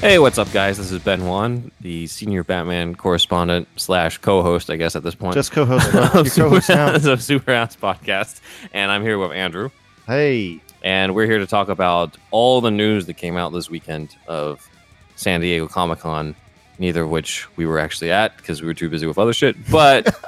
Hey, 0.00 0.18
what's 0.18 0.38
up, 0.38 0.50
guys? 0.50 0.78
This 0.78 0.92
is 0.92 0.98
Ben 1.02 1.26
Wan, 1.26 1.70
the 1.82 2.06
senior 2.06 2.42
Batman 2.42 2.94
correspondent 2.94 3.68
slash 3.76 4.16
co-host, 4.16 4.70
I 4.70 4.76
guess, 4.76 4.96
at 4.96 5.02
this 5.02 5.14
point. 5.14 5.34
Just 5.34 5.52
co-host. 5.52 5.88
of 5.94 6.10
co-host 6.12 6.34
Super, 6.34 6.72
now. 6.74 6.94
of 7.12 7.22
Super 7.22 7.54
House 7.54 7.76
Podcast, 7.76 8.40
and 8.72 8.90
I'm 8.90 9.02
here 9.02 9.18
with 9.18 9.32
Andrew, 9.32 9.68
Hey, 10.06 10.60
and 10.82 11.14
we're 11.14 11.26
here 11.26 11.38
to 11.38 11.46
talk 11.46 11.68
about 11.68 12.16
all 12.30 12.62
the 12.62 12.70
news 12.70 13.04
that 13.06 13.18
came 13.18 13.36
out 13.36 13.52
this 13.52 13.68
weekend 13.68 14.16
of 14.26 14.66
San 15.16 15.42
Diego 15.42 15.68
Comic 15.68 15.98
Con. 15.98 16.34
Neither 16.78 17.02
of 17.02 17.10
which 17.10 17.46
we 17.58 17.66
were 17.66 17.78
actually 17.78 18.10
at 18.10 18.34
because 18.38 18.62
we 18.62 18.68
were 18.68 18.74
too 18.74 18.88
busy 18.88 19.06
with 19.06 19.18
other 19.18 19.34
shit. 19.34 19.54
But 19.70 20.18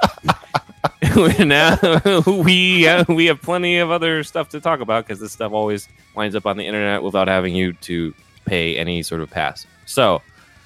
now 1.39 1.79
we 2.27 2.87
uh, 2.87 3.05
we 3.09 3.25
have 3.25 3.41
plenty 3.41 3.79
of 3.79 3.89
other 3.89 4.23
stuff 4.23 4.49
to 4.49 4.61
talk 4.61 4.81
about 4.81 5.07
because 5.07 5.19
this 5.19 5.31
stuff 5.31 5.51
always 5.51 5.89
winds 6.15 6.35
up 6.35 6.45
on 6.45 6.57
the 6.57 6.67
internet 6.67 7.01
without 7.01 7.27
having 7.27 7.55
you 7.55 7.73
to 7.73 8.13
pay 8.45 8.77
any 8.77 9.03
sort 9.03 9.21
of 9.21 9.29
pass. 9.29 9.65
So 9.85 10.21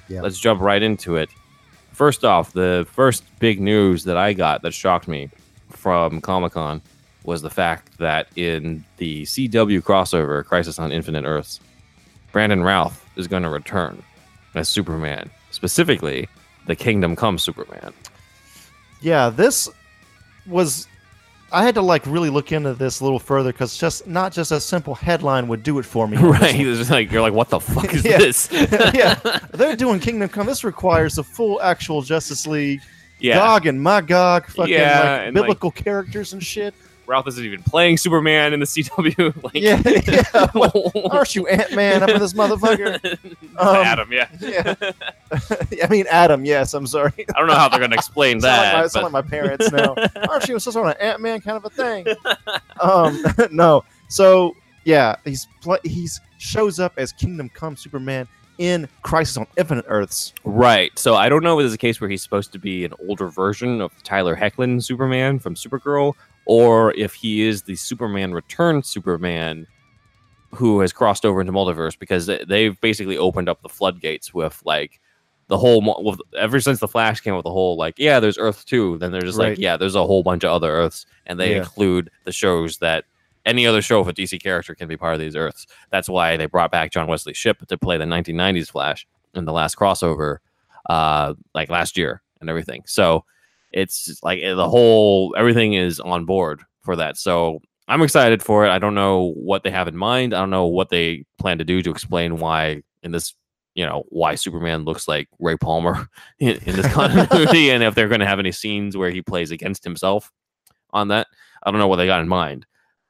Yeah. 0.10 0.22
let's 0.22 0.40
jump 0.40 0.62
right 0.62 0.82
into 0.82 1.16
it. 1.16 1.30
First 1.94 2.24
off, 2.24 2.54
the 2.54 2.88
first 2.94 3.24
big 3.40 3.60
news 3.60 4.04
that 4.04 4.18
I 4.18 4.34
got 4.34 4.62
that 4.62 4.74
shocked 4.74 5.08
me 5.08 5.30
from 5.70 6.22
Comic 6.22 6.54
Con 6.54 6.82
was 7.24 7.42
the 7.42 7.50
fact 7.50 7.98
that 7.98 8.28
in 8.36 8.86
the 8.98 9.24
CW 9.26 9.82
crossover, 9.82 10.46
Crisis 10.46 10.80
on 10.80 10.92
Infinite 10.92 11.26
Earths, 11.26 11.60
Brandon 12.32 12.64
Routh 12.64 13.04
is 13.16 13.28
going 13.28 13.44
to 13.44 13.50
return 13.50 14.02
as 14.56 14.70
Superman, 14.70 15.30
specifically 15.52 16.30
the 16.68 16.76
Kingdom 16.76 17.16
Come 17.16 17.38
Superman. 17.38 17.94
yeah, 19.02 19.30
this 19.30 19.68
was. 20.46 20.88
I 21.52 21.64
had 21.64 21.76
to 21.76 21.82
like 21.82 22.06
really 22.06 22.30
look 22.30 22.52
into 22.52 22.74
this 22.74 23.00
a 23.00 23.04
little 23.04 23.20
further 23.20 23.52
because 23.52 23.78
just 23.78 24.06
not 24.06 24.34
just 24.34 24.52
a 24.52 24.60
simple 24.60 24.94
headline 24.96 25.48
would 25.48 25.64
do 25.64 25.80
it 25.80 25.86
for 25.86 26.08
me. 26.08 26.18
right? 26.22 26.54
It's 26.60 26.80
just 26.80 26.92
like 26.92 27.12
you're 27.12 27.22
like, 27.22 27.34
what 27.34 27.50
the 27.50 27.60
fuck 27.60 27.94
is 27.94 28.04
Yeah. 28.06 28.18
this? 28.18 28.50
yeah, 28.52 29.16
they're 29.54 29.76
doing 29.76 30.00
Kingdom 30.00 30.28
Come. 30.30 30.46
This 30.48 30.64
requires 30.64 31.18
a 31.18 31.24
full 31.24 31.62
actual 31.62 32.02
Justice 32.02 32.46
League, 32.48 32.82
yeah. 33.20 33.36
Gog 33.36 33.66
and 33.66 33.82
Magog, 33.82 34.48
fucking 34.48 34.74
Yeah, 34.74 35.00
like, 35.00 35.28
and, 35.28 35.36
like- 35.36 35.44
biblical 35.44 35.72
characters 35.72 36.34
and 36.34 36.44
shit. 36.44 36.74
Routh 37.08 37.28
isn't 37.28 37.44
even 37.44 37.64
playing 37.64 37.98
Superman 37.98 38.54
in 38.54 38.60
the 38.60 38.66
CW. 38.68 39.44
like, 39.44 39.54
Yeah, 39.56 39.82
yeah. 39.86 41.10
Aren't 41.12 41.36
you 41.36 41.48
Ant 41.48 41.74
Man 41.74 42.04
up 42.04 42.10
in 42.10 42.20
this 42.20 42.34
motherfucker? 42.34 43.18
Um, 43.58 43.76
Adam, 43.78 44.12
yeah. 44.12 44.28
Yeah. 44.40 44.76
I 45.84 45.88
mean 45.90 46.06
Adam. 46.12 46.46
Yes, 46.46 46.76
I'm 46.76 46.86
sorry. 46.86 47.26
I 47.36 47.40
don't 47.40 47.48
know 47.48 47.56
how 47.56 47.68
they're 47.70 47.80
going 47.80 47.90
to 47.90 47.98
explain 47.98 48.38
that. 48.40 48.58
like 48.66 48.74
my, 48.74 48.82
but- 48.84 48.92
sound 48.92 49.04
like 49.06 49.14
my 49.14 49.22
parents 49.24 49.72
now. 49.72 49.96
Aren't 50.30 50.48
you 50.48 50.60
some 50.60 50.74
sort 50.74 50.88
of 50.90 50.96
an 50.96 51.02
Ant 51.02 51.22
Man 51.22 51.42
kind 51.42 51.58
of 51.58 51.66
a 51.66 51.70
thing? 51.72 52.06
um, 52.80 53.24
no. 53.52 53.84
So 54.10 54.56
yeah, 54.86 55.16
he's 55.26 55.48
pl- 55.62 55.80
he's 55.84 56.22
shows 56.38 56.80
up 56.80 56.94
as 56.98 57.12
Kingdom 57.14 57.50
Come 57.50 57.76
Superman 57.76 58.28
in 58.60 58.88
Crisis 59.02 59.38
on 59.38 59.48
Infinite 59.58 59.86
Earths. 59.88 60.34
Right. 60.44 60.98
So 61.00 61.16
I 61.16 61.30
don't 61.30 61.44
know 61.44 61.58
if 61.60 61.64
this 61.64 61.70
is 61.70 61.74
a 61.76 61.78
case 61.80 62.00
where 62.00 62.10
he's 62.10 62.22
supposed 62.22 62.52
to 62.54 62.60
be 62.60 62.86
an 62.86 62.94
older 63.08 63.28
version 63.30 63.82
of 63.82 63.92
Tyler 64.04 64.36
Hoechlin 64.36 64.84
Superman 64.84 65.40
from 65.40 65.56
Supergirl, 65.56 66.14
or 66.48 66.94
if 66.96 67.14
he 67.14 67.42
is 67.44 67.64
the 67.64 67.76
Superman 67.76 68.34
Return 68.34 68.82
Superman 68.84 69.68
who 70.54 70.80
has 70.80 70.94
crossed 70.94 71.26
over 71.26 71.42
into 71.42 71.52
multiverse 71.52 72.00
because 72.00 72.26
they- 72.26 72.44
they've 72.48 72.80
basically 72.82 73.18
opened 73.18 73.50
up 73.50 73.62
the 73.62 73.70
floodgates 73.70 74.34
with 74.34 74.60
like 74.66 75.00
the 75.50 75.58
whole 75.58 75.82
with, 76.04 76.20
ever 76.38 76.60
since 76.62 76.80
the 76.80 76.88
Flash 76.88 77.20
came 77.20 77.36
with 77.36 77.44
the 77.44 77.52
whole 77.52 77.76
like 77.78 77.96
yeah 77.98 78.20
there's 78.20 78.38
Earth 78.38 78.66
two 78.66 78.98
then 78.98 79.12
they're 79.12 79.22
just 79.22 79.38
Right. 79.38 79.50
like 79.50 79.60
yeah 79.60 79.76
there's 79.78 79.96
a 79.96 80.06
whole 80.08 80.24
bunch 80.24 80.44
of 80.46 80.52
other 80.52 80.72
Earths 80.72 81.06
and 81.26 81.40
they 81.40 81.52
Yeah. 81.52 81.58
include 81.60 82.10
the 82.24 82.32
shows 82.32 82.78
that 82.78 83.04
any 83.46 83.68
other 83.68 83.82
show 83.82 84.00
of 84.00 84.08
a 84.08 84.14
DC 84.14 84.42
character 84.42 84.74
can 84.76 84.88
be 84.88 84.98
part 84.98 85.14
of 85.14 85.20
these 85.22 85.36
Earths. 85.36 85.68
That's 85.90 86.10
why 86.10 86.36
they 86.38 86.46
brought 86.48 86.72
back 86.72 86.92
John 86.92 87.08
Wesley 87.08 87.34
Shipp 87.34 87.66
to 87.68 87.78
play 87.78 87.98
the 87.98 88.06
1990s 88.06 88.70
Flash 88.70 89.06
in 89.36 89.46
the 89.46 89.54
last 89.54 89.78
crossover, 89.78 90.38
uh, 90.90 91.34
like 91.54 91.70
last 91.70 91.98
year 91.98 92.22
and 92.42 92.50
everything. 92.50 92.84
So 92.86 93.24
it's 93.72 94.06
just 94.06 94.24
like 94.24 94.40
eh, 94.42 94.54
the 94.54 94.70
whole 94.70 95.36
everything 95.38 95.74
is 95.74 96.00
on 96.00 96.26
board 96.26 96.62
for 96.82 96.96
that. 96.96 97.18
So 97.18 97.60
I'm 97.88 98.02
excited 98.02 98.44
for 98.44 98.66
it. 98.66 98.70
I 98.70 98.80
don't 98.80 98.96
know 98.96 99.34
what 99.36 99.64
they 99.64 99.72
have 99.72 99.88
in 99.88 99.98
mind. 99.98 100.34
I 100.34 100.40
don't 100.40 100.50
know 100.50 100.66
what 100.66 100.90
they 100.90 101.26
plan 101.38 101.58
to 101.60 101.66
do 101.66 101.82
to 101.82 101.92
explain 101.92 102.38
why 102.38 102.84
in 103.04 103.12
this. 103.12 103.34
You 103.76 103.86
know 103.86 104.06
why 104.10 104.34
Superman 104.34 104.86
looks 104.86 105.08
like 105.08 105.30
Ray 105.38 105.56
Palmer 105.56 106.10
in, 106.40 106.58
in 106.66 106.76
this 106.76 106.92
continuity, 106.92 107.70
and 107.72 107.84
if 107.84 107.94
they're 107.94 108.08
going 108.08 108.22
to 108.22 108.26
have 108.26 108.40
any 108.40 108.52
scenes 108.52 108.98
where 108.98 109.12
he 109.12 109.22
plays 109.22 109.52
against 109.52 109.84
himself 109.84 110.32
on 110.92 111.10
that. 111.10 111.28
I 111.64 111.70
don't 111.70 111.80
know 111.80 111.88
what 111.88 111.98
they 111.98 112.08
got 112.08 112.22
in 112.22 112.28
mind 112.28 112.66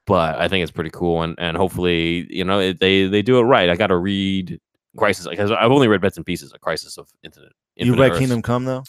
but 0.07 0.39
I 0.39 0.47
think 0.47 0.63
it's 0.63 0.72
pretty 0.72 0.89
cool, 0.89 1.22
and 1.22 1.35
and 1.38 1.56
hopefully, 1.56 2.25
you 2.29 2.44
know, 2.44 2.59
it, 2.59 2.79
they 2.79 3.07
they 3.07 3.22
do 3.22 3.38
it 3.38 3.44
right. 3.44 3.69
I 3.69 3.75
got 3.75 3.88
to 3.88 3.97
read 3.97 4.59
Crisis 4.97 5.28
because 5.28 5.51
I've 5.51 5.72
only 5.72 5.88
read 5.88 6.01
bits 6.01 6.18
and 6.18 6.25
pieces 6.25 6.53
of 6.53 6.62
Crisis 6.62 6.97
of 6.97 7.09
Infinite. 7.24 7.51
You 7.75 7.88
Infinite 7.88 8.01
read 8.01 8.12
Earths. 8.12 8.19
Kingdom 8.19 8.41
Come 8.41 8.66
though? 8.66 8.84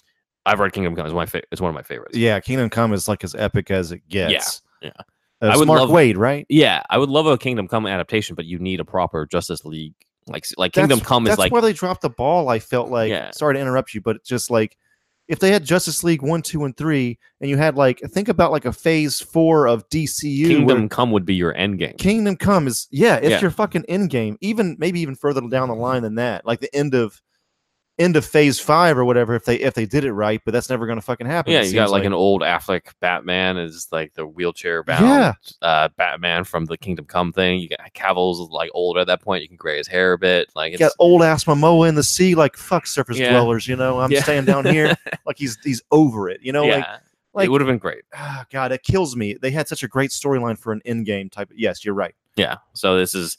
I've 0.46 0.60
read 0.60 0.72
Kingdom 0.72 0.96
Come. 0.96 1.06
is 1.06 1.12
my 1.14 1.26
fa- 1.26 1.42
It's 1.52 1.60
one 1.60 1.68
of 1.68 1.74
my 1.74 1.82
favorites. 1.82 2.16
Yeah, 2.16 2.40
Kingdom 2.40 2.70
Come 2.70 2.92
is 2.92 3.08
like 3.08 3.22
as 3.24 3.34
epic 3.34 3.70
as 3.70 3.92
it 3.92 4.08
gets. 4.08 4.62
yeah. 4.82 4.90
Uh, 5.40 5.46
I 5.46 5.56
would 5.56 5.66
Mark 5.68 5.80
love- 5.82 5.90
Wade, 5.90 6.16
right? 6.16 6.46
yeah. 6.48 6.82
I 6.90 6.98
would 6.98 7.08
love 7.10 7.26
a 7.26 7.38
Kingdom 7.38 7.68
Come 7.68 7.86
adaptation, 7.86 8.34
but 8.34 8.44
you 8.46 8.58
need 8.58 8.80
a 8.80 8.84
proper 8.84 9.26
Justice 9.26 9.64
League. 9.64 9.94
Like 10.26 10.46
like 10.56 10.72
Kingdom 10.72 10.98
That's- 10.98 11.08
Come 11.08 11.26
is 11.26 11.30
That's 11.30 11.38
like 11.38 11.52
why 11.52 11.60
they 11.60 11.72
dropped 11.72 12.02
the 12.02 12.10
ball. 12.10 12.48
I 12.48 12.58
felt 12.58 12.90
like. 12.90 13.10
Yeah. 13.10 13.30
Sorry 13.30 13.54
to 13.54 13.60
interrupt 13.60 13.94
you, 13.94 14.00
but 14.00 14.22
just 14.24 14.50
like 14.50 14.76
if 15.28 15.38
they 15.38 15.50
had 15.50 15.62
Justice 15.64 16.02
League 16.04 16.22
one, 16.22 16.40
two, 16.42 16.64
and 16.64 16.74
three, 16.76 17.18
and 17.40 17.48
you 17.50 17.56
had 17.58 17.76
like 17.76 18.00
think 18.00 18.28
about 18.28 18.50
like 18.50 18.64
a 18.64 18.72
Phase 18.72 19.20
Four 19.20 19.66
of 19.68 19.88
DCU. 19.90 20.48
where- 20.48 20.56
Kingdom 20.56 20.88
Come 20.88 21.10
would 21.12 21.24
be 21.24 21.34
your 21.34 21.54
end 21.56 21.78
game. 21.78 21.94
Kingdom 21.98 22.36
Come 22.36 22.66
is 22.66 22.88
yeah, 22.90 23.16
it's 23.16 23.28
Yeah. 23.30 23.40
your 23.40 23.50
fucking 23.50 23.84
end 23.88 24.10
game. 24.10 24.36
Even 24.40 24.76
maybe 24.78 25.00
even 25.00 25.14
further 25.14 25.40
down 25.48 25.68
the 25.68 25.74
line 25.74 26.02
than 26.02 26.16
that, 26.16 26.44
like 26.46 26.60
the 26.60 26.74
end 26.74 26.94
of 26.94 27.20
end 27.98 28.16
of 28.16 28.24
Phase 28.24 28.60
Five 28.60 28.96
or 28.96 29.04
whatever. 29.04 29.34
If 29.34 29.44
they 29.44 29.56
if 29.56 29.74
they 29.74 29.86
did 29.86 30.04
it 30.04 30.12
right, 30.12 30.40
but 30.44 30.52
that's 30.52 30.70
never 30.70 30.86
gonna 30.86 31.00
fucking 31.00 31.26
happen. 31.26 31.52
Yeah, 31.52 31.62
you 31.62 31.72
got 31.74 31.86
seems 31.86 31.90
like, 31.92 32.04
an 32.04 32.12
old 32.12 32.42
Affleck 32.42 32.92
Batman 33.00 33.56
is 33.56 33.88
like 33.90 34.14
the 34.14 34.26
wheelchair 34.26 34.82
bound 34.82 35.04
Yeah. 35.04 35.32
uh, 35.62 35.88
Batman 35.96 36.44
from 36.44 36.64
the 36.66 36.78
Kingdom 36.78 37.06
Come 37.06 37.32
thing. 37.32 37.60
You 37.60 37.68
got 37.70 37.92
Cavill's 37.94 38.50
like 38.50 38.70
older 38.74 39.00
at 39.00 39.06
that 39.08 39.20
point. 39.22 39.42
You 39.42 39.48
can 39.48 39.56
gray 39.56 39.78
his 39.78 39.88
hair 39.88 40.12
a 40.12 40.18
bit. 40.18 40.48
Like 40.54 40.72
you 40.72 40.78
got 40.78 40.92
old 40.98 41.22
ass 41.22 41.44
Momoa 41.44 41.88
in 41.88 41.94
the 41.94 42.02
sea, 42.04 42.34
like 42.34 42.56
fuck 42.56 42.86
surface 42.86 43.18
Yeah. 43.18 43.30
dwellers. 43.30 43.66
You 43.66 43.76
know, 43.76 44.00
I'm 44.00 44.12
Yeah. 44.12 44.22
staying 44.22 44.44
down 44.44 44.64
here, 44.64 44.96
like 45.26 45.38
he's 45.38 45.58
he's 45.64 45.82
over 45.90 46.28
it. 46.28 46.40
You 46.42 46.52
know, 46.52 46.64
yeah, 46.64 46.76
like 46.76 46.86
like 47.34 47.46
it 47.46 47.50
would 47.50 47.60
have 47.60 47.68
been 47.68 47.78
great. 47.78 48.04
ah, 48.14 48.44
God, 48.50 48.72
it 48.72 48.82
kills 48.82 49.16
me. 49.16 49.34
They 49.34 49.50
had 49.50 49.68
such 49.68 49.82
a 49.82 49.88
great 49.88 50.10
storyline 50.10 50.58
for 50.58 50.72
an 50.72 50.80
end 50.84 51.06
game 51.06 51.28
type. 51.30 51.50
Yes, 51.54 51.84
you're 51.84 51.94
right. 51.94 52.14
Yeah. 52.36 52.56
So 52.74 52.96
this 52.96 53.14
is 53.14 53.36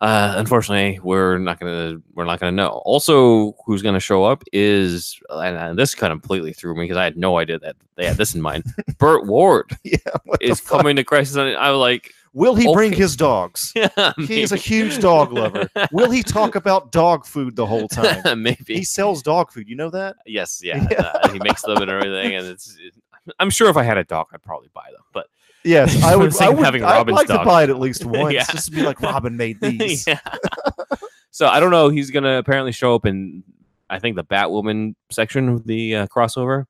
uh 0.00 0.34
unfortunately 0.36 1.00
we're 1.02 1.38
not 1.38 1.58
gonna 1.58 1.96
we're 2.14 2.24
not 2.24 2.38
gonna 2.40 2.52
know. 2.52 2.82
Also, 2.84 3.52
who's 3.66 3.82
gonna 3.82 3.98
show 4.00 4.24
up 4.24 4.44
is 4.52 5.18
and 5.30 5.56
uh, 5.56 5.74
this 5.74 5.94
kind 5.94 6.12
of 6.12 6.20
completely 6.20 6.52
threw 6.52 6.74
me 6.74 6.84
because 6.84 6.96
I 6.96 7.04
had 7.04 7.16
no 7.16 7.38
idea 7.38 7.58
that 7.58 7.76
they 7.96 8.06
had 8.06 8.16
this 8.16 8.34
in 8.34 8.40
mind. 8.40 8.64
Burt 8.98 9.26
Ward 9.26 9.76
Yeah, 9.82 9.98
is 10.40 10.60
coming 10.60 10.96
to 10.96 11.04
Crisis 11.04 11.36
on 11.36 11.48
I 11.56 11.70
was 11.70 11.80
like, 11.80 12.12
Will 12.32 12.54
he 12.54 12.72
bring 12.72 12.92
his 12.92 13.16
dogs? 13.16 13.72
yeah, 13.76 14.12
He's 14.18 14.52
a 14.52 14.56
huge 14.56 15.00
dog 15.00 15.32
lover. 15.32 15.68
Will 15.90 16.10
he 16.10 16.22
talk 16.22 16.54
about 16.54 16.92
dog 16.92 17.24
food 17.26 17.56
the 17.56 17.66
whole 17.66 17.88
time? 17.88 18.42
maybe. 18.42 18.74
He 18.74 18.84
sells 18.84 19.22
dog 19.22 19.50
food. 19.50 19.68
You 19.68 19.74
know 19.76 19.90
that? 19.90 20.16
yes, 20.26 20.60
yeah. 20.62 20.86
Yeah. 20.90 21.00
uh, 21.00 21.32
he 21.32 21.40
makes 21.40 21.62
them 21.62 21.78
and 21.78 21.90
everything, 21.90 22.36
and 22.36 22.46
it's. 22.46 22.76
I'm 23.40 23.50
sure 23.50 23.68
if 23.68 23.76
I 23.76 23.82
had 23.82 23.98
a 23.98 24.04
dog, 24.04 24.28
I'd 24.32 24.42
probably 24.42 24.68
buy 24.72 24.88
them. 24.92 25.02
But 25.12 25.26
Yes, 25.64 26.02
I 26.02 26.16
would. 26.16 26.34
I 26.40 26.48
would 26.50 26.64
having 26.64 26.84
I'd 26.84 26.96
Robin's 26.98 27.16
like 27.16 27.28
dog. 27.28 27.40
to 27.40 27.44
buy 27.44 27.64
it 27.64 27.70
at 27.70 27.78
least 27.78 28.04
once, 28.06 28.32
Yeah. 28.34 28.44
just 28.50 28.66
to 28.66 28.70
be 28.72 28.82
like 28.82 29.00
Robin 29.00 29.36
made 29.36 29.60
these. 29.62 30.06
yeah. 30.06 30.20
so 31.30 31.46
I 31.48 31.60
don't 31.60 31.70
know. 31.70 31.88
He's 31.88 32.10
gonna 32.10 32.38
apparently 32.38 32.72
show 32.72 32.94
up 32.94 33.06
in, 33.06 33.42
I 33.90 33.98
think 33.98 34.16
the 34.16 34.24
Batwoman 34.24 34.94
section 35.10 35.48
of 35.48 35.66
the 35.66 35.96
uh, 35.96 36.06
crossover. 36.06 36.64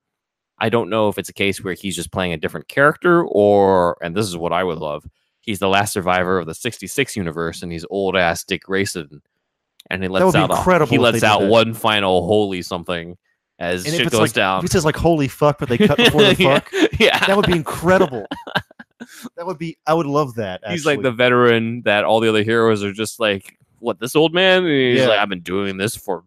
I 0.59 0.69
don't 0.71 0.91
know 0.91 1.09
if 1.09 1.19
it's 1.19 1.29
a 1.29 1.33
case 1.35 1.63
where 1.63 1.75
he's 1.75 1.95
just 1.95 2.11
playing 2.11 2.33
a 2.33 2.37
different 2.37 2.67
character, 2.69 3.25
or 3.25 3.97
and 4.03 4.17
this 4.17 4.27
is 4.27 4.37
what 4.37 4.53
I 4.53 4.65
would 4.65 4.79
love. 4.79 5.07
He's 5.41 5.61
the 5.61 5.69
last 5.69 5.93
survivor 5.93 6.39
of 6.39 6.47
the 6.47 6.55
'66 6.55 7.15
universe, 7.17 7.63
and 7.63 7.71
he's 7.71 7.85
old 7.91 8.17
ass 8.17 8.43
Dick 8.45 8.63
Grayson, 8.65 9.23
and 9.91 10.03
he 10.03 10.09
lets 10.09 10.35
out 10.35 10.51
a- 10.51 10.87
he 10.87 10.99
lets 10.99 11.23
out 11.23 11.43
one 11.45 11.75
final 11.75 12.27
holy 12.27 12.63
something 12.63 13.17
as 13.61 13.85
And 13.87 13.95
shit 13.95 14.11
goes 14.11 14.21
like, 14.21 14.33
down. 14.33 14.59
if 14.59 14.63
he 14.63 14.69
says 14.69 14.85
like 14.85 14.97
"Holy 14.97 15.29
fuck," 15.29 15.59
but 15.61 15.69
they 15.69 15.79
cut 15.79 15.97
before 15.97 16.23
the 16.23 16.35
yeah, 16.39 16.59
fuck, 16.59 16.73
yeah. 16.99 17.25
that 17.27 17.37
would 17.37 17.47
be 17.47 17.53
incredible. 17.53 18.27
That 19.37 19.47
would 19.47 19.59
be. 19.59 19.77
I 19.87 19.95
would 19.95 20.07
love 20.07 20.35
that. 20.37 20.63
he's 20.69 20.87
like 20.87 21.03
the 21.03 21.13
veteran 21.13 21.83
that 21.83 22.05
all 22.05 22.21
the 22.21 22.29
other 22.29 22.43
heroes 22.43 22.83
are 22.83 22.93
just 22.93 23.21
like, 23.21 23.57
what, 23.79 24.01
this 24.01 24.17
old 24.17 24.35
man? 24.35 24.65
And 24.65 24.69
he's 24.73 25.01
Yeah. 25.01 25.09
like, 25.09 25.19
I've 25.21 25.29
been 25.29 25.41
doing 25.43 25.77
this 25.77 25.97
for 25.97 26.25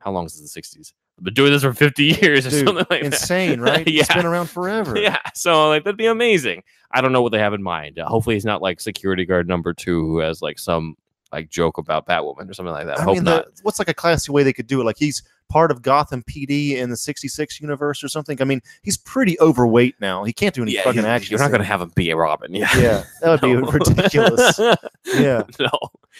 how 0.00 0.12
long 0.12 0.28
since 0.28 0.52
the 0.52 0.60
60s? 0.60 0.92
I've 1.18 1.24
been 1.24 1.34
doing 1.34 1.52
this 1.52 1.62
for 1.62 1.72
50 1.72 2.04
years 2.22 2.46
or 2.46 2.50
Dude, 2.50 2.66
something 2.66 2.86
like 2.90 3.02
insane, 3.02 3.60
that. 3.60 3.70
right? 3.70 3.86
yeah. 3.88 4.04
He's 4.04 4.08
been 4.08 4.26
around 4.26 4.48
forever. 4.50 4.98
Yeah. 4.98 5.18
So 5.34 5.68
like 5.68 5.84
that'd 5.84 5.96
be 5.96 6.06
amazing. 6.06 6.62
I 6.90 7.00
don't 7.00 7.12
know 7.12 7.22
what 7.22 7.32
they 7.32 7.38
have 7.38 7.54
in 7.54 7.62
mind. 7.62 7.98
Uh, 7.98 8.06
hopefully 8.06 8.36
he's 8.36 8.44
not 8.44 8.62
like 8.62 8.80
security 8.80 9.24
guard 9.24 9.48
number 9.48 9.72
two 9.74 10.00
who 10.06 10.18
has 10.18 10.40
like 10.42 10.58
some 10.58 10.96
like 11.32 11.50
joke 11.50 11.78
about 11.78 12.06
Batwoman 12.06 12.48
or 12.48 12.54
something 12.54 12.72
like 12.72 12.86
that. 12.86 12.98
I, 12.98 13.02
I 13.02 13.04
hope 13.04 13.14
mean, 13.16 13.24
not. 13.24 13.54
the, 13.54 13.60
what's 13.62 13.78
like 13.78 13.88
a 13.88 13.94
classy 13.94 14.30
way 14.32 14.42
they 14.42 14.52
could 14.52 14.66
do 14.66 14.80
it? 14.80 14.84
Like 14.84 14.96
he's 14.98 15.22
part 15.48 15.70
of 15.70 15.82
Gotham 15.82 16.22
PD 16.24 16.72
in 16.76 16.90
the 16.90 16.96
'66 16.96 17.60
universe 17.60 18.02
or 18.02 18.08
something. 18.08 18.40
I 18.40 18.44
mean, 18.44 18.60
he's 18.82 18.96
pretty 18.96 19.38
overweight 19.40 19.94
now. 20.00 20.24
He 20.24 20.32
can't 20.32 20.54
do 20.54 20.62
any 20.62 20.72
Yeah, 20.72 20.84
fucking 20.84 21.04
action. 21.04 21.32
You're 21.32 21.40
not 21.40 21.50
gonna 21.50 21.64
have 21.64 21.80
him 21.82 21.92
be 21.94 22.10
a 22.10 22.16
Robin. 22.16 22.54
Yeah. 22.54 22.68
Yeah, 22.76 23.04
that 23.22 23.30
would 23.30 23.40
be 23.40 23.54
ridiculous. 23.78 24.58
Yeah, 25.14 25.44
no. 25.60 25.70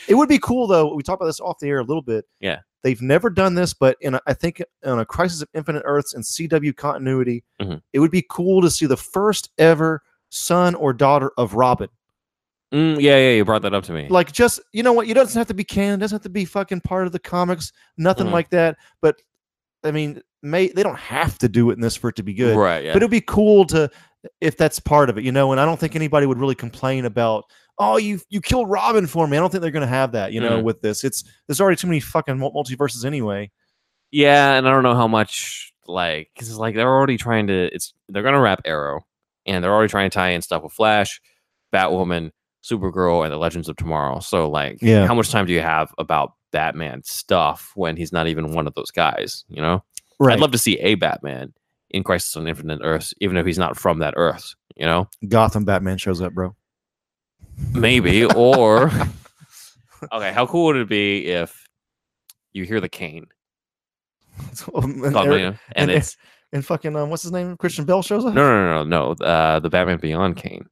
it 0.08 0.14
would 0.14 0.28
be 0.28 0.38
cool 0.38 0.66
though. 0.68 0.94
We 0.94 1.02
talked 1.02 1.20
about 1.20 1.26
this 1.26 1.40
off 1.40 1.58
the 1.58 1.68
air 1.68 1.78
a 1.80 1.84
little 1.84 2.02
bit. 2.02 2.24
Yeah. 2.40 2.60
They've 2.82 3.02
never 3.02 3.30
done 3.30 3.54
this, 3.56 3.74
but 3.74 3.96
in 4.00 4.14
a, 4.14 4.20
I 4.28 4.32
think 4.32 4.62
on 4.84 5.00
a 5.00 5.04
Crisis 5.04 5.42
of 5.42 5.48
Infinite 5.54 5.82
Earths 5.84 6.14
and 6.14 6.22
CW 6.22 6.76
continuity, 6.76 7.42
Mhm. 7.60 7.82
it 7.92 7.98
would 7.98 8.12
be 8.12 8.24
cool 8.30 8.62
to 8.62 8.70
see 8.70 8.86
the 8.86 8.96
first 8.96 9.50
ever 9.58 10.02
son 10.28 10.76
or 10.76 10.92
daughter 10.92 11.32
of 11.36 11.54
Robin. 11.54 11.88
Mm, 12.74 13.00
yeah, 13.00 13.16
yeah, 13.16 13.30
you 13.32 13.44
brought 13.44 13.62
that 13.62 13.74
up 13.74 13.84
to 13.84 13.92
me. 13.92 14.08
Like, 14.08 14.32
just 14.32 14.60
you 14.72 14.82
know 14.82 14.92
what? 14.92 15.06
You 15.06 15.14
doesn't 15.14 15.38
have 15.38 15.46
to 15.48 15.54
be 15.54 15.64
canon. 15.64 16.00
Doesn't 16.00 16.16
have 16.16 16.22
to 16.24 16.28
be 16.28 16.44
fucking 16.44 16.80
part 16.80 17.06
of 17.06 17.12
the 17.12 17.18
comics. 17.18 17.72
Nothing 17.96 18.26
Mhm. 18.26 18.32
like 18.32 18.50
that. 18.50 18.76
But 19.00 19.16
I 19.84 19.92
mean, 19.92 20.20
may 20.42 20.68
they 20.68 20.82
don't 20.82 20.98
have 20.98 21.38
to 21.38 21.48
do 21.48 21.70
it 21.70 21.74
in 21.74 21.80
this 21.80 21.94
for 21.96 22.08
it 22.08 22.16
to 22.16 22.22
be 22.24 22.34
good. 22.34 22.56
right? 22.56 22.84
Yeah. 22.84 22.92
But 22.92 23.02
it'd 23.02 23.10
be 23.10 23.20
cool 23.20 23.64
to 23.66 23.88
if 24.40 24.56
that's 24.56 24.80
part 24.80 25.08
of 25.10 25.16
it, 25.18 25.24
you 25.24 25.30
know. 25.30 25.52
And 25.52 25.60
I 25.60 25.64
don't 25.64 25.78
think 25.78 25.94
anybody 25.94 26.26
would 26.26 26.38
really 26.38 26.56
complain 26.56 27.04
about, 27.04 27.44
oh, 27.78 27.98
you 27.98 28.20
you 28.30 28.40
killed 28.40 28.68
Robin 28.68 29.06
for 29.06 29.28
me. 29.28 29.36
I 29.36 29.40
don't 29.40 29.50
think 29.50 29.62
they're 29.62 29.70
gonna 29.70 29.86
have 29.86 30.10
that, 30.12 30.32
you 30.32 30.40
know, 30.40 30.58
Mhm. 30.58 30.64
with 30.64 30.80
this. 30.82 31.04
It's 31.04 31.22
there's 31.46 31.60
already 31.60 31.76
too 31.76 31.86
many 31.86 32.00
fucking 32.00 32.36
multiverses 32.36 33.04
anyway. 33.04 33.52
Yeah, 34.10 34.54
and 34.54 34.66
I 34.66 34.72
don't 34.72 34.82
know 34.82 34.94
how 34.96 35.06
much 35.06 35.72
like 35.86 36.30
because 36.34 36.48
it's 36.48 36.58
like 36.58 36.74
they're 36.74 36.88
already 36.88 37.16
trying 37.16 37.46
to. 37.46 37.72
It's 37.72 37.94
they're 38.08 38.24
gonna 38.24 38.40
wrap 38.40 38.62
Arrow, 38.64 39.06
and 39.46 39.62
they're 39.62 39.72
already 39.72 39.90
trying 39.90 40.10
to 40.10 40.14
tie 40.14 40.30
in 40.30 40.42
stuff 40.42 40.64
with 40.64 40.72
Flash, 40.72 41.20
Batwoman, 41.72 42.32
Supergirl, 42.68 43.24
and 43.24 43.32
the 43.32 43.36
Legends 43.38 43.68
of 43.68 43.76
Tomorrow. 43.76 44.20
So 44.20 44.48
like, 44.50 44.78
Yeah. 44.82 45.06
how 45.06 45.14
much 45.14 45.30
time 45.30 45.46
do 45.46 45.52
you 45.52 45.60
have 45.60 45.92
about 45.98 46.32
Batman 46.52 47.02
stuff 47.04 47.72
when 47.74 47.96
he's 47.96 48.12
not 48.12 48.26
even 48.28 48.52
one 48.54 48.66
of 48.66 48.74
those 48.74 48.90
guys? 48.90 49.44
You 49.48 49.62
know, 49.62 49.84
right. 50.18 50.34
I'd 50.34 50.40
love 50.40 50.52
to 50.52 50.58
see 50.58 50.78
a 50.80 50.94
Batman 50.96 51.52
in 51.90 52.02
Crisis 52.02 52.36
on 52.36 52.48
Infinite 52.48 52.80
Earths, 52.82 53.14
even 53.20 53.36
if 53.36 53.46
he's 53.46 53.58
not 53.58 53.76
from 53.76 54.00
that 54.00 54.14
Earth. 54.16 54.54
You 54.76 54.86
know, 54.86 55.08
Gotham 55.28 55.64
Batman 55.64 55.98
shows 55.98 56.20
up, 56.20 56.32
bro. 56.34 56.54
maybe 57.72 58.24
or 58.24 58.90
okay, 60.12 60.32
how 60.32 60.46
cool 60.46 60.66
would 60.66 60.76
it 60.76 60.88
be 60.88 61.26
if 61.26 61.66
you 62.52 62.64
hear 62.64 62.80
the 62.80 62.88
cane? 62.88 63.26
and, 64.74 65.16
Eric- 65.16 65.40
you 65.40 65.46
and 65.46 65.58
and 65.76 65.90
it's 65.90 66.16
and 66.52 66.64
fucking 66.64 66.94
um, 66.96 67.10
what's 67.10 67.22
his 67.22 67.32
name? 67.32 67.56
Christian 67.56 67.84
Bale 67.84 68.02
shows 68.02 68.24
up. 68.24 68.34
No, 68.34 68.42
no, 68.42 68.66
no, 68.66 68.84
no, 68.84 69.14
no. 69.14 69.24
Uh, 69.26 69.58
the 69.60 69.70
Batman 69.70 69.98
Beyond 69.98 70.36
Kane, 70.36 70.66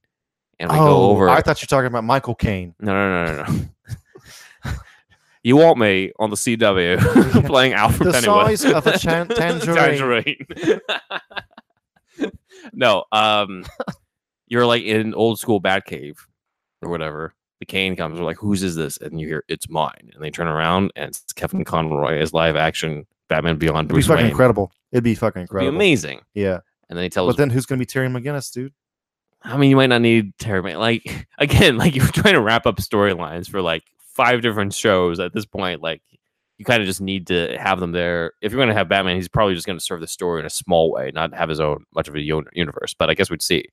and 0.59 0.71
we 0.71 0.77
oh, 0.79 0.85
go 0.85 1.11
over. 1.11 1.29
I 1.29 1.41
thought 1.41 1.61
you 1.61 1.67
were 1.67 1.77
talking 1.77 1.87
about 1.87 2.05
Michael 2.05 2.35
Caine. 2.35 2.75
no, 2.81 2.93
no, 2.93 3.25
no, 3.25 3.43
no, 3.45 3.53
no. 4.65 4.73
you 5.43 5.57
want 5.57 5.79
me 5.79 6.13
on 6.19 6.31
the 6.31 6.37
CW 6.37 7.47
playing 7.47 7.73
Alfred 7.75 8.09
The 8.09 8.13
Pennyworth? 8.13 8.59
size 8.61 8.65
of 8.73 8.87
a 8.87 8.99
chan- 8.99 9.29
tangerine. 9.29 9.77
Tangerine. 10.57 10.81
no, 12.73 13.05
um, 13.13 13.65
you're 14.47 14.67
like 14.67 14.83
in 14.85 15.15
old 15.15 15.39
school 15.39 15.61
Batcave 15.61 16.17
or 16.83 16.91
whatever. 16.91 17.35
The 17.61 17.67
cane 17.67 17.97
comes. 17.97 18.19
We're 18.19 18.27
like, 18.27 18.37
whose 18.39 18.63
is 18.63 18.75
this? 18.77 18.97
And 18.99 19.21
you 19.21 19.27
hear 19.29 19.45
it's 19.49 19.69
mine. 19.69 20.11
And 20.13 20.23
they 20.23 20.31
turn 20.31 20.49
around 20.49 20.91
and 20.97 21.09
it's 21.09 21.33
Kevin 21.35 21.65
Conroy 21.65 22.19
as 22.19 22.33
live 22.33 22.57
action 22.57 23.07
Batman 23.29 23.57
Beyond 23.57 23.77
It'd 23.87 23.89
be 23.89 23.93
Bruce 23.95 24.07
fucking 24.07 24.25
Wayne. 24.25 24.31
incredible. 24.31 24.73
It'd 24.93 25.05
be 25.05 25.15
fucking 25.15 25.43
It'd 25.43 25.51
be 25.51 25.55
incredible. 25.55 25.77
amazing. 25.77 26.21
Yeah, 26.35 26.59
And 26.89 26.97
then 26.99 27.05
he 27.05 27.09
tells 27.11 27.29
but 27.29 27.37
then 27.37 27.51
who's 27.51 27.65
gonna 27.65 27.79
be 27.79 27.87
Terry 27.87 28.09
McGinnis, 28.09 28.53
dude? 28.53 28.73
I 29.45 29.57
mean, 29.59 29.71
you 29.71 29.77
might 29.77 29.89
not 29.89 30.01
need 30.01 30.37
Terry. 30.39 30.75
Like 30.75 31.27
again, 31.39 31.77
like 31.77 31.95
you're 31.97 32.07
trying 32.07 32.35
to 32.35 32.41
wrap 32.41 32.67
up 32.67 32.77
storylines 32.77 33.49
for 33.49 33.61
like 33.63 33.85
five 33.99 34.43
different 34.43 34.73
shows 34.75 35.21
at 35.21 35.33
this 35.33 35.45
point. 35.45 35.83
Like 35.83 36.03
you 36.59 36.65
kind 36.65 36.81
of 36.81 36.87
just 36.87 37.01
need 37.01 37.27
to 37.29 37.57
have 37.59 37.81
them 37.81 37.93
there. 37.93 38.33
If 38.41 38.53
you're 38.53 38.59
going 38.59 38.69
to 38.69 38.75
have 38.75 38.89
Batman, 38.89 39.17
he's 39.17 39.29
probably 39.29 39.55
just 39.55 39.67
going 39.67 39.79
to 39.79 39.85
serve 39.85 40.01
the 40.01 40.07
story 40.07 40.41
in 40.41 40.47
a 40.47 40.51
small 40.51 40.91
way, 40.91 41.11
not 41.13 41.35
have 41.35 41.49
his 41.49 41.61
own 41.61 41.85
much 41.95 42.09
of 42.09 42.15
a 42.15 42.21
uni- 42.21 42.47
universe. 42.53 42.95
But 42.95 43.11
I 43.11 43.15
guess 43.15 43.31
we'd 43.31 43.43
see. 43.43 43.65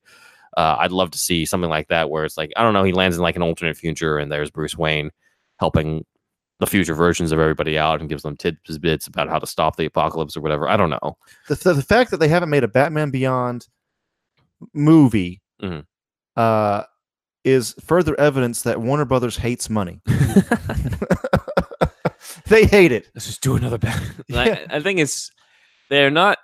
Uh, 0.56 0.76
I'd 0.80 0.92
love 0.92 1.10
to 1.12 1.18
see 1.18 1.46
something 1.46 1.70
like 1.70 1.88
that 1.88 2.10
where 2.10 2.24
it's 2.24 2.36
like 2.36 2.52
I 2.56 2.62
don't 2.62 2.74
know, 2.74 2.84
he 2.84 2.92
lands 2.92 3.16
in 3.16 3.22
like 3.22 3.36
an 3.36 3.42
alternate 3.42 3.76
future, 3.76 4.18
and 4.18 4.30
there's 4.30 4.50
Bruce 4.50 4.76
Wayne 4.76 5.10
helping 5.58 6.04
the 6.58 6.66
future 6.66 6.94
versions 6.94 7.32
of 7.32 7.40
everybody 7.40 7.76
out 7.76 7.98
and 7.98 8.08
gives 8.08 8.22
them 8.22 8.36
tidbits 8.36 9.08
about 9.08 9.28
how 9.28 9.38
to 9.38 9.46
stop 9.48 9.76
the 9.76 9.84
apocalypse 9.84 10.36
or 10.36 10.40
whatever. 10.40 10.68
I 10.68 10.76
don't 10.76 10.90
know. 10.90 11.16
The, 11.48 11.56
the, 11.56 11.74
the 11.74 11.82
fact 11.82 12.12
that 12.12 12.18
they 12.18 12.28
haven't 12.28 12.50
made 12.50 12.62
a 12.62 12.68
Batman 12.68 13.10
Beyond 13.10 13.66
movie 14.72 15.41
Mhm. 15.62 15.84
uh, 16.36 16.82
is 17.44 17.74
further 17.84 18.18
evidence 18.20 18.62
that 18.62 18.80
Warner 18.80 19.04
Brothers 19.04 19.36
hates 19.36 19.68
money. 19.70 20.00
they 22.46 22.64
hate 22.66 22.92
it. 22.92 23.08
let's 23.14 23.26
just 23.26 23.42
do 23.42 23.56
another 23.56 23.78
Batman. 23.78 24.12
Yeah. 24.28 24.58
I, 24.70 24.76
I 24.76 24.80
think 24.80 24.98
it's 25.00 25.30
they're 25.90 26.10
not. 26.10 26.38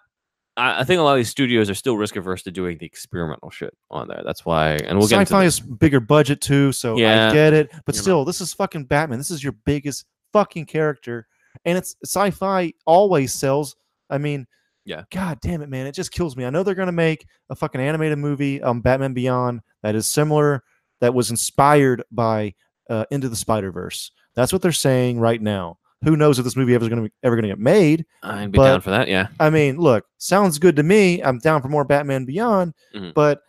I, 0.56 0.81
I 0.81 0.85
think 0.85 0.99
a 0.99 1.03
lot 1.03 1.12
of 1.12 1.19
these 1.19 1.31
studios 1.31 1.70
are 1.70 1.75
still 1.75 1.97
risk 1.97 2.17
averse 2.17 2.43
to 2.44 2.50
doing 2.50 2.79
the 2.79 2.87
experimental 2.87 3.50
shit 3.50 3.75
on 3.91 4.09
there. 4.09 4.23
That's 4.25 4.44
why, 4.44 4.73
and 4.73 4.99
we'll 4.99 5.09
get 5.09 5.20
into 5.20 5.31
Sci-fi 5.31 5.44
is 5.44 5.61
bigger 5.61 6.00
budget 6.00 6.41
too, 6.41 6.73
so 6.73 6.99
Yeah. 6.99 7.31
I 7.31 7.32
get 7.32 7.53
it. 7.53 7.70
But 7.87 7.94
You 7.94 8.00
know. 8.00 8.03
still, 8.03 8.25
this 8.25 8.41
is 8.41 8.53
fucking 8.55 8.85
Batman. 8.87 9.19
This 9.19 9.31
is 9.31 9.43
your 9.43 9.55
biggest 9.65 10.05
fucking 10.32 10.67
character, 10.67 11.26
and 11.65 11.79
it's 11.79 11.97
sci-fi 12.05 12.73
always 12.87 13.32
sells. 13.32 13.76
I 14.11 14.19
mean, 14.19 14.47
Yeah. 14.88 15.02
God 15.11 15.38
damn 15.43 15.61
it, 15.62 15.69
man! 15.69 15.87
It 15.87 15.94
just 15.94 16.11
kills 16.12 16.37
me. 16.37 16.44
I 16.46 16.50
know 16.50 16.62
they're 16.62 16.75
gonna 16.75 16.90
make 16.93 17.26
a 17.50 17.55
fucking 17.55 17.81
animated 17.81 18.19
movie, 18.19 18.62
um, 18.62 18.81
Batman 18.81 19.12
Beyond, 19.12 19.61
that 19.82 19.94
is 19.94 20.06
similar, 20.06 20.64
that 21.00 21.12
was 21.14 21.31
inspired 21.31 22.02
by 22.11 22.55
uh, 22.88 23.05
Into 23.11 23.29
the 23.29 23.37
Spider 23.37 23.70
Verse. 23.70 24.11
That's 24.35 24.52
what 24.52 24.62
they're 24.62 24.73
saying 24.73 25.20
right 25.20 25.43
now. 25.43 25.79
Who 26.05 26.17
knows 26.17 26.38
if 26.38 26.44
this 26.44 26.56
movie 26.56 26.75
ever 26.75 26.85
is 26.85 26.88
gonna 26.88 27.02
be, 27.02 27.12
ever 27.23 27.37
gonna 27.37 27.49
get 27.49 27.58
made? 27.58 28.06
I'd 28.23 28.50
be 28.52 28.56
but- 28.56 28.70
down 28.70 28.81
for 28.81 28.90
that. 28.90 29.08
Yeah, 29.08 29.29
I 29.38 29.50
mean, 29.50 29.76
look, 29.79 30.06
sounds 30.19 30.58
good 30.58 30.76
to 30.76 30.82
me. 30.82 31.23
I'm 31.23 31.38
down 31.38 31.61
for 31.61 31.69
more 31.69 31.84
Batman 31.84 32.25
Beyond, 32.25 32.73
Mhm. 32.94 33.12
but 33.14 33.43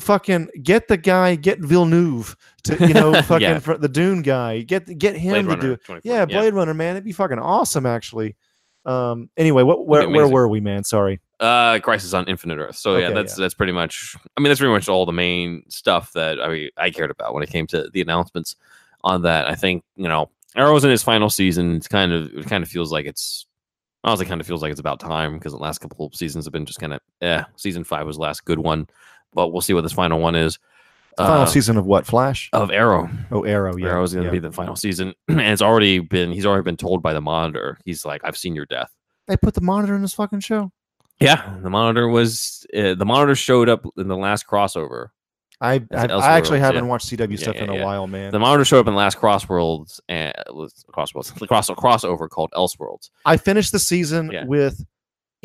fucking 0.00 0.48
get 0.62 0.88
the 0.88 0.96
guy, 0.96 1.34
get 1.34 1.60
Villeneuve 1.60 2.34
to 2.64 2.76
you 2.86 2.94
know 2.94 3.12
fucking 3.22 3.40
Yeah. 3.48 3.58
the 3.58 3.88
Dune 3.88 4.22
guy, 4.22 4.62
get 4.62 4.86
get 4.98 5.16
him 5.16 5.46
Blade 5.46 5.60
to 5.60 5.76
do 5.86 5.94
it. 5.94 6.00
Yeah, 6.04 6.24
Blade 6.24 6.54
Runner, 6.54 6.74
man, 6.74 6.96
it'd 6.96 7.04
be 7.04 7.12
fucking 7.12 7.38
awesome 7.38 7.84
actually. 7.86 8.36
Um. 8.84 9.30
Anyway, 9.36 9.62
what 9.62 9.86
where, 9.86 10.08
where 10.08 10.28
were 10.28 10.48
we, 10.48 10.60
man? 10.60 10.84
Sorry. 10.84 11.20
Uh, 11.38 11.78
Crisis 11.80 12.14
on 12.14 12.26
Infinite 12.28 12.58
Earth. 12.58 12.76
So 12.76 12.96
yeah, 12.96 13.06
Okay, 13.06 13.14
that's 13.14 13.34
that's 13.34 13.54
pretty 13.54 13.72
much. 13.72 14.16
I 14.36 14.40
mean, 14.40 14.48
that's 14.48 14.60
pretty 14.60 14.72
much 14.72 14.88
all 14.88 15.06
the 15.06 15.12
main 15.12 15.64
stuff 15.68 16.12
that 16.12 16.40
I 16.40 16.48
mean, 16.48 16.70
I 16.76 16.90
cared 16.90 17.10
about 17.10 17.34
when 17.34 17.42
it 17.42 17.50
came 17.50 17.66
to 17.68 17.90
the 17.92 18.00
announcements 18.00 18.56
on 19.02 19.22
that. 19.22 19.48
I 19.48 19.54
think 19.54 19.84
you 19.96 20.08
know 20.08 20.30
Arrow's 20.56 20.84
in 20.84 20.90
its 20.90 21.02
final 21.02 21.30
season. 21.30 21.76
It's 21.76 21.88
kind 21.88 22.12
of 22.12 22.32
it 22.32 22.46
kind 22.46 22.62
of 22.62 22.68
feels 22.68 22.92
like 22.92 23.06
it's 23.06 23.46
honestly 24.04 24.26
kind 24.26 24.40
of 24.40 24.46
feels 24.46 24.62
like 24.62 24.70
it's 24.70 24.80
about 24.80 25.00
time 25.00 25.34
because 25.34 25.52
the 25.52 25.58
last 25.58 25.78
couple 25.78 26.06
of 26.06 26.14
seasons 26.14 26.44
have 26.44 26.52
been 26.52 26.66
just 26.66 26.80
kind 26.80 26.94
of 26.94 27.00
yeah. 27.20 27.44
Season 27.56 27.84
five 27.84 28.06
was 28.06 28.16
the 28.16 28.22
last 28.22 28.44
good 28.44 28.58
one, 28.58 28.86
but 29.32 29.48
we'll 29.48 29.62
see 29.62 29.74
what 29.74 29.82
this 29.82 29.92
final 29.92 30.20
one 30.20 30.34
is. 30.34 30.58
The 31.18 31.24
final 31.24 31.42
Uh, 31.42 31.46
season 31.46 31.76
of 31.76 31.84
what? 31.86 32.06
Flash? 32.06 32.48
of 32.52 32.70
Arrow. 32.70 33.08
Oh, 33.30 33.42
Arrow. 33.44 33.76
Yeah. 33.76 33.88
Arrow's 33.88 34.14
going 34.14 34.24
to 34.24 34.28
yeah. 34.28 34.32
be 34.32 34.38
the 34.38 34.52
final 34.52 34.76
season, 34.76 35.12
and 35.28 35.40
it's 35.40 35.62
already 35.62 35.98
been. 35.98 36.32
He's 36.32 36.46
already 36.46 36.62
been 36.64 36.76
told 36.76 37.02
by 37.02 37.12
the 37.12 37.20
monitor. 37.20 37.78
He's 37.84 38.04
like, 38.04 38.22
"I've 38.24 38.36
seen 38.36 38.54
your 38.54 38.66
death." 38.66 38.90
They 39.28 39.36
put 39.36 39.54
the 39.54 39.60
monitor 39.60 39.94
in 39.94 40.02
this 40.02 40.14
fucking 40.14 40.40
show. 40.40 40.72
Yeah, 41.20 41.56
the 41.62 41.70
monitor 41.70 42.08
was 42.08 42.66
uh, 42.76 42.94
the 42.94 43.04
monitor 43.04 43.34
showed 43.34 43.68
up 43.68 43.84
in 43.96 44.08
the 44.08 44.16
last 44.16 44.46
crossover. 44.46 45.08
I 45.60 45.74
I, 45.94 46.06
I 46.06 46.32
actually 46.36 46.58
haven't 46.58 46.84
yeah. 46.84 46.90
watched 46.90 47.06
CW 47.08 47.30
Yeah, 47.30 47.36
stuff 47.36 47.54
yeah, 47.54 47.64
in 47.64 47.70
a 47.70 47.74
yeah. 47.76 47.84
while, 47.84 48.06
man. 48.08 48.32
The 48.32 48.40
monitor 48.40 48.64
showed 48.64 48.80
up 48.80 48.88
in 48.88 48.94
the 48.94 48.98
last 48.98 49.16
crossworlds 49.18 50.00
and 50.08 50.34
crossworlds 50.92 51.32
the 51.38 51.46
cross 51.46 51.68
crossover 51.70 52.28
called 52.28 52.50
Elseworlds. 52.56 53.10
I 53.24 53.36
finished 53.36 53.70
the 53.70 53.78
season 53.78 54.30
Yeah. 54.32 54.44
with 54.46 54.84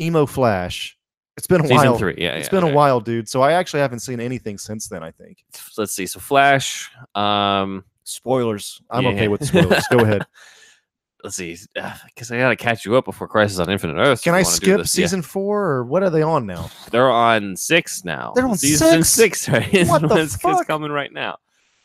Emo 0.00 0.26
Flash. 0.26 0.97
It's 1.38 1.46
been 1.46 1.60
a 1.64 1.68
Season 1.68 1.76
while. 1.90 1.98
three. 1.98 2.16
Yeah, 2.18 2.32
It's 2.34 2.48
yeah, 2.48 2.50
been 2.50 2.64
okay. 2.64 2.72
a 2.72 2.76
while, 2.76 3.00
dude. 3.00 3.28
So 3.28 3.40
I 3.42 3.52
actually 3.52 3.80
haven't 3.80 4.00
seen 4.00 4.20
anything 4.20 4.58
since 4.58 4.88
then. 4.88 5.02
I 5.02 5.12
think. 5.12 5.38
Let's 5.78 5.92
see. 5.94 6.04
So 6.06 6.20
Flash. 6.20 6.90
Um, 7.14 7.84
Spoilers. 8.04 8.82
I'm 8.90 9.04
Yeah. 9.04 9.10
okay 9.10 9.28
with 9.28 9.44
spoilers. 9.46 9.84
Go 9.90 10.00
ahead. 10.00 10.26
let's 11.24 11.36
see, 11.36 11.56
because 11.74 12.30
I 12.30 12.38
gotta 12.38 12.56
catch 12.56 12.84
you 12.84 12.96
up 12.96 13.04
before 13.04 13.28
Crisis 13.28 13.58
on 13.58 13.70
Infinite 13.70 14.00
Earth. 14.00 14.22
Can 14.22 14.34
I 14.34 14.38
you 14.40 14.44
wanna 14.44 14.56
do 14.56 14.66
skip 14.66 14.78
this. 14.78 14.98
Yeah. 14.98 15.04
season 15.04 15.22
four 15.22 15.64
or 15.64 15.84
what 15.84 16.02
are 16.02 16.10
they 16.10 16.22
on 16.22 16.46
now? 16.46 16.70
They're 16.90 17.10
on 17.10 17.54
six 17.56 18.04
now. 18.04 18.32
They're 18.34 18.46
on 18.46 18.56
season 18.56 19.04
six? 19.04 19.40
six. 19.40 19.48
Right? 19.48 19.88
What 19.88 20.08
the 20.08 20.16
it's, 20.16 20.38
it's 20.42 20.64
coming 20.64 20.90
right 20.90 21.12
now. 21.12 21.38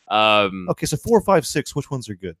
Um, 0.08 0.66
Okay, 0.70 0.86
so 0.86 0.96
four, 0.96 1.20
five, 1.20 1.46
six. 1.46 1.74
Which 1.76 1.90
ones 1.90 2.08
are 2.08 2.14
good? 2.14 2.36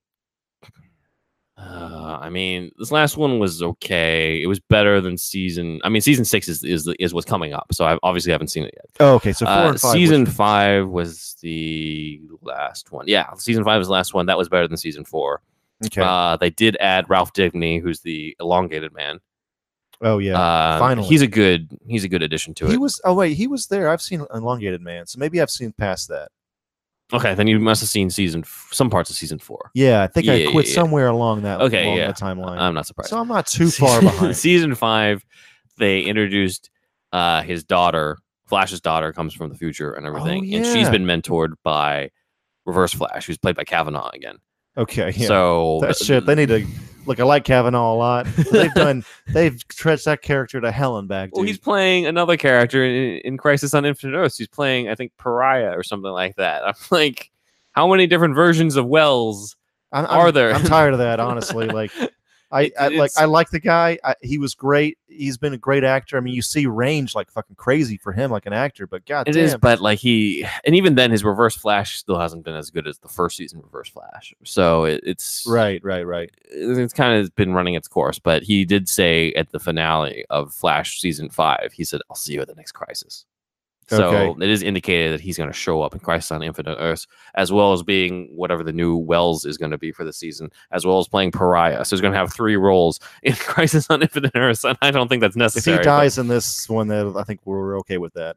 Uh, 1.66 2.18
I 2.20 2.28
mean, 2.30 2.70
this 2.78 2.92
last 2.92 3.16
one 3.16 3.38
was 3.38 3.62
okay. 3.62 4.40
It 4.42 4.46
was 4.46 4.60
better 4.60 5.00
than 5.00 5.16
season. 5.16 5.80
I 5.84 5.88
mean, 5.88 6.02
season 6.02 6.24
six 6.24 6.48
is 6.48 6.62
is 6.62 6.92
is 6.98 7.14
what's 7.14 7.26
coming 7.26 7.52
up, 7.54 7.66
so 7.72 7.84
I 7.86 7.98
obviously 8.02 8.32
haven't 8.32 8.48
seen 8.48 8.64
it 8.64 8.74
yet. 8.74 8.84
Oh, 9.00 9.14
okay, 9.14 9.32
so 9.32 9.46
four 9.46 9.54
Uh, 9.54 9.68
and 9.70 9.80
five. 9.80 9.92
season 9.92 10.24
which- 10.24 10.34
five 10.34 10.88
was 10.88 11.36
the 11.40 12.20
last 12.42 12.92
one. 12.92 13.06
Yeah, 13.08 13.32
season 13.34 13.64
five 13.64 13.78
was 13.78 13.88
the 13.88 13.92
last 13.92 14.12
one. 14.14 14.26
That 14.26 14.36
was 14.38 14.48
better 14.48 14.68
than 14.68 14.76
season 14.76 15.04
four. 15.04 15.40
Okay. 15.86 16.02
Uh, 16.04 16.36
they 16.36 16.50
did 16.50 16.76
add 16.80 17.08
Ralph 17.10 17.32
Dibny, 17.32 17.80
who's 17.82 18.00
the 18.00 18.36
elongated 18.40 18.92
man. 18.94 19.20
oh 20.02 20.18
yeah. 20.18 20.38
uh, 20.38 20.78
finally. 20.78 21.06
he's 21.08 21.22
a 21.22 21.26
good 21.26 21.70
he's 21.86 22.04
a 22.04 22.08
good 22.08 22.22
addition 22.22 22.52
to 22.54 22.64
he 22.66 22.70
it. 22.70 22.74
He 22.74 22.78
was. 22.78 23.00
Oh 23.04 23.14
wait, 23.14 23.34
he 23.36 23.46
was 23.46 23.66
there. 23.66 23.88
I've 23.88 24.02
seen 24.02 24.24
Elongated 24.34 24.80
Man, 24.82 25.06
so 25.06 25.18
maybe 25.18 25.40
I've 25.40 25.50
seen 25.50 25.72
past 25.72 26.08
that. 26.08 26.28
Okay, 27.12 27.34
then 27.34 27.46
you 27.46 27.60
must 27.60 27.80
have 27.82 27.88
seen 27.90 28.08
season 28.10 28.40
f- 28.44 28.68
some 28.72 28.88
parts 28.90 29.10
of 29.10 29.16
season 29.16 29.38
four. 29.38 29.70
Yeah, 29.74 30.02
I 30.02 30.06
think 30.06 30.26
Yeah, 30.26 30.34
I 30.34 30.50
quit 30.50 30.66
yeah. 30.66 30.74
somewhere 30.74 31.06
along 31.08 31.42
that. 31.42 31.60
Okay, 31.60 31.84
along 31.84 31.98
yeah. 31.98 32.06
the 32.08 32.14
timeline. 32.14 32.58
I'm 32.58 32.74
not 32.74 32.86
surprised. 32.86 33.10
so 33.10 33.18
I'm 33.20 33.28
not 33.28 33.46
too 33.46 33.70
far 33.70 34.00
behind. 34.00 34.36
season 34.36 34.74
five, 34.74 35.24
they 35.76 36.00
introduced 36.00 36.70
uh, 37.12 37.42
his 37.42 37.62
daughter. 37.62 38.16
Flash's 38.46 38.80
daughter 38.80 39.12
comes 39.12 39.34
from 39.34 39.48
the 39.50 39.54
future 39.54 39.92
and 39.92 40.06
everything, 40.06 40.52
and 40.54 40.64
she's 40.64 40.74
Oh, 40.74 40.78
yeah. 40.78 40.90
been 40.90 41.04
mentored 41.04 41.52
by 41.62 42.10
Reverse 42.66 42.92
Flash, 42.94 43.26
who's 43.26 43.38
played 43.38 43.56
by 43.56 43.64
Cavanagh 43.64 44.10
again. 44.14 44.36
Okay, 44.76 45.12
yeah. 45.16 45.26
So 45.28 45.78
that 45.82 45.96
shit. 45.96 46.26
They 46.26 46.34
need 46.34 46.48
to 46.48 46.66
Look, 47.06 47.20
I 47.20 47.24
like 47.24 47.44
Cavanagh 47.44 47.78
a 47.78 47.94
lot. 47.94 48.26
they've 48.50 48.72
done. 48.72 49.04
They've 49.28 49.60
stretched 49.70 50.06
that 50.06 50.22
character 50.22 50.60
to 50.60 50.70
hell 50.70 50.96
and 50.96 51.06
back. 51.08 51.30
Dude. 51.30 51.36
Well, 51.36 51.46
he's 51.46 51.58
playing 51.58 52.06
another 52.06 52.36
character 52.36 52.84
in, 52.84 53.18
in 53.18 53.36
Crisis 53.36 53.74
on 53.74 53.84
Infinite 53.84 54.16
Earths. 54.16 54.38
He's 54.38 54.48
playing, 54.48 54.88
I 54.88 54.94
think, 54.94 55.12
Pariah 55.18 55.76
or 55.76 55.82
something 55.82 56.10
like 56.10 56.36
that. 56.36 56.66
I'm 56.66 56.74
like, 56.90 57.30
how 57.72 57.88
many 57.88 58.06
different 58.06 58.34
versions 58.34 58.76
of 58.76 58.86
Wells? 58.86 59.56
I'm, 59.92 60.06
are 60.06 60.26
I'm- 60.26 60.34
there? 60.34 60.52
I'm 60.54 60.64
tired 60.64 60.94
of 60.94 60.98
that, 61.00 61.20
honestly. 61.20 61.66
Like, 61.66 61.92
I, 62.54 62.70
I 62.78 62.88
like 62.88 63.10
I 63.16 63.24
like 63.24 63.50
the 63.50 63.58
guy. 63.58 63.98
I, 64.04 64.14
he 64.22 64.38
was 64.38 64.54
great. 64.54 64.96
He's 65.08 65.36
been 65.36 65.52
a 65.52 65.58
great 65.58 65.82
actor. 65.82 66.16
I 66.16 66.20
mean, 66.20 66.34
you 66.34 66.42
see 66.42 66.66
range 66.66 67.14
like 67.14 67.28
fucking 67.30 67.56
crazy 67.56 67.96
for 67.96 68.12
him, 68.12 68.30
like 68.30 68.46
an 68.46 68.52
actor. 68.52 68.86
But 68.86 69.04
god 69.06 69.28
It 69.28 69.32
damn, 69.32 69.44
is, 69.44 69.56
but 69.56 69.80
like 69.80 69.98
he, 69.98 70.46
and 70.64 70.76
even 70.76 70.94
then, 70.94 71.10
his 71.10 71.24
Reverse 71.24 71.56
Flash 71.56 71.98
still 71.98 72.18
hasn't 72.18 72.44
been 72.44 72.54
as 72.54 72.70
good 72.70 72.86
as 72.86 72.98
the 72.98 73.08
first 73.08 73.36
season 73.36 73.60
Reverse 73.60 73.88
Flash. 73.88 74.32
So 74.44 74.84
it, 74.84 75.00
it's 75.04 75.44
right, 75.48 75.82
right, 75.82 76.06
right. 76.06 76.30
it's 76.44 76.92
kind 76.92 77.20
of 77.20 77.34
been 77.34 77.54
running 77.54 77.74
its 77.74 77.88
course. 77.88 78.20
But 78.20 78.44
he 78.44 78.64
did 78.64 78.88
say 78.88 79.32
at 79.32 79.50
the 79.50 79.58
finale 79.58 80.24
of 80.30 80.54
Flash 80.54 81.00
season 81.00 81.30
five, 81.30 81.72
he 81.72 81.82
said, 81.82 82.02
"I'll 82.08 82.16
see 82.16 82.34
you 82.34 82.40
at 82.40 82.46
the 82.46 82.54
next 82.54 82.72
crisis." 82.72 83.26
So 83.88 84.08
Okay. 84.08 84.44
it 84.44 84.50
is 84.50 84.62
indicated 84.62 85.12
that 85.12 85.20
he's 85.20 85.36
going 85.36 85.50
to 85.50 85.54
show 85.54 85.82
up 85.82 85.92
in 85.94 86.00
Crisis 86.00 86.30
on 86.30 86.42
Infinite 86.42 86.76
Earths, 86.80 87.06
as 87.34 87.52
well 87.52 87.72
as 87.72 87.82
being 87.82 88.28
whatever 88.34 88.62
the 88.62 88.72
new 88.72 88.96
Wells 88.96 89.44
is 89.44 89.58
going 89.58 89.72
to 89.72 89.78
be 89.78 89.92
for 89.92 90.04
the 90.04 90.12
season, 90.12 90.50
as 90.70 90.86
well 90.86 90.98
as 90.98 91.06
playing 91.08 91.32
Pariah. 91.32 91.84
So 91.84 91.94
he's 91.96 92.00
going 92.00 92.12
to 92.12 92.18
have 92.18 92.32
three 92.32 92.56
roles 92.56 92.98
in 93.22 93.34
Crisis 93.34 93.86
on 93.90 94.02
Infinite 94.02 94.32
Earths, 94.34 94.64
and 94.64 94.78
I 94.80 94.90
don't 94.90 95.08
think 95.08 95.20
that's 95.20 95.36
necessary. 95.36 95.74
If 95.74 95.80
he 95.80 95.84
but- 95.84 95.90
dies 95.90 96.18
in 96.18 96.28
this 96.28 96.68
one, 96.68 96.88
then 96.88 97.14
I 97.16 97.24
think 97.24 97.40
we're 97.44 97.78
okay 97.80 97.98
with 97.98 98.14
that. 98.14 98.36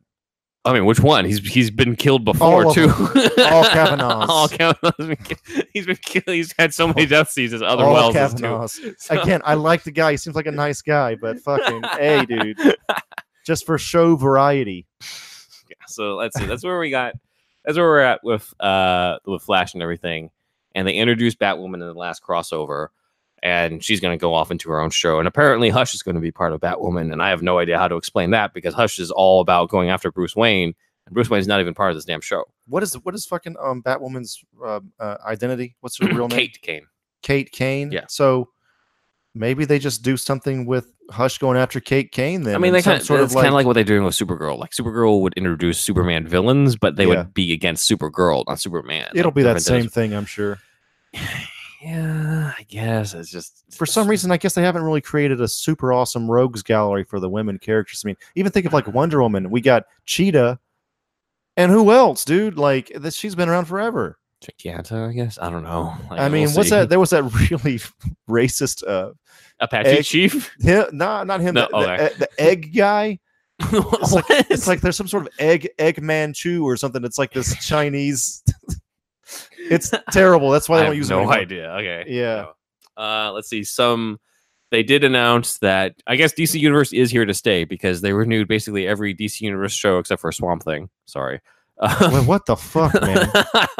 I 0.66 0.74
mean, 0.74 0.84
which 0.84 1.00
one? 1.00 1.24
He's 1.24 1.40
he's 1.48 1.72
been 1.72 1.96
killed 1.96 2.26
before 2.26 2.66
All 2.66 2.74
too. 2.74 2.90
All 2.90 3.64
Cavanaghs. 3.64 4.28
All 4.28 4.50
Cavanagh's 4.50 5.40
He's 5.72 5.86
been 5.86 5.96
killed. 5.96 6.26
He's 6.28 6.54
had 6.60 6.74
so 6.74 6.88
many 6.88 7.06
death 7.06 7.30
scenes 7.30 7.54
other 7.54 7.86
All 7.86 7.94
Wells 7.94 8.14
too. 8.14 8.20
Cavanagh's. 8.20 8.80
So- 8.98 9.22
Again, 9.22 9.40
I 9.46 9.54
like 9.54 9.84
the 9.84 9.92
guy. 9.92 10.12
He 10.12 10.18
seems 10.18 10.36
like 10.36 10.46
a 10.48 10.52
nice 10.52 10.82
guy, 10.82 11.16
but 11.16 11.40
fucking, 11.40 11.84
hey, 11.98 12.26
dude, 12.26 12.58
just 13.46 13.66
for 13.66 13.78
show 13.78 14.18
variety. 14.18 14.86
So 15.88 16.16
let's 16.16 16.38
see. 16.38 16.46
That's 16.46 16.64
where 16.64 16.80
we 16.80 16.90
got. 16.90 17.14
That's 17.66 17.78
where 17.78 17.88
we're 17.88 18.00
at 18.00 18.24
with 18.24 18.54
uh 18.62 19.18
with 19.26 19.44
Flash 19.44 19.74
and 19.74 19.84
everything. 19.84 20.32
And 20.76 20.88
they 20.88 20.94
introduced 20.94 21.40
Batwoman 21.40 21.76
in 21.76 21.80
the 21.82 21.94
last 21.94 22.22
crossover, 22.24 22.90
and 23.42 23.84
she's 23.84 24.00
going 24.00 24.18
to 24.18 24.22
go 24.22 24.34
off 24.34 24.52
into 24.52 24.70
her 24.70 24.80
own 24.80 24.92
show. 24.92 25.20
And 25.20 25.28
apparently, 25.28 25.70
Hush 25.70 25.94
is 25.94 26.04
going 26.04 26.16
to 26.16 26.22
be 26.22 26.32
part 26.32 26.54
of 26.54 26.62
Batwoman. 26.62 27.12
And 27.12 27.22
I 27.22 27.30
have 27.30 27.42
no 27.42 27.58
idea 27.58 27.78
how 27.78 27.88
to 27.88 27.96
explain 27.96 28.32
that 28.32 28.54
because 28.54 28.74
Hush 28.74 29.00
is 29.00 29.10
all 29.12 29.42
about 29.42 29.70
going 29.70 29.90
after 29.90 30.12
Bruce 30.12 30.36
Wayne, 30.36 30.76
and 31.06 31.14
Bruce 31.14 31.30
Wayne's 31.30 31.48
not 31.48 31.60
even 31.60 31.74
part 31.74 31.90
of 31.92 31.98
this 31.98 32.06
damn 32.06 32.22
show. 32.22 32.46
What 32.68 32.84
is 32.84 32.94
what 33.04 33.16
is 33.16 33.26
fucking 33.26 33.56
um 33.62 33.82
Batwoman's 33.82 34.44
uh, 34.64 34.82
uh, 35.00 35.18
identity? 35.26 35.76
What's 35.80 35.98
her 36.00 36.08
real 36.08 36.28
name? 36.30 36.38
Kate 36.38 36.62
Kane. 36.62 36.88
Kate 37.24 37.52
Kane. 37.52 37.92
Yeah. 37.92 38.06
So 38.08 38.50
maybe 39.40 39.66
they 39.66 39.80
just 39.80 40.04
do 40.04 40.18
something 40.18 40.66
with 40.66 40.92
Hush 41.10 41.38
going 41.38 41.58
after 41.58 41.80
Kate 41.80 42.12
Kane. 42.12 42.44
Then 42.44 42.56
I 42.56 42.58
mean, 42.58 42.74
they 42.74 42.82
kind 42.82 43.00
of 43.00 43.06
sort 43.06 43.22
of 43.22 43.30
kind 43.30 43.36
like, 43.36 43.48
of 43.48 43.54
like 43.54 43.66
what 43.66 43.74
they're 43.74 43.84
doing 43.84 44.04
with 44.04 44.14
Supergirl. 44.14 44.58
Like 44.58 44.72
Supergirl 44.72 45.22
would 45.22 45.34
introduce 45.36 45.80
Superman 45.80 46.28
villains, 46.28 46.76
but 46.76 46.96
they 46.96 47.04
Yeah. 47.04 47.10
would 47.18 47.34
be 47.34 47.54
against 47.54 47.90
Supergirl, 47.90 48.44
not 48.48 48.60
Superman. 48.60 49.10
it'll 49.14 49.30
like 49.30 49.36
be 49.36 49.44
that 49.44 49.62
same 49.62 49.88
thing, 49.88 50.14
I'm 50.14 50.26
sure. 50.26 50.60
Yeah, 51.80 52.54
I 52.58 52.64
guess 52.64 53.14
it's 53.14 53.30
just 53.30 53.64
For 53.70 53.86
some 53.86 54.08
reason, 54.08 54.32
I 54.32 54.38
guess 54.38 54.56
they 54.56 54.64
haven't 54.64 54.82
really 54.82 55.00
created 55.00 55.40
a 55.42 55.48
super 55.48 55.94
awesome 55.94 56.30
rogues 56.30 56.64
gallery 56.64 57.04
for 57.04 57.20
the 57.20 57.30
women 57.30 57.60
characters. 57.60 58.02
I 58.04 58.08
mean, 58.08 58.18
even 58.34 58.52
think 58.52 58.66
of 58.66 58.74
like 58.74 58.88
uh. 58.88 58.92
Wonder 58.92 59.22
Woman. 59.22 59.52
We 59.52 59.62
got 59.62 59.84
Cheetah, 60.08 60.60
and 61.56 61.72
who 61.72 61.92
else, 61.92 62.26
dude? 62.26 62.58
Like 62.58 62.92
this, 62.96 63.16
she's 63.16 63.36
been 63.36 63.48
around 63.48 63.66
forever. 63.66 64.18
Giganta, 64.44 65.10
I 65.10 65.14
guess. 65.14 65.38
I 65.42 65.50
don't 65.50 65.64
know. 65.64 65.94
Like, 66.10 66.20
I 66.20 66.24
we'll 66.24 66.32
mean, 66.32 66.50
what's 66.52 66.70
see. 66.70 66.76
that? 66.76 66.90
There 66.90 67.00
was 67.00 67.10
that 67.12 67.24
really 67.52 67.80
racist. 68.30 68.88
uh 68.88 69.12
Apache 69.60 69.90
egg- 69.90 70.04
Chief? 70.06 70.52
him, 70.60 70.86
nah, 70.94 71.24
not 71.24 71.40
him. 71.42 71.56
No, 71.56 71.68
the, 71.72 71.78
the- 71.80 71.92
okay. 71.94 72.06
e- 72.08 72.18
the 72.20 72.30
egg 72.42 72.76
guy. 72.76 73.20
It's 73.60 74.12
like, 74.14 74.26
it's 74.30 74.68
like 74.68 74.82
there's 74.82 74.96
some 74.96 75.08
sort 75.08 75.24
of 75.26 75.34
egg 75.40 75.68
egg 75.80 76.00
Manchu 76.02 76.64
or 76.64 76.78
something. 76.78 77.04
It's 77.04 77.18
like 77.18 77.32
this 77.34 77.56
Chinese. 77.66 78.44
it's 79.58 79.92
terrible. 80.12 80.52
That's 80.52 80.70
why 80.70 80.78
I 80.78 80.80
they 80.82 80.86
don't 80.88 80.98
use 80.98 81.10
no 81.10 81.32
idea. 81.32 81.72
Okay. 81.74 82.06
Yeah. 82.08 82.46
Uh, 82.96 83.32
let's 83.34 83.50
see. 83.50 83.64
Some 83.64 84.20
they 84.70 84.84
did 84.84 85.04
announce 85.04 85.58
that 85.60 85.96
I 86.06 86.18
guess 86.18 86.34
DC 86.34 86.60
Universe 86.60 86.94
is 86.94 87.10
here 87.10 87.26
to 87.26 87.34
stay 87.34 87.64
because 87.64 88.02
they 88.02 88.14
renewed 88.14 88.48
basically 88.48 88.88
every 88.88 89.16
DC 89.16 89.42
Universe 89.42 89.74
show 89.74 89.98
except 89.98 90.22
for 90.22 90.32
Swamp 90.32 90.62
Thing. 90.64 90.90
Sorry. 91.06 91.42
Uh, 91.80 92.10
Well, 92.12 92.24
what 92.26 92.46
the 92.46 92.56
fuck, 92.56 92.94
man? 93.02 93.30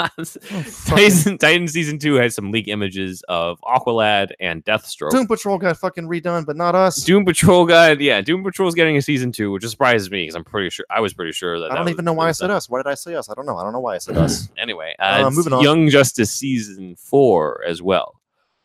Titan, 0.86 1.38
Titan 1.38 1.68
season 1.68 2.00
two 2.00 2.16
has 2.16 2.36
some 2.36 2.52
leak 2.52 2.68
images 2.68 3.24
of 3.28 3.60
Aqualad 3.62 4.32
and 4.40 4.64
Deathstroke. 4.66 5.12
Doom 5.12 5.28
Patrol 5.28 5.58
got 5.58 5.78
fucking 5.78 6.06
redone, 6.08 6.46
but 6.46 6.56
not 6.56 6.76
us. 6.76 6.98
Doom 7.04 7.26
Patrol 7.26 7.66
got 7.66 8.00
yeah, 8.00 8.22
Doom 8.22 8.44
Patrol's 8.44 8.76
getting 8.76 8.98
a 8.98 9.02
season 9.02 9.32
two, 9.32 9.52
which 9.52 9.66
surprises 9.66 10.12
me 10.12 10.24
because 10.24 10.36
I'm 10.36 10.44
pretty 10.44 10.70
sure 10.70 10.86
I 10.90 11.00
was 11.00 11.14
pretty 11.14 11.32
sure 11.32 11.60
that. 11.60 11.72
I 11.72 11.76
don't 11.76 11.86
was- 11.86 11.94
even 11.94 12.06
know 12.06 12.14
why 12.14 12.30
I 12.30 12.32
said 12.32 12.52
us. 12.52 12.70
Why 12.70 12.80
did 12.80 12.88
I 12.88 12.94
say 12.96 13.16
us? 13.16 13.30
I 13.30 13.34
don't 13.34 13.46
know. 13.46 13.58
I 13.58 13.64
don't 13.64 13.74
know 13.74 13.80
why 13.80 13.96
I 13.96 14.00
said 14.00 14.18
us. 14.18 14.50
Anyway, 14.58 14.96
Uh, 15.00 15.24
uh, 15.26 15.30
moving 15.30 15.54
on. 15.54 15.64
Young 15.64 15.90
Justice 15.90 16.32
season 16.32 16.96
four 16.96 17.64
as 17.66 17.82
well. 17.82 18.20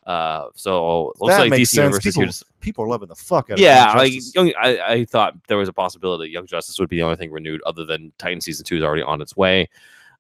Uh, 0.07 0.49
so 0.55 1.13
looks 1.21 1.35
that 1.35 1.41
like 1.43 1.51
makes 1.51 1.71
DC 1.71 1.75
sense. 1.75 1.77
Universe 1.77 2.03
People, 2.05 2.23
s- 2.25 2.45
people 2.61 2.85
are 2.85 2.89
loving 2.89 3.09
the 3.09 3.15
fuck 3.15 3.47
out 3.51 3.53
of 3.53 3.59
yeah, 3.61 3.93
like 3.95 4.13
young, 4.35 4.53
I, 4.61 4.79
I 4.81 5.05
thought 5.05 5.35
there 5.47 5.57
was 5.59 5.69
a 5.69 5.73
possibility 5.73 6.31
Young 6.31 6.47
Justice 6.47 6.79
would 6.81 6.89
be 6.89 6.97
the 6.97 7.03
only 7.03 7.17
thing 7.17 7.31
renewed, 7.31 7.63
other 7.65 7.85
than 7.85 8.13
Titan 8.19 8.41
season 8.41 8.65
two 8.65 8.77
is 8.79 8.83
already 8.83 9.03
on 9.03 9.21
its 9.23 9.37
way. 9.37 9.69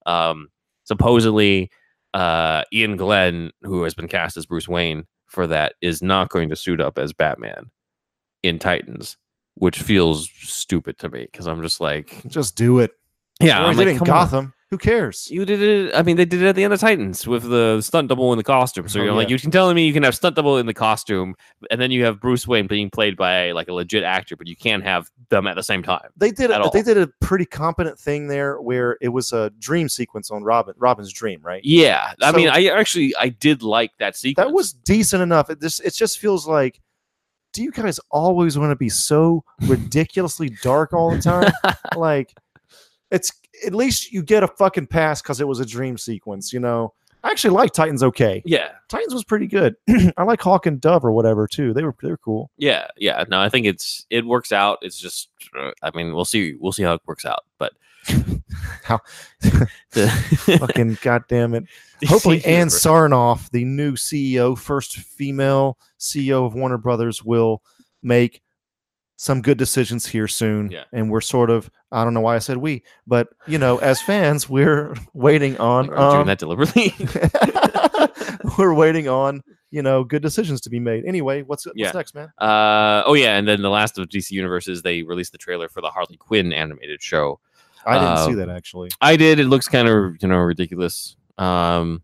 Um, 0.07 0.51
supposedly, 0.85 1.71
uh, 2.15 2.63
Iain 2.73 2.97
Glen, 2.97 3.51
who 3.63 3.83
has 3.83 3.95
been 3.95 4.07
cast 4.09 4.37
as 4.37 4.47
Bruce 4.47 4.69
Wayne 4.69 5.07
for 5.27 5.47
that, 5.49 5.75
is 5.81 6.01
not 6.03 6.29
going 6.29 6.49
to 6.51 6.57
suit 6.57 6.81
up 6.81 6.97
as 6.99 7.13
Batman 7.13 7.71
in 8.45 8.59
Titans, 8.61 9.17
which 9.55 9.81
feels 9.81 10.31
stupid 10.41 10.99
to 10.99 11.09
me 11.09 11.27
because 11.31 11.47
I'm 11.49 11.63
just 11.63 11.81
like, 11.81 12.23
just 12.29 12.55
do 12.57 12.79
it. 12.79 12.93
yeah, 13.41 13.59
I'm 13.65 13.77
like, 13.77 13.87
come 13.99 14.07
on. 14.11 14.53
Who 14.73 14.79
cares? 14.79 15.31
You 15.31 15.45
did 15.45 15.61
it. 15.61 15.95
I 15.95 16.01
mean, 16.01 16.17
they 16.17 16.25
did 16.25 16.41
it 16.41 16.47
at 16.47 16.57
the 16.57 16.65
end 16.65 16.73
of 16.73 16.81
Titans 16.81 17.27
with 17.27 17.43
the 17.43 17.83
stunt 17.83 18.09
double 18.09 18.33
in 18.33 18.39
the 18.39 18.43
costume. 18.43 18.89
So 18.89 19.01
Oh, 19.01 19.05
you're 19.05 19.13
like, 19.13 19.29
you 19.29 19.39
can 19.39 19.51
tell 19.51 19.73
me 19.75 19.87
you 19.87 19.93
can 19.93 20.03
have 20.03 20.15
stunt 20.15 20.35
double 20.35 20.57
in 20.57 20.65
the 20.65 20.73
costume, 20.73 21.35
and 21.71 21.79
then 21.79 21.91
you 21.91 22.07
have 22.07 22.23
Bruce 22.23 22.49
Wayne 22.49 22.69
being 22.69 22.89
played 22.89 23.15
by 23.15 23.53
like 23.53 23.69
a 23.69 23.75
legit 23.75 24.03
actor, 24.03 24.35
but 24.35 24.47
you 24.47 24.57
can't 24.57 24.83
have 24.83 25.11
them 25.29 25.47
at 25.47 25.57
the 25.57 25.63
same 25.63 25.83
time. 25.83 26.09
They 26.17 26.31
did. 26.31 26.51
A, 26.51 26.59
all. 26.59 26.71
they 26.71 26.81
did 26.81 26.97
a 26.97 27.07
pretty 27.21 27.45
competent 27.45 27.99
thing 27.99 28.29
there, 28.29 28.63
where 28.63 28.97
it 29.03 29.11
was 29.11 29.35
a 29.35 29.51
dream 29.59 29.91
sequence 29.91 30.31
on 30.31 30.43
Robin. 30.43 30.73
Robin's 30.79 31.13
dream, 31.13 31.43
right? 31.43 31.63
Yeah, 31.63 32.15
I 32.23 32.33
mean, 32.33 32.49
I 32.49 32.69
actually 32.69 33.15
I 33.17 33.29
did 33.29 33.63
like 33.63 33.91
that 33.99 34.17
sequence. 34.17 34.47
That 34.47 34.55
was 34.55 34.73
decent 34.73 35.23
enough. 35.23 35.51
It 35.51 35.61
just 35.61 35.85
it 35.85 35.93
just 35.93 36.19
feels 36.19 36.47
like. 36.47 36.81
Do 37.53 37.63
you 37.63 37.73
guys 37.73 38.01
always 38.11 38.57
want 38.57 38.71
to 38.71 38.77
be 38.77 38.89
so 38.89 39.45
ridiculously 39.65 40.49
dark 40.63 40.95
all 40.95 41.11
the 41.11 41.21
time? 41.21 41.53
like, 41.97 42.33
it's 43.13 43.33
at 43.65 43.75
least 43.75 44.13
you 44.13 44.23
get 44.23 44.43
a 44.43 44.49
fucking 44.49 44.89
pass 44.89 45.23
because 45.23 45.41
it 45.41 45.47
was 45.47 45.61
a 45.61 45.67
dream 45.67 45.97
sequence. 45.97 46.53
You 46.53 46.59
know, 46.59 46.95
I 47.23 47.31
actually 47.31 47.55
like 47.55 47.73
Titans. 47.73 48.03
Okay, 48.03 48.43
yeah, 48.45 48.71
Titans 48.89 49.15
was 49.15 49.23
pretty 49.23 49.47
good. 49.47 49.77
I 50.17 50.25
like 50.25 50.41
Hawk 50.41 50.67
and 50.67 50.81
Dove 50.81 51.05
or 51.05 51.13
whatever 51.13 51.47
too. 51.47 51.73
They 51.73 51.85
were 51.85 51.95
they 52.03 52.11
were 52.11 52.17
cool. 52.17 52.51
yeah, 52.57 52.89
yeah. 52.97 53.25
No, 53.29 53.41
I 53.41 53.49
think 53.49 53.67
it's 53.67 54.05
it 54.11 54.27
works 54.27 54.51
out. 54.51 54.79
It's 54.83 54.99
just, 54.99 55.29
uh, 55.57 55.71
I 55.83 55.91
mean, 55.95 56.15
we'll 56.15 56.25
see. 56.25 56.57
We'll 56.59 56.73
see 56.73 56.83
how 56.83 56.95
it 56.95 57.01
works 57.07 57.25
out. 57.25 57.45
But 57.59 57.73
How- 58.83 59.01
the 59.93 60.09
Fucking 60.59 60.99
goddamn 61.03 61.55
it! 61.55 61.65
Hopefully, 62.07 62.41
DC 62.41 62.47
Ann 62.49 62.67
Sarnoff, 62.67 63.51
the 63.51 63.65
new 63.65 63.93
CEO, 63.93 64.59
first 64.59 64.97
female 64.97 65.79
CEO 66.01 66.45
of 66.45 66.55
Warner 66.55 66.79
Brothers, 66.79 67.23
will 67.23 67.63
make 68.03 68.43
some 69.17 69.41
good 69.41 69.57
decisions 69.57 70.05
here 70.07 70.27
soon. 70.27 70.69
Yeah. 70.71 70.83
And 70.93 71.09
we're 71.09 71.21
sort 71.21 71.49
of, 71.49 71.71
I 71.93 72.05
don't 72.05 72.15
know 72.15 72.21
why 72.21 72.35
I 72.35 72.39
said 72.39 72.57
we, 72.57 72.83
but 73.07 73.29
you 73.47 73.59
know, 73.59 73.79
as 73.79 74.01
fans, 74.03 74.49
we're 74.49 74.95
waiting 75.15 75.57
on, 75.59 75.91
Are 75.91 75.93
you 75.93 76.11
doing 76.11 76.21
um, 76.23 76.27
that 76.27 76.39
deliberately. 76.39 76.95
we're 78.59 78.75
waiting 78.75 79.09
on, 79.09 79.43
you 79.71 79.83
know, 79.83 80.03
good 80.05 80.23
decisions 80.23 80.61
to 80.63 80.71
be 80.71 80.81
made. 80.81 81.05
Anyway, 81.05 81.43
what's, 81.43 81.67
what's 81.67 81.79
Yeah. 81.79 81.93
next, 81.95 82.15
man? 82.15 82.33
Uh 82.39 83.03
oh 83.07 83.15
yeah, 83.15 83.37
and 83.37 83.47
then 83.47 83.63
the 83.63 83.71
last 83.71 83.99
of 83.99 84.09
DC 84.09 84.31
universes, 84.31 84.83
they 84.83 85.03
released 85.03 85.33
the 85.33 85.39
trailer 85.39 85.69
for 85.69 85.81
the 85.81 85.91
Harley 85.91 86.17
Quinn 86.17 86.53
animated 86.53 87.03
show. 87.03 87.41
I 87.85 87.99
didn't 87.99 88.19
see 88.19 88.41
um, 88.41 88.47
that 88.47 88.49
actually. 88.49 88.91
I 89.01 89.17
did. 89.17 89.39
It 89.41 89.47
looks 89.47 89.69
kind 89.69 89.89
of 89.89 90.17
you 90.23 90.29
know 90.29 90.39
ridiculous. 90.39 91.17
Um, 91.39 92.03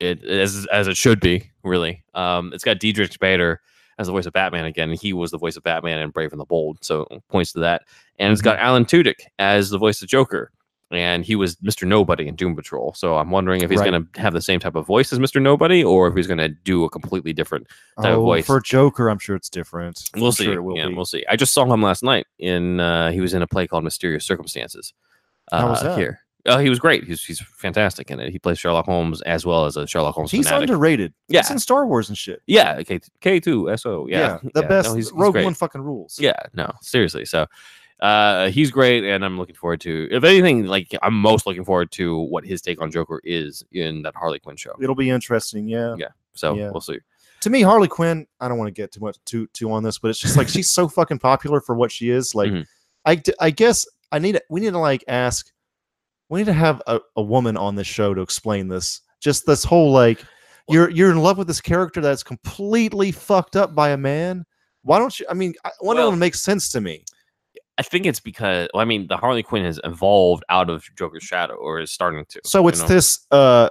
it 0.00 0.24
as 0.24 0.66
as 0.72 0.88
it 0.88 0.96
should 0.96 1.20
be 1.20 1.50
really. 1.62 2.04
Um, 2.14 2.52
it's 2.54 2.64
got 2.64 2.78
Diedrich 2.78 3.18
Bader 3.18 3.60
as 3.98 4.06
the 4.06 4.12
voice 4.12 4.26
of 4.26 4.32
Batman 4.32 4.64
again. 4.64 4.92
He 4.92 5.12
was 5.12 5.30
the 5.30 5.38
voice 5.38 5.56
of 5.56 5.62
Batman 5.62 5.98
in 5.98 6.10
Brave 6.10 6.32
and 6.32 6.40
the 6.40 6.46
Bold, 6.46 6.78
so 6.82 7.06
points 7.28 7.52
to 7.52 7.60
that. 7.60 7.82
And 8.18 8.32
it's 8.32 8.42
got 8.42 8.58
Alan 8.58 8.84
Tudyk 8.84 9.20
as 9.38 9.70
the 9.70 9.78
voice 9.78 10.00
of 10.02 10.08
Joker, 10.08 10.50
and 10.90 11.24
he 11.24 11.36
was 11.36 11.56
Mister 11.62 11.84
Nobody 11.84 12.26
in 12.28 12.34
Doom 12.36 12.56
Patrol. 12.56 12.94
So 12.94 13.16
I'm 13.16 13.30
wondering 13.30 13.62
if 13.62 13.70
he's 13.70 13.80
Right. 13.80 13.90
going 13.90 14.06
to 14.12 14.20
have 14.20 14.32
the 14.32 14.40
same 14.40 14.60
type 14.60 14.74
of 14.74 14.86
voice 14.86 15.12
as 15.12 15.18
Mister 15.18 15.40
Nobody, 15.40 15.84
or 15.84 16.08
if 16.08 16.14
he's 16.14 16.26
going 16.26 16.38
to 16.38 16.48
do 16.48 16.84
a 16.84 16.90
completely 16.90 17.32
different 17.32 17.66
type 18.00 18.12
of 18.12 18.18
Oh, 18.20 18.22
voice. 18.22 18.46
for 18.46 18.60
Joker, 18.60 19.08
I'm 19.08 19.18
sure 19.18 19.36
it's 19.36 19.50
different. 19.50 20.02
We'll 20.14 20.26
I'm 20.26 20.32
see. 20.32 20.44
Sure 20.44 20.54
it 20.54 20.62
will 20.62 20.76
yeah, 20.76 20.88
be. 20.88 20.94
we'll 20.94 21.04
see. 21.04 21.24
I 21.28 21.36
just 21.36 21.52
saw 21.52 21.70
him 21.70 21.82
last 21.82 22.02
night 22.02 22.26
in. 22.38 22.80
Uh, 22.80 23.10
he 23.10 23.20
was 23.20 23.34
in 23.34 23.42
a 23.42 23.46
play 23.46 23.66
called 23.66 23.84
Mysterious 23.84 24.24
Circumstances. 24.24 24.94
Uh, 25.52 25.60
How 25.60 25.70
was 25.70 25.82
that? 25.82 25.98
Here, 25.98 26.20
Uh, 26.46 26.58
he 26.58 26.70
was 26.70 26.78
great. 26.78 27.04
He's 27.04 27.22
he's 27.24 27.40
fantastic 27.40 28.10
in 28.10 28.20
it. 28.20 28.30
He 28.30 28.38
plays 28.38 28.58
Sherlock 28.58 28.86
Holmes 28.86 29.20
as 29.22 29.44
well 29.44 29.66
as 29.66 29.76
a 29.76 29.86
Sherlock 29.86 30.14
Holmes 30.14 30.30
He's 30.30 30.46
fanatic. 30.46 30.70
underrated. 30.70 31.12
Yeah. 31.28 31.40
He's 31.40 31.50
in 31.50 31.58
Star 31.58 31.86
Wars 31.86 32.08
and 32.08 32.16
shit. 32.16 32.40
yeah, 32.46 32.82
K 32.82 33.00
K 33.20 33.40
two 33.40 33.70
S 33.70 33.84
O. 33.84 34.06
Yeah, 34.06 34.38
the 34.54 34.62
yeah, 34.62 34.68
best. 34.68 34.88
No, 34.88 34.94
he's, 34.94 35.10
he's 35.10 35.18
Rogue 35.18 35.34
great. 35.34 35.44
One 35.44 35.54
fucking 35.54 35.80
rules. 35.82 36.18
Yeah, 36.18 36.38
no, 36.54 36.70
seriously. 36.80 37.24
So 37.24 37.46
uh 38.00 38.48
he's 38.50 38.70
great 38.70 39.02
and 39.04 39.24
I'm 39.24 39.36
looking 39.36 39.56
forward 39.56 39.80
to 39.80 40.08
if 40.12 40.22
anything, 40.22 40.66
like 40.66 40.94
I'm 41.02 41.14
most 41.14 41.46
looking 41.46 41.64
forward 41.64 41.90
to 41.92 42.16
what 42.16 42.44
his 42.46 42.62
take 42.62 42.80
on 42.80 42.90
Joker 42.92 43.20
is 43.24 43.64
in 43.72 44.02
that 44.02 44.14
Harley 44.14 44.38
Quinn 44.38 44.56
show. 44.56 44.72
It'll 44.80 44.94
be 44.94 45.10
interesting. 45.10 45.68
Yeah. 45.68 45.96
Yeah. 45.98 46.08
So 46.34 46.54
Yeah. 46.54 46.70
we'll 46.70 46.80
see. 46.80 46.98
To 47.40 47.50
me, 47.50 47.62
Harley 47.62 47.88
Quinn. 47.88 48.26
I 48.40 48.48
don't 48.48 48.56
want 48.58 48.68
to 48.68 48.72
get 48.72 48.92
too 48.92 49.00
much 49.00 49.16
too 49.24 49.48
too 49.52 49.70
on 49.72 49.82
this, 49.82 49.98
but 49.98 50.08
it's 50.10 50.20
just 50.20 50.36
like 50.36 50.48
she's 50.48 50.70
so 50.70 50.86
fucking 50.88 51.18
popular 51.18 51.60
for 51.60 51.74
what 51.74 51.90
she 51.92 52.10
is. 52.10 52.34
Like, 52.34 52.52
Mhm. 52.52 52.66
I 53.40 53.50
guess 53.50 53.86
I 54.12 54.18
need 54.20 54.40
we 54.48 54.60
need 54.60 54.70
to 54.72 54.78
like 54.78 55.04
ask. 55.08 55.50
We 56.28 56.40
need 56.40 56.46
to 56.46 56.52
have 56.52 56.82
a, 56.86 57.00
a 57.16 57.22
woman 57.22 57.56
on 57.56 57.74
this 57.74 57.86
show 57.86 58.14
to 58.14 58.20
explain 58.20 58.68
this. 58.68 59.00
Just 59.20 59.46
this 59.46 59.64
whole 59.64 59.90
like, 59.90 60.22
you're 60.68 60.90
you're 60.90 61.10
in 61.10 61.18
love 61.18 61.38
with 61.38 61.46
this 61.46 61.60
character 61.60 62.00
that's 62.00 62.22
completely 62.22 63.10
fucked 63.12 63.56
up 63.56 63.74
by 63.74 63.90
a 63.90 63.96
man. 63.96 64.44
Why 64.82 64.98
don't 64.98 65.18
you? 65.18 65.26
I 65.28 65.34
mean, 65.34 65.54
I- 65.64 65.70
Wonder 65.80 66.02
Well- 66.02 66.12
makes 66.12 66.40
sense 66.40 66.70
to 66.72 66.80
me. 66.80 67.04
I 67.78 67.82
think 67.82 68.06
it's 68.06 68.18
because 68.18 68.68
well, 68.74 68.80
I 68.80 68.84
mean 68.84 69.06
the 69.06 69.16
Harley 69.16 69.42
Quinn 69.44 69.64
has 69.64 69.80
evolved 69.84 70.42
out 70.48 70.68
of 70.68 70.84
Joker's 70.96 71.22
shadow 71.22 71.54
or 71.54 71.78
is 71.78 71.92
starting 71.92 72.24
to. 72.30 72.40
So 72.44 72.66
it's 72.66 72.80
know? 72.80 72.88
this 72.88 73.26
uh 73.30 73.68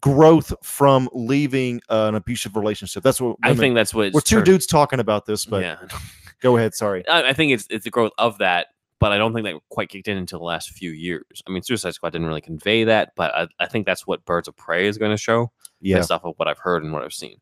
growth 0.00 0.52
from 0.62 1.08
leaving 1.12 1.80
uh, 1.88 2.06
an 2.08 2.14
abusive 2.16 2.56
relationship. 2.56 3.02
That's 3.02 3.20
what 3.20 3.36
I 3.42 3.54
think 3.54 3.74
that's 3.74 3.94
what 3.94 4.12
we're 4.12 4.20
two 4.20 4.36
turned- 4.36 4.46
dudes 4.46 4.66
talking 4.66 4.98
about 5.00 5.26
this, 5.26 5.46
but 5.46 5.62
yeah. 5.62 5.76
go 6.42 6.56
ahead. 6.56 6.74
Sorry. 6.74 7.06
I, 7.08 7.28
I 7.28 7.32
think 7.32 7.52
it's 7.52 7.66
it's 7.70 7.84
the 7.84 7.90
growth 7.90 8.12
of 8.18 8.38
that, 8.38 8.68
but 9.00 9.12
I 9.12 9.18
don't 9.18 9.34
think 9.34 9.46
that 9.46 9.56
quite 9.70 9.88
kicked 9.88 10.08
in 10.08 10.18
until 10.18 10.38
the 10.38 10.44
last 10.44 10.70
few 10.70 10.90
years. 10.90 11.42
I 11.48 11.50
mean, 11.50 11.62
Suicide 11.62 11.94
Squad 11.94 12.10
didn't 12.10 12.28
really 12.28 12.40
convey 12.40 12.84
that, 12.84 13.12
but 13.16 13.34
I, 13.34 13.48
I 13.58 13.66
think 13.66 13.86
that's 13.86 14.06
what 14.06 14.24
Birds 14.26 14.46
of 14.46 14.56
Prey 14.56 14.86
is 14.86 14.98
going 14.98 15.10
to 15.10 15.16
show. 15.16 15.50
Yeah. 15.80 15.96
based 15.96 16.10
off 16.10 16.24
of 16.24 16.34
what 16.36 16.46
I've 16.46 16.58
heard 16.58 16.84
and 16.84 16.92
what 16.92 17.02
I've 17.02 17.14
seen. 17.14 17.38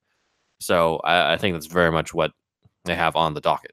So 0.60 0.98
I, 0.98 1.34
I 1.34 1.36
think 1.36 1.54
that's 1.54 1.66
very 1.66 1.90
much 1.90 2.14
what 2.14 2.30
they 2.84 2.94
have 2.94 3.16
on 3.16 3.34
the 3.34 3.40
docket. 3.40 3.72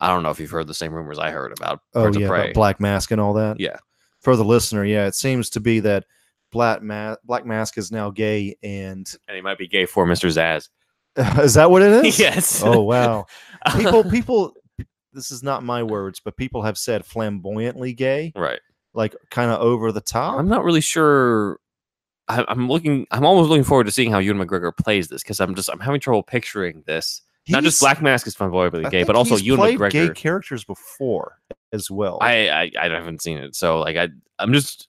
I 0.00 0.08
don't 0.08 0.22
know 0.22 0.30
if 0.30 0.40
you've 0.40 0.50
heard 0.50 0.66
the 0.66 0.74
same 0.74 0.92
rumors 0.92 1.18
I 1.18 1.30
heard 1.30 1.52
about 1.52 1.80
Oh 1.94 2.04
Birds 2.04 2.16
yeah, 2.16 2.24
of 2.24 2.30
Prey. 2.30 2.52
Black 2.52 2.80
Mask 2.80 3.10
and 3.10 3.20
all 3.20 3.34
that. 3.34 3.60
Yeah. 3.60 3.76
For 4.20 4.34
the 4.34 4.44
listener, 4.44 4.84
yeah, 4.84 5.06
it 5.06 5.14
seems 5.14 5.50
to 5.50 5.60
be 5.60 5.80
that 5.80 6.04
Black 6.50 6.82
Mask 6.82 7.20
Black 7.24 7.44
Mask 7.44 7.78
is 7.78 7.92
now 7.92 8.10
gay, 8.10 8.56
and 8.62 9.06
and 9.28 9.36
he 9.36 9.40
might 9.40 9.58
be 9.58 9.68
gay 9.68 9.86
for 9.86 10.06
Mr. 10.06 10.28
Zsasz. 10.28 10.68
is 11.42 11.54
that 11.54 11.70
what 11.70 11.82
it 11.82 12.04
is? 12.04 12.18
yes. 12.18 12.62
Oh 12.64 12.80
wow. 12.80 13.26
People, 13.76 14.04
people. 14.04 14.54
This 15.12 15.30
is 15.30 15.42
not 15.42 15.62
my 15.62 15.82
words, 15.82 16.20
but 16.20 16.36
people 16.36 16.62
have 16.62 16.78
said 16.78 17.04
flamboyantly 17.04 17.92
gay, 17.94 18.32
right. 18.36 18.60
like 18.94 19.14
kind 19.30 19.50
of 19.50 19.60
over 19.60 19.92
the 19.92 20.00
top. 20.00 20.38
I'm 20.38 20.48
not 20.48 20.64
really 20.64 20.80
sure. 20.80 21.58
I, 22.28 22.44
I'm 22.46 22.68
looking. 22.68 23.06
I'm 23.10 23.24
almost 23.24 23.48
looking 23.48 23.64
forward 23.64 23.84
to 23.84 23.90
seeing 23.90 24.10
how 24.10 24.18
Ewan 24.18 24.46
McGregor 24.46 24.76
plays 24.76 25.08
this 25.08 25.22
because 25.22 25.40
I'm 25.40 25.54
just 25.54 25.70
I'm 25.70 25.80
having 25.80 26.00
trouble 26.00 26.22
picturing 26.22 26.82
this. 26.86 27.22
Not 27.48 27.62
just 27.62 27.80
Black 27.80 28.02
Mask 28.02 28.26
is 28.26 28.34
flamboyantly 28.34 28.84
I 28.84 28.90
gay, 28.90 29.04
but 29.04 29.16
also 29.16 29.36
he's 29.36 29.46
Ewan 29.46 29.76
McGregor. 29.76 29.90
gay 29.90 30.08
characters 30.10 30.64
before 30.64 31.38
as 31.72 31.90
well. 31.90 32.18
I, 32.20 32.48
I 32.48 32.70
I 32.78 32.88
haven't 32.88 33.22
seen 33.22 33.38
it, 33.38 33.54
so 33.54 33.80
like 33.80 33.96
I 33.96 34.08
I'm 34.38 34.52
just 34.52 34.88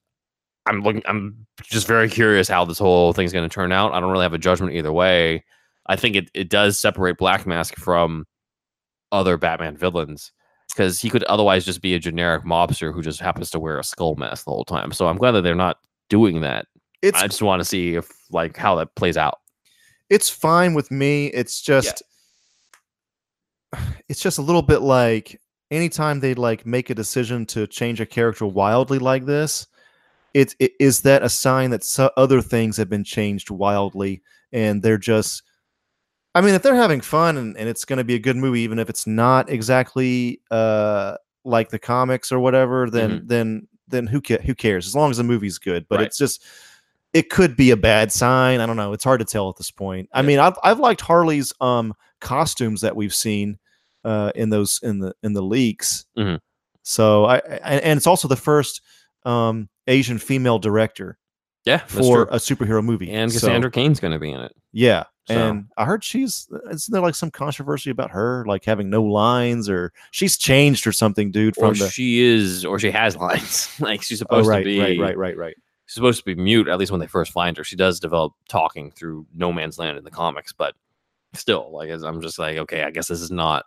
I'm 0.66 0.82
looking 0.82 1.02
I'm 1.06 1.48
just 1.64 1.88
very 1.88 2.10
curious 2.10 2.48
how 2.48 2.66
this 2.66 2.78
whole 2.78 3.14
thing's 3.14 3.34
going 3.34 3.48
to 3.48 3.54
turn 3.54 3.72
out. 3.72 3.94
I 3.94 4.00
don't 4.00 4.12
really 4.12 4.24
have 4.24 4.34
a 4.34 4.38
judgment 4.38 4.74
either 4.76 4.92
way. 4.92 5.46
I 5.88 5.96
think 5.96 6.16
it 6.16 6.30
it 6.34 6.50
does 6.50 6.80
separate 6.80 7.18
Black 7.18 7.48
Mask 7.48 7.76
from 7.78 8.28
other 9.12 9.38
Batman 9.38 9.78
villains 9.78 10.32
because 10.70 11.02
he 11.02 11.10
could 11.10 11.24
otherwise 11.24 11.66
just 11.66 11.82
be 11.82 11.96
a 11.96 12.00
generic 12.00 12.44
mobster 12.44 12.94
who 12.94 13.02
just 13.02 13.20
happens 13.20 13.50
to 13.52 13.60
wear 13.60 13.80
a 13.80 13.84
skull 13.84 14.16
mask 14.16 14.46
the 14.46 14.52
whole 14.52 14.66
time. 14.66 14.92
So 14.92 15.08
I'm 15.08 15.18
glad 15.18 15.32
that 15.32 15.42
they're 15.42 15.56
not 15.56 15.78
doing 16.10 16.42
that. 16.42 16.68
it's 17.02 17.22
I 17.22 17.28
just 17.28 17.42
want 17.42 17.60
to 17.60 17.66
see 17.66 17.96
if 17.96 18.10
like 18.32 18.56
how 18.56 18.76
that 18.76 18.96
plays 18.96 19.18
out. 19.18 19.40
it's 20.10 20.30
fine 20.30 20.74
with 20.74 20.92
me. 20.92 21.28
It's 21.28 21.62
just 21.62 22.04
it's 24.08 24.22
just 24.22 24.38
a 24.38 24.44
little 24.44 24.62
bit 24.62 24.82
like 24.82 25.40
anytime 25.72 26.20
they 26.20 26.34
like 26.34 26.66
make 26.66 26.90
a 26.90 26.96
decision 26.96 27.46
to 27.48 27.68
change 27.68 28.02
a 28.02 28.06
character 28.06 28.46
wildly 28.46 29.00
like 29.00 29.26
this, 29.26 29.68
it, 30.34 30.56
it 30.60 30.74
is 30.80 31.02
that 31.02 31.24
a 31.24 31.30
sign 31.30 31.70
that 31.72 31.84
so 31.84 32.10
other 32.18 32.42
things 32.42 32.78
have 32.78 32.90
been 32.90 33.04
changed 33.04 33.50
wildly 33.50 34.22
and 34.52 34.82
they're 34.82 34.98
just 34.98 35.44
I 36.36 36.42
mean 36.42 36.54
if 36.54 36.62
they're 36.62 36.76
having 36.76 37.02
fun 37.02 37.38
and, 37.38 37.58
and 37.58 37.68
it's 37.70 37.86
gonna 37.86 38.04
be 38.04 38.16
a 38.16 38.20
good 38.20 38.36
movie, 38.38 38.62
even 38.62 38.80
if 38.80 38.90
it's 38.90 39.08
not 39.08 39.50
exactly 39.50 40.42
uh 40.52 41.16
like 41.46 41.70
the 41.70 41.80
comics 41.80 42.32
or 42.32 42.40
whatever, 42.40 42.90
then 42.90 43.24
then 43.26 43.68
then 43.88 44.06
who 44.08 44.22
ca- 44.22 44.42
who 44.42 44.54
cares 44.54 44.86
as 44.86 44.96
long 44.96 45.10
as 45.12 45.18
the 45.18 45.24
movie's 45.24 45.58
good. 45.58 45.86
But 45.90 45.98
Right. 46.00 46.06
it's 46.08 46.18
just 46.18 46.44
it 47.14 47.30
could 47.32 47.56
be 47.58 47.72
a 47.72 47.78
bad 47.78 48.12
sign. 48.12 48.60
I 48.60 48.68
don't 48.68 48.78
know. 48.78 48.94
It's 48.94 49.04
hard 49.04 49.20
to 49.20 49.26
tell 49.26 49.50
at 49.50 49.58
this 49.58 49.72
point. 49.72 50.10
I 50.14 50.22
Yeah. 50.22 50.28
mean, 50.28 50.40
I've 50.40 50.58
I've 50.64 50.80
liked 50.80 51.02
Harley's 51.02 51.52
um 51.62 51.94
costumes 52.22 52.82
that 52.82 52.96
we've 52.96 53.16
seen 53.16 53.58
uh 54.04 54.32
in 54.36 54.50
those 54.50 54.80
in 54.84 55.00
the 55.00 55.14
in 55.24 55.34
the 55.34 55.42
leaks. 55.42 56.06
Mhm. 56.18 56.40
So 56.84 57.26
I, 57.26 57.38
I 57.38 57.40
and 57.84 57.98
it's 57.98 58.08
also 58.08 58.28
the 58.28 58.36
first 58.36 58.82
um 59.26 59.70
Asian 59.88 60.20
female 60.20 60.60
director 60.60 61.18
Yeah, 61.66 61.80
for 61.80 62.26
true. 62.26 62.28
a 62.30 62.38
superhero 62.38 62.84
movie. 62.84 63.10
and 63.12 63.32
So, 63.32 63.40
Cassandra 63.40 63.72
Cain's 63.72 64.00
going 64.00 64.14
to 64.14 64.20
be 64.20 64.30
in 64.32 64.40
it. 64.42 64.54
yeah. 64.72 65.06
So- 65.30 65.50
And 65.50 65.66
I 65.78 65.86
heard 65.86 66.04
she's 66.04 66.48
isn't 66.72 66.92
there 66.92 67.02
like 67.02 67.16
some 67.16 67.32
controversy 67.32 67.90
about 67.92 68.12
her 68.12 68.44
like 68.48 68.66
having 68.66 68.90
no 68.90 69.04
lines 69.04 69.70
or 69.70 69.94
she's 70.12 70.38
changed 70.38 70.86
or 70.88 70.92
something, 70.92 71.32
dude, 71.32 71.56
Or 71.58 71.74
the 71.74 71.88
she 71.90 72.20
is, 72.22 72.66
or 72.66 72.80
she 72.80 72.92
has 72.92 73.16
lines. 73.16 73.70
like 73.80 74.02
she's 74.02 74.22
Oh, 74.22 74.26
supposed 74.26 74.50
right, 74.50 74.60
to 74.60 74.66
be. 74.66 74.80
right, 74.80 75.00
right, 75.00 75.18
right, 75.18 75.38
right. 75.38 75.56
she's 75.86 75.94
supposed 75.96 76.20
to 76.20 76.26
be 76.26 76.36
mute 76.36 76.68
at 76.68 76.78
least 76.80 76.92
when 76.92 77.00
they 77.00 77.08
first 77.08 77.32
find 77.32 77.56
her 77.58 77.64
she 77.64 77.76
does 77.76 78.00
develop 78.00 78.34
talking 78.50 78.92
through 78.92 79.26
no 79.36 79.52
man's 79.54 79.78
land 79.80 79.98
in 79.98 80.04
the 80.04 80.12
comics 80.12 80.52
but 80.54 80.74
still 81.34 81.70
like 81.72 81.90
i'm 81.92 82.22
just 82.22 82.40
like 82.40 82.58
okay 82.58 82.84
i 82.84 82.90
guess 82.92 83.08
this 83.08 83.22
is 83.22 83.30
not 83.32 83.66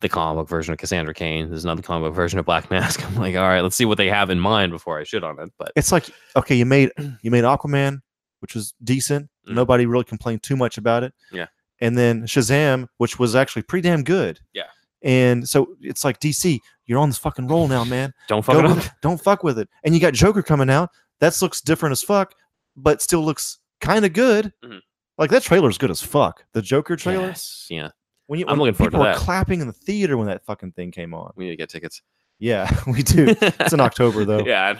the 0.00 0.08
comic 0.08 0.40
book 0.40 0.48
version 0.48 0.72
of 0.72 0.78
cassandra 0.78 1.14
cain 1.14 1.48
this 1.50 1.58
is 1.58 1.64
not 1.64 1.76
the 1.76 1.82
comic 1.82 2.08
book 2.08 2.14
version 2.16 2.38
of 2.38 2.44
black 2.44 2.68
mask 2.70 3.04
i'm 3.06 3.14
like 3.16 3.36
all 3.36 3.42
right 3.48 3.60
let's 3.60 3.76
see 3.76 3.84
what 3.84 3.96
they 3.98 4.08
have 4.08 4.28
in 4.30 4.40
mind 4.40 4.72
before 4.72 4.98
i 4.98 5.04
shit 5.04 5.22
on 5.22 5.38
it 5.38 5.50
but 5.58 5.70
It's 5.76 5.92
like 5.92 6.08
okay, 6.36 6.54
you 6.56 6.66
made 6.66 6.90
you 7.22 7.30
made 7.30 7.44
Aquaman, 7.44 8.00
which 8.40 8.54
was 8.54 8.74
decent. 8.84 9.28
Mhm. 9.48 9.54
Nobody 9.54 9.86
really 9.86 10.04
complained 10.04 10.42
too 10.42 10.56
much 10.56 10.76
about 10.78 11.02
it. 11.04 11.14
Yeah. 11.32 11.46
And 11.80 11.96
then 11.96 12.22
Shazam, 12.24 12.86
which 12.98 13.18
was 13.18 13.34
actually 13.34 13.62
pretty 13.62 13.88
damn 13.88 14.02
good. 14.04 14.40
Yeah. 14.52 14.64
And 15.02 15.48
so 15.48 15.76
it's 15.80 16.04
like 16.04 16.20
DC, 16.20 16.58
you're 16.86 16.98
on 16.98 17.08
this 17.08 17.16
fucking 17.18 17.46
roll 17.48 17.68
now, 17.68 17.84
man. 17.84 18.12
don't 18.28 18.44
fuck 18.44 18.54
Go 18.54 18.60
it 18.60 18.62
with 18.68 18.78
up 18.78 18.84
it. 18.84 18.90
Don't 19.00 19.20
fuck 19.22 19.42
with 19.42 19.58
it. 19.58 19.68
And 19.84 19.94
you 19.94 20.00
got 20.00 20.12
Joker 20.12 20.42
coming 20.42 20.68
out. 20.68 20.90
That 21.20 21.40
looks 21.40 21.60
different 21.62 21.92
as 21.92 22.02
fuck, 22.02 22.34
but 22.76 23.00
still 23.00 23.24
looks 23.24 23.58
kind 23.80 24.04
of 24.04 24.12
good. 24.12 24.52
Mhm. 24.64 24.80
Like 25.16 25.30
that 25.30 25.42
trailer's 25.42 25.78
good 25.78 25.90
as 25.90 26.02
fuck. 26.02 26.44
The 26.52 26.62
Joker 26.62 26.96
trailer. 26.96 27.28
yes, 27.28 27.66
yeah 27.70 27.90
When 28.26 28.38
you, 28.40 28.46
I'm 28.46 28.58
when 28.58 28.68
looking 28.68 28.74
forward 28.74 28.90
to 28.92 28.96
that. 28.98 29.02
people 29.14 29.20
were 29.20 29.24
clapping 29.24 29.60
in 29.60 29.66
the 29.66 29.72
theater 29.72 30.16
when 30.16 30.26
that 30.28 30.44
fucking 30.46 30.72
thing 30.72 30.90
came 30.90 31.12
on. 31.14 31.32
we 31.36 31.44
need 31.44 31.50
to 31.52 31.56
get 31.56 31.68
tickets 31.70 32.00
Yeah, 32.38 32.70
we 32.86 33.02
do. 33.02 33.34
it's 33.40 33.72
in 33.74 33.80
October 33.88 34.24
though. 34.24 34.44
yeah 34.46 34.66
i 34.66 34.72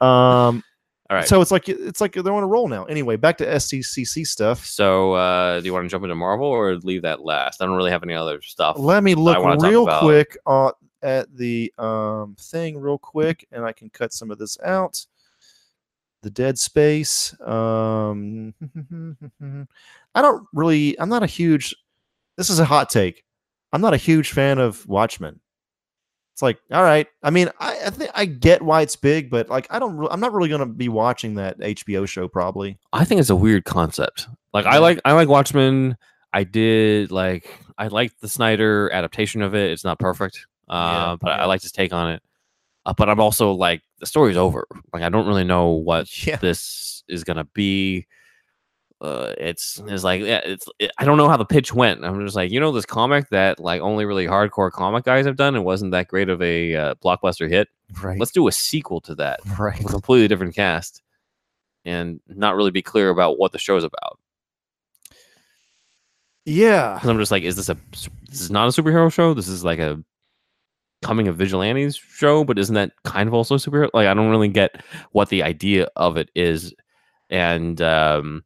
know 0.00 0.06
Um, 0.06 0.62
all 1.08 1.16
right 1.16 1.26
So 1.28 1.40
it's 1.40 1.50
like 1.50 1.68
it's 1.68 2.00
like 2.00 2.12
they're 2.14 2.32
on 2.32 2.42
a 2.42 2.46
roll 2.46 2.68
now. 2.68 2.84
Anyway, 2.84 3.16
back 3.16 3.38
to 3.38 3.46
SDCC 3.46 4.26
stuff. 4.26 4.64
so 4.64 5.12
uh 5.12 5.60
do 5.60 5.66
you 5.66 5.72
want 5.72 5.84
to 5.84 5.88
jump 5.88 6.04
into 6.04 6.14
marvel 6.14 6.46
or 6.46 6.76
leave 6.76 7.02
that 7.02 7.24
last 7.24 7.62
i 7.62 7.66
don't 7.66 7.76
really 7.76 7.90
have 7.90 8.02
any 8.02 8.14
other 8.14 8.40
stuff 8.42 8.76
Let 8.78 9.02
me 9.04 9.14
look 9.14 9.36
real 9.70 9.86
quick 10.00 10.36
uh, 10.46 10.72
at 11.02 11.34
the 11.36 11.72
um, 11.78 12.34
thing 12.40 12.78
real 12.78 12.98
quick, 12.98 13.46
and 13.52 13.64
I 13.64 13.72
can 13.72 13.90
cut 13.90 14.12
some 14.12 14.30
of 14.30 14.38
this 14.38 14.58
out. 14.64 15.06
The 16.22 16.30
dead 16.30 16.58
space. 16.58 17.38
Um, 17.40 18.54
I 20.14 20.22
don't 20.22 20.46
really. 20.52 20.98
I'm 20.98 21.08
not 21.08 21.22
a 21.22 21.26
huge. 21.26 21.74
This 22.36 22.50
is 22.50 22.58
a 22.58 22.64
hot 22.64 22.90
take. 22.90 23.22
I'm 23.72 23.80
not 23.80 23.94
a 23.94 23.98
huge 23.98 24.32
fan 24.32 24.58
of 24.58 24.84
Watchmen. 24.88 25.38
It's 26.36 26.42
like, 26.42 26.58
all 26.70 26.82
right. 26.82 27.06
I 27.22 27.30
mean, 27.30 27.48
I, 27.60 27.78
I 27.86 27.88
think 27.88 28.10
I 28.14 28.26
get 28.26 28.60
why 28.60 28.82
it's 28.82 28.94
big, 28.94 29.30
but 29.30 29.48
like, 29.48 29.66
I 29.70 29.78
don't. 29.78 29.96
Re- 29.96 30.08
I'm 30.10 30.20
not 30.20 30.34
really 30.34 30.50
going 30.50 30.58
to 30.60 30.66
be 30.66 30.90
watching 30.90 31.36
that 31.36 31.58
HBO 31.60 32.06
show. 32.06 32.28
Probably. 32.28 32.78
I 32.92 33.06
think 33.06 33.22
it's 33.22 33.30
a 33.30 33.34
weird 33.36 33.64
concept. 33.64 34.28
Like 34.52 34.66
I 34.66 34.76
like 34.76 35.00
I 35.06 35.12
like 35.12 35.28
Watchmen. 35.28 35.96
I 36.34 36.44
did 36.44 37.10
like 37.10 37.48
I 37.78 37.86
like 37.86 38.12
the 38.20 38.28
Snyder 38.28 38.90
adaptation 38.92 39.40
of 39.40 39.54
it. 39.54 39.70
It's 39.70 39.82
not 39.82 39.98
perfect, 39.98 40.46
uh, 40.68 40.74
Yeah, 40.74 41.16
but 41.18 41.30
I- 41.32 41.36
yeah. 41.36 41.42
I 41.42 41.46
like 41.46 41.62
his 41.62 41.72
take 41.72 41.94
on 41.94 42.12
it. 42.12 42.22
Uh, 42.84 42.92
but 42.94 43.08
I'm 43.08 43.18
also 43.18 43.52
like 43.52 43.80
the 44.00 44.06
story's 44.06 44.36
over. 44.36 44.66
Like 44.92 45.02
I 45.04 45.08
don't 45.08 45.26
really 45.26 45.44
know 45.44 45.70
what 45.70 46.06
Yeah. 46.26 46.36
this 46.36 47.02
is 47.08 47.24
gonna 47.24 47.44
be. 47.44 48.06
Uh, 49.00 49.34
it's 49.36 49.82
it's 49.86 50.04
like 50.04 50.22
yeah, 50.22 50.40
it's 50.44 50.66
it, 50.78 50.90
I 50.96 51.04
don't 51.04 51.18
know 51.18 51.28
how 51.28 51.36
the 51.36 51.44
pitch 51.44 51.74
went. 51.74 52.02
I'm 52.04 52.24
just 52.24 52.34
like 52.36 52.50
you 52.50 52.58
know 52.58 52.72
this 52.72 52.86
comic 52.86 53.28
that 53.28 53.60
like 53.60 53.82
only 53.82 54.06
really 54.06 54.26
hardcore 54.26 54.70
comic 54.72 55.04
guys 55.04 55.26
have 55.26 55.36
done. 55.36 55.54
It 55.54 55.60
wasn't 55.60 55.92
that 55.92 56.08
great 56.08 56.30
of 56.30 56.40
a 56.40 56.74
uh, 56.74 56.94
blockbuster 56.96 57.48
hit. 57.48 57.68
Right. 58.02 58.18
Let's 58.18 58.32
do 58.32 58.48
a 58.48 58.52
sequel 58.52 59.02
to 59.02 59.14
that 59.16 59.40
right. 59.58 59.76
with 59.78 59.88
a 59.88 59.92
completely 59.92 60.28
different 60.28 60.54
cast 60.54 61.02
and 61.84 62.20
not 62.26 62.56
really 62.56 62.70
be 62.70 62.82
clear 62.82 63.10
about 63.10 63.38
what 63.38 63.52
the 63.52 63.58
show's 63.58 63.84
about. 63.84 64.18
Yeah. 66.46 66.94
Because 66.94 67.10
I'm 67.10 67.18
just 67.18 67.32
like, 67.32 67.42
is 67.42 67.56
this 67.56 67.68
a 67.68 67.76
this 68.28 68.40
is 68.40 68.50
not 68.50 68.66
a 68.66 68.82
superhero 68.82 69.12
show? 69.12 69.34
This 69.34 69.48
is 69.48 69.62
like 69.62 69.78
a 69.78 70.02
coming 71.02 71.28
of 71.28 71.36
vigilantes 71.36 71.96
show, 71.96 72.44
but 72.44 72.58
isn't 72.58 72.74
that 72.74 72.92
kind 73.04 73.28
of 73.28 73.34
also 73.34 73.56
superhero? 73.56 73.90
Like 73.92 74.06
I 74.06 74.14
don't 74.14 74.30
really 74.30 74.48
get 74.48 74.82
what 75.12 75.28
the 75.28 75.42
idea 75.42 75.88
of 75.96 76.16
it 76.16 76.30
is, 76.34 76.74
and 77.28 77.80
um, 77.82 78.44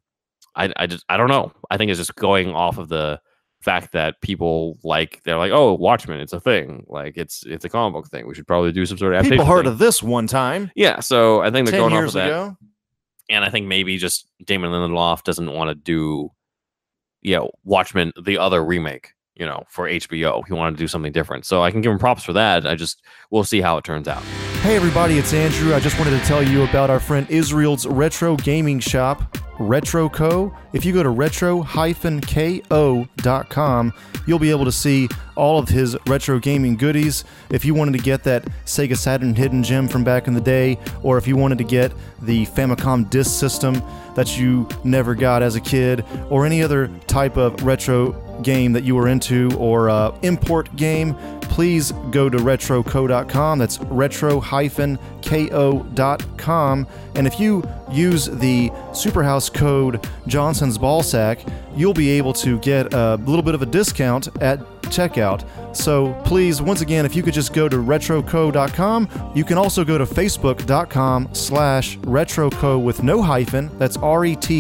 I 0.57 0.73
I 0.77 0.87
just 0.87 1.05
I 1.09 1.17
don't 1.17 1.29
know. 1.29 1.53
I 1.71 1.77
think 1.77 1.91
it's 1.91 1.99
just 1.99 2.15
going 2.17 2.51
off 2.51 2.79
of 2.79 2.89
the 2.89 3.21
fact 3.63 3.93
that 3.93 4.19
people 4.23 4.79
like 4.83 5.21
they're 5.25 5.37
like 5.37 5.53
oh 5.53 5.75
Watchmen 5.75 6.19
it's 6.19 6.33
a 6.33 6.41
thing 6.41 6.83
like 6.89 7.19
it's 7.19 7.45
it's 7.45 7.63
a 7.63 7.69
comic 7.69 7.93
book 7.93 8.11
thing 8.11 8.27
we 8.27 8.35
should 8.35 8.47
probably 8.47 8.73
do 8.73 8.87
some 8.87 8.97
sort 8.97 9.13
of 9.13 9.23
People 9.23 9.45
heard 9.45 9.65
thing. 9.67 9.73
of 9.73 9.79
this 9.79 10.03
one 10.03 10.27
time 10.27 10.71
yeah 10.75 10.99
so 11.01 11.43
I 11.43 11.51
think 11.51 11.69
they're 11.69 11.79
10 11.79 11.91
going 11.91 12.03
off 12.03 12.09
of 12.09 12.15
that 12.15 12.27
ago. 12.29 12.57
and 13.29 13.45
I 13.45 13.51
think 13.51 13.67
maybe 13.67 13.99
just 13.99 14.27
Damon 14.47 14.71
Lindelof 14.71 15.25
doesn't 15.25 15.53
want 15.53 15.69
to 15.69 15.75
do, 15.75 16.31
you 17.21 17.37
know, 17.37 17.51
Watchmen 17.65 18.15
the 18.23 18.39
other 18.39 18.65
remake, 18.65 19.13
you 19.35 19.45
know, 19.45 19.63
for 19.69 19.87
HBO. 19.87 20.43
He 20.47 20.55
wanted 20.55 20.79
to 20.79 20.83
do 20.83 20.89
something 20.89 21.13
different, 21.13 21.45
so 21.45 21.63
I 21.63 21.71
can 21.71 21.83
give 21.83 21.93
him 21.93 21.99
props 21.99 22.25
for 22.25 22.33
that. 22.33 22.67
I 22.67 22.77
just 22.77 23.03
we'll 23.31 23.45
see 23.45 23.61
how 23.61 23.77
it 23.77 23.85
turns 23.85 24.09
out. 24.09 24.23
Hey 24.63 24.75
everybody, 24.75 25.19
it's 25.19 25.35
Andrew. 25.35 25.75
I 25.75 25.81
just 25.81 25.99
wanted 25.99 26.19
to 26.19 26.25
tell 26.25 26.43
you 26.43 26.65
about 26.65 26.89
our 26.89 26.99
friend 26.99 27.27
Israel's 27.29 27.87
retro 27.87 28.37
gaming 28.37 28.81
shop, 28.81 29.37
RetroKo. 29.61 30.57
If 30.73 30.85
you 30.87 30.93
go 30.93 31.03
to 31.03 31.11
retro-ko.com, 31.11 31.63
you'll 34.27 34.39
be 34.39 34.51
able 34.51 34.65
to 34.65 34.73
see 34.73 35.09
all 35.37 35.59
of 35.59 35.69
his 35.69 35.97
retro 36.07 36.39
gaming 36.39 36.77
goodies. 36.77 37.25
If 37.51 37.65
you 37.65 37.75
wanted 37.75 37.93
to 37.93 38.03
get 38.03 38.25
that 38.25 38.45
Sega 38.65 38.97
Saturn 38.97 39.35
hidden 39.35 39.63
gem 39.63 39.87
from 39.87 40.03
back 40.03 40.27
in 40.27 40.35
the 40.35 40.41
day, 40.41 40.79
or 41.03 41.19
if 41.19 41.29
you 41.29 41.37
wanted 41.37 41.59
to 41.59 41.65
get 41.65 41.93
the 42.23 42.47
Famicom 42.47 43.09
disk 43.11 43.39
system 43.39 43.83
that 44.15 44.39
you 44.39 44.67
never 44.83 45.15
got 45.15 45.43
as 45.43 45.57
a 45.57 45.61
kid, 45.61 46.05
or 46.31 46.47
any 46.47 46.63
other 46.63 46.89
type 47.07 47.37
of 47.37 47.63
retro 47.63 48.13
game 48.43 48.73
that 48.73 48.85
you 48.85 48.95
were 48.95 49.09
into 49.09 49.51
or 49.59 49.91
uh, 49.91 50.17
import 50.23 50.75
game, 50.77 51.15
please 51.51 51.93
go 52.11 52.31
to 52.31 52.39
retroko.com. 52.39 53.59
That's 53.59 53.79
retro-ko.com. 53.81 54.39
And 57.17 57.27
if 57.27 57.41
you 57.41 57.69
use 57.91 58.27
the 58.27 58.71
Superhouse 58.71 59.53
code 59.53 60.09
Johnson's 60.27 60.79
Ballsack, 60.79 61.53
you'll 61.77 61.93
be 61.93 62.11
able 62.11 62.33
to 62.35 62.59
get 62.61 62.95
a 62.95 63.17
little 63.17 63.43
bit 63.43 63.55
of 63.55 63.63
a 63.63 63.67
discount 63.67 64.29
at 64.41 64.61
checkout. 64.85 65.45
So 65.77 66.15
please, 66.25 66.63
once 66.63 66.81
again, 66.81 67.05
if 67.05 67.15
you 67.15 67.23
could 67.23 67.35
just 67.35 67.53
go 67.53 67.69
to 67.69 67.77
retroko.com, 67.77 69.33
you 69.35 69.45
can 69.45 69.59
also 69.59 69.85
go 69.85 69.99
to 69.99 70.07
facebook.com 70.07 71.29
slash 71.33 71.99
retroco 71.99 72.83
with 72.83 73.03
no 73.03 73.23
hyphen. 73.23 73.71
That's 73.79 73.97
R-E-T-R-O-K-O. 73.97 74.53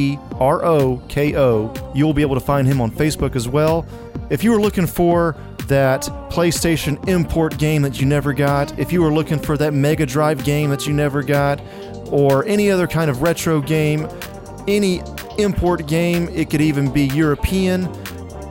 You'll 1.94 2.14
be 2.14 2.22
able 2.22 2.34
to 2.34 2.40
find 2.40 2.66
him 2.66 2.80
on 2.80 2.90
Facebook 2.90 3.36
as 3.36 3.48
well. 3.48 3.86
If 4.28 4.44
you 4.44 4.52
were 4.52 4.60
looking 4.60 4.86
for 4.86 5.36
that 5.70 6.02
PlayStation 6.30 7.08
import 7.08 7.56
game 7.56 7.80
that 7.82 8.00
you 8.00 8.06
never 8.06 8.32
got, 8.32 8.76
if 8.78 8.92
you 8.92 9.02
were 9.02 9.12
looking 9.12 9.38
for 9.38 9.56
that 9.56 9.72
Mega 9.72 10.04
Drive 10.04 10.44
game 10.44 10.68
that 10.70 10.86
you 10.86 10.92
never 10.92 11.22
got, 11.22 11.60
or 12.10 12.44
any 12.44 12.70
other 12.70 12.86
kind 12.86 13.08
of 13.08 13.22
retro 13.22 13.60
game, 13.60 14.08
any 14.68 15.00
import 15.38 15.86
game, 15.86 16.28
it 16.30 16.50
could 16.50 16.60
even 16.60 16.92
be 16.92 17.06
European. 17.06 17.88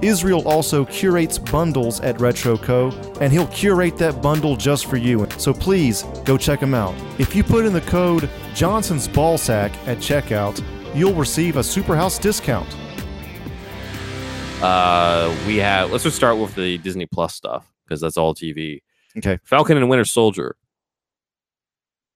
Israel 0.01 0.47
also 0.47 0.86
curates 0.86 1.38
bundles 1.38 1.99
at 1.99 2.17
RetroKo, 2.17 3.19
and 3.19 3.34
he'll 3.34 3.47
curate 3.47 3.97
that 3.97 4.21
bundle 4.21 4.55
just 4.55 4.86
for 4.86 4.95
you. 4.95 5.27
So 5.38 5.53
please 5.53 6.03
go 6.23 6.38
check 6.38 6.62
him 6.62 6.73
out. 6.73 6.95
If 7.19 7.36
you 7.36 7.43
put 7.43 7.65
in 7.65 7.73
the 7.73 7.82
code 7.82 8.29
Johnson's 8.55 9.10
Ballsack 9.10 9.75
at 9.88 9.97
checkout, 9.97 10.63
you'll 10.95 11.13
receive 11.13 11.58
a 11.58 11.62
Superhouse 11.62 12.19
discount. 12.19 12.73
Uh, 14.62 15.34
we 15.48 15.56
have 15.58 15.89
let's 15.89 16.04
just 16.04 16.17
start 16.17 16.38
with 16.38 16.54
the 16.56 16.78
Disney 16.80 17.06
Plus 17.06 17.34
stuff 17.34 17.72
because 17.86 18.02
that's 18.02 18.17
all 18.17 18.36
TV. 18.36 18.82
Okay. 19.17 19.39
Falcon 19.43 19.78
and 19.78 19.89
Winter 19.89 20.04
Soldier. 20.04 20.58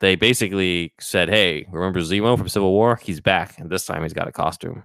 They 0.02 0.16
basically 0.16 0.94
said, 1.00 1.30
"Hey, 1.30 1.66
remember 1.72 2.02
Zemo 2.02 2.38
from 2.38 2.50
Civil 2.50 2.74
War? 2.74 3.00
He's 3.02 3.22
back, 3.22 3.58
and 3.60 3.70
this 3.70 3.86
time 3.86 4.04
he's 4.04 4.12
got 4.12 4.28
a 4.28 4.34
costume. 4.34 4.84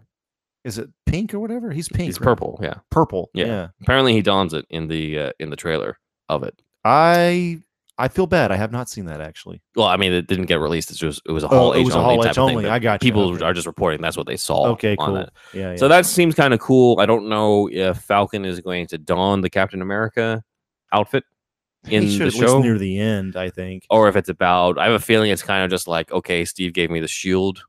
Is 0.65 0.79
it 0.79 0.89
pink 1.07 1.35
or 1.35 1.41
whatever? 1.41 1.73
He's 1.73 1.89
pink. 1.89 2.07
He's 2.07 2.21
right? 2.21 2.25
purple. 2.25 2.61
Yeah. 2.63 2.75
Purple. 2.91 3.31
Yeah. 3.35 3.47
yeah. 3.47 3.69
Apparently, 3.83 4.13
he 4.13 4.23
dons 4.23 4.55
it 4.55 4.65
in 4.71 4.87
the 4.87 5.19
uh, 5.19 5.33
in 5.41 5.51
the 5.51 5.57
trailer 5.57 5.99
of 6.29 6.45
it. 6.45 6.63
I 6.85 7.61
I 8.01 8.07
feel 8.09 8.27
bad. 8.29 8.53
I 8.53 8.57
have 8.57 8.71
not 8.71 8.89
seen 8.89 9.07
that 9.07 9.21
actually. 9.21 9.61
Well, 9.75 9.87
I 9.89 9.97
mean, 9.97 10.13
it 10.13 10.29
didn't 10.29 10.47
get 10.47 10.61
released. 10.61 10.91
It's 10.91 10.99
just 11.01 11.21
it 11.27 11.33
was 11.33 11.43
a 11.43 11.49
Oh, 11.49 11.59
whole 11.59 11.73
it 11.73 11.81
age 11.81 11.91
only 11.93 12.17
type 12.19 12.31
of 12.39 12.47
thing, 12.49 12.57
only. 12.59 12.69
I 12.71 12.79
got 12.79 13.03
you. 13.03 13.07
People 13.11 13.31
Okay. 13.35 13.45
are 13.45 13.53
just 13.53 13.67
reporting 13.67 14.01
that's 14.01 14.17
what 14.17 14.27
they 14.29 14.37
saw. 14.37 14.69
Okay, 14.69 14.95
on 14.99 15.07
cool. 15.07 15.15
that. 15.17 15.33
Yeah, 15.53 15.71
yeah. 15.73 15.77
So 15.77 15.89
that 15.89 16.07
seems 16.07 16.35
kind 16.37 16.55
of 16.55 16.61
cool. 16.61 17.01
I 17.01 17.07
don't 17.07 17.29
know 17.29 17.69
if 17.73 17.99
Falcon 17.99 18.45
is 18.45 18.61
going 18.61 18.87
to 18.89 18.99
don 18.99 19.41
the 19.41 19.51
Captain 19.51 19.83
America 19.83 20.45
outfit 20.93 21.25
in 21.91 22.05
He 22.05 22.17
should 22.19 22.29
the 22.29 22.31
show, 22.31 22.61
near 22.63 22.79
the 22.79 22.99
end, 23.01 23.35
I 23.37 23.51
think. 23.51 23.85
or 23.91 24.09
if 24.09 24.15
it's 24.17 24.29
about. 24.29 24.79
I 24.79 24.85
have 24.85 24.93
a 24.95 24.99
feeling 25.01 25.31
it's 25.33 25.43
kind 25.43 25.65
of 25.65 25.71
just 25.71 25.89
like, 25.89 26.13
okay, 26.13 26.45
Steve 26.45 26.73
gave 26.75 26.91
me 26.91 27.01
the 27.01 27.09
shield, 27.09 27.63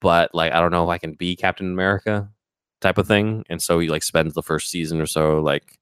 but 0.00 0.32
like 0.32 0.52
I 0.52 0.60
don't 0.60 0.70
know 0.70 0.84
if 0.84 0.90
I 0.90 0.98
can 0.98 1.14
be 1.14 1.34
Captain 1.34 1.66
America 1.72 2.28
type 2.80 2.98
of 2.98 3.08
thing. 3.08 3.44
And 3.50 3.60
so 3.60 3.78
he 3.80 3.88
like 3.88 4.02
spends 4.04 4.34
the 4.34 4.42
first 4.42 4.70
season 4.70 5.00
or 5.00 5.06
so 5.06 5.40
like 5.40 5.78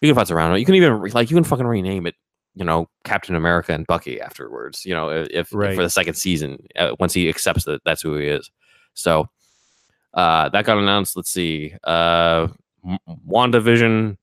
you 0.00 0.12
can 0.12 0.22
futz 0.22 0.30
around 0.30 0.54
it. 0.54 0.60
You 0.60 0.66
can 0.66 0.74
even 0.76 1.00
like 1.12 1.30
you 1.30 1.36
can 1.36 1.44
fucking 1.44 1.66
rename 1.66 2.06
it. 2.06 2.14
You 2.54 2.64
know, 2.64 2.88
Captain 3.04 3.34
America 3.34 3.72
and 3.72 3.86
Bucky 3.86 4.20
afterwards. 4.20 4.84
You 4.84 4.94
know, 4.94 5.10
if, 5.10 5.28
if 5.30 5.48
for 5.48 5.82
the 5.82 5.90
second 5.90 6.14
season, 6.14 6.58
uh, 6.76 6.94
once 7.00 7.12
he 7.12 7.28
accepts 7.28 7.64
that 7.64 7.82
that's 7.84 8.02
who 8.02 8.16
he 8.16 8.26
is. 8.26 8.50
So 8.94 9.28
uh, 10.14 10.48
that 10.50 10.64
got 10.64 10.78
announced. 10.78 11.16
Let's 11.16 11.30
see. 11.30 11.74
Uh, 11.82 12.48
M- 12.86 12.98
WandaVision, 13.28 14.16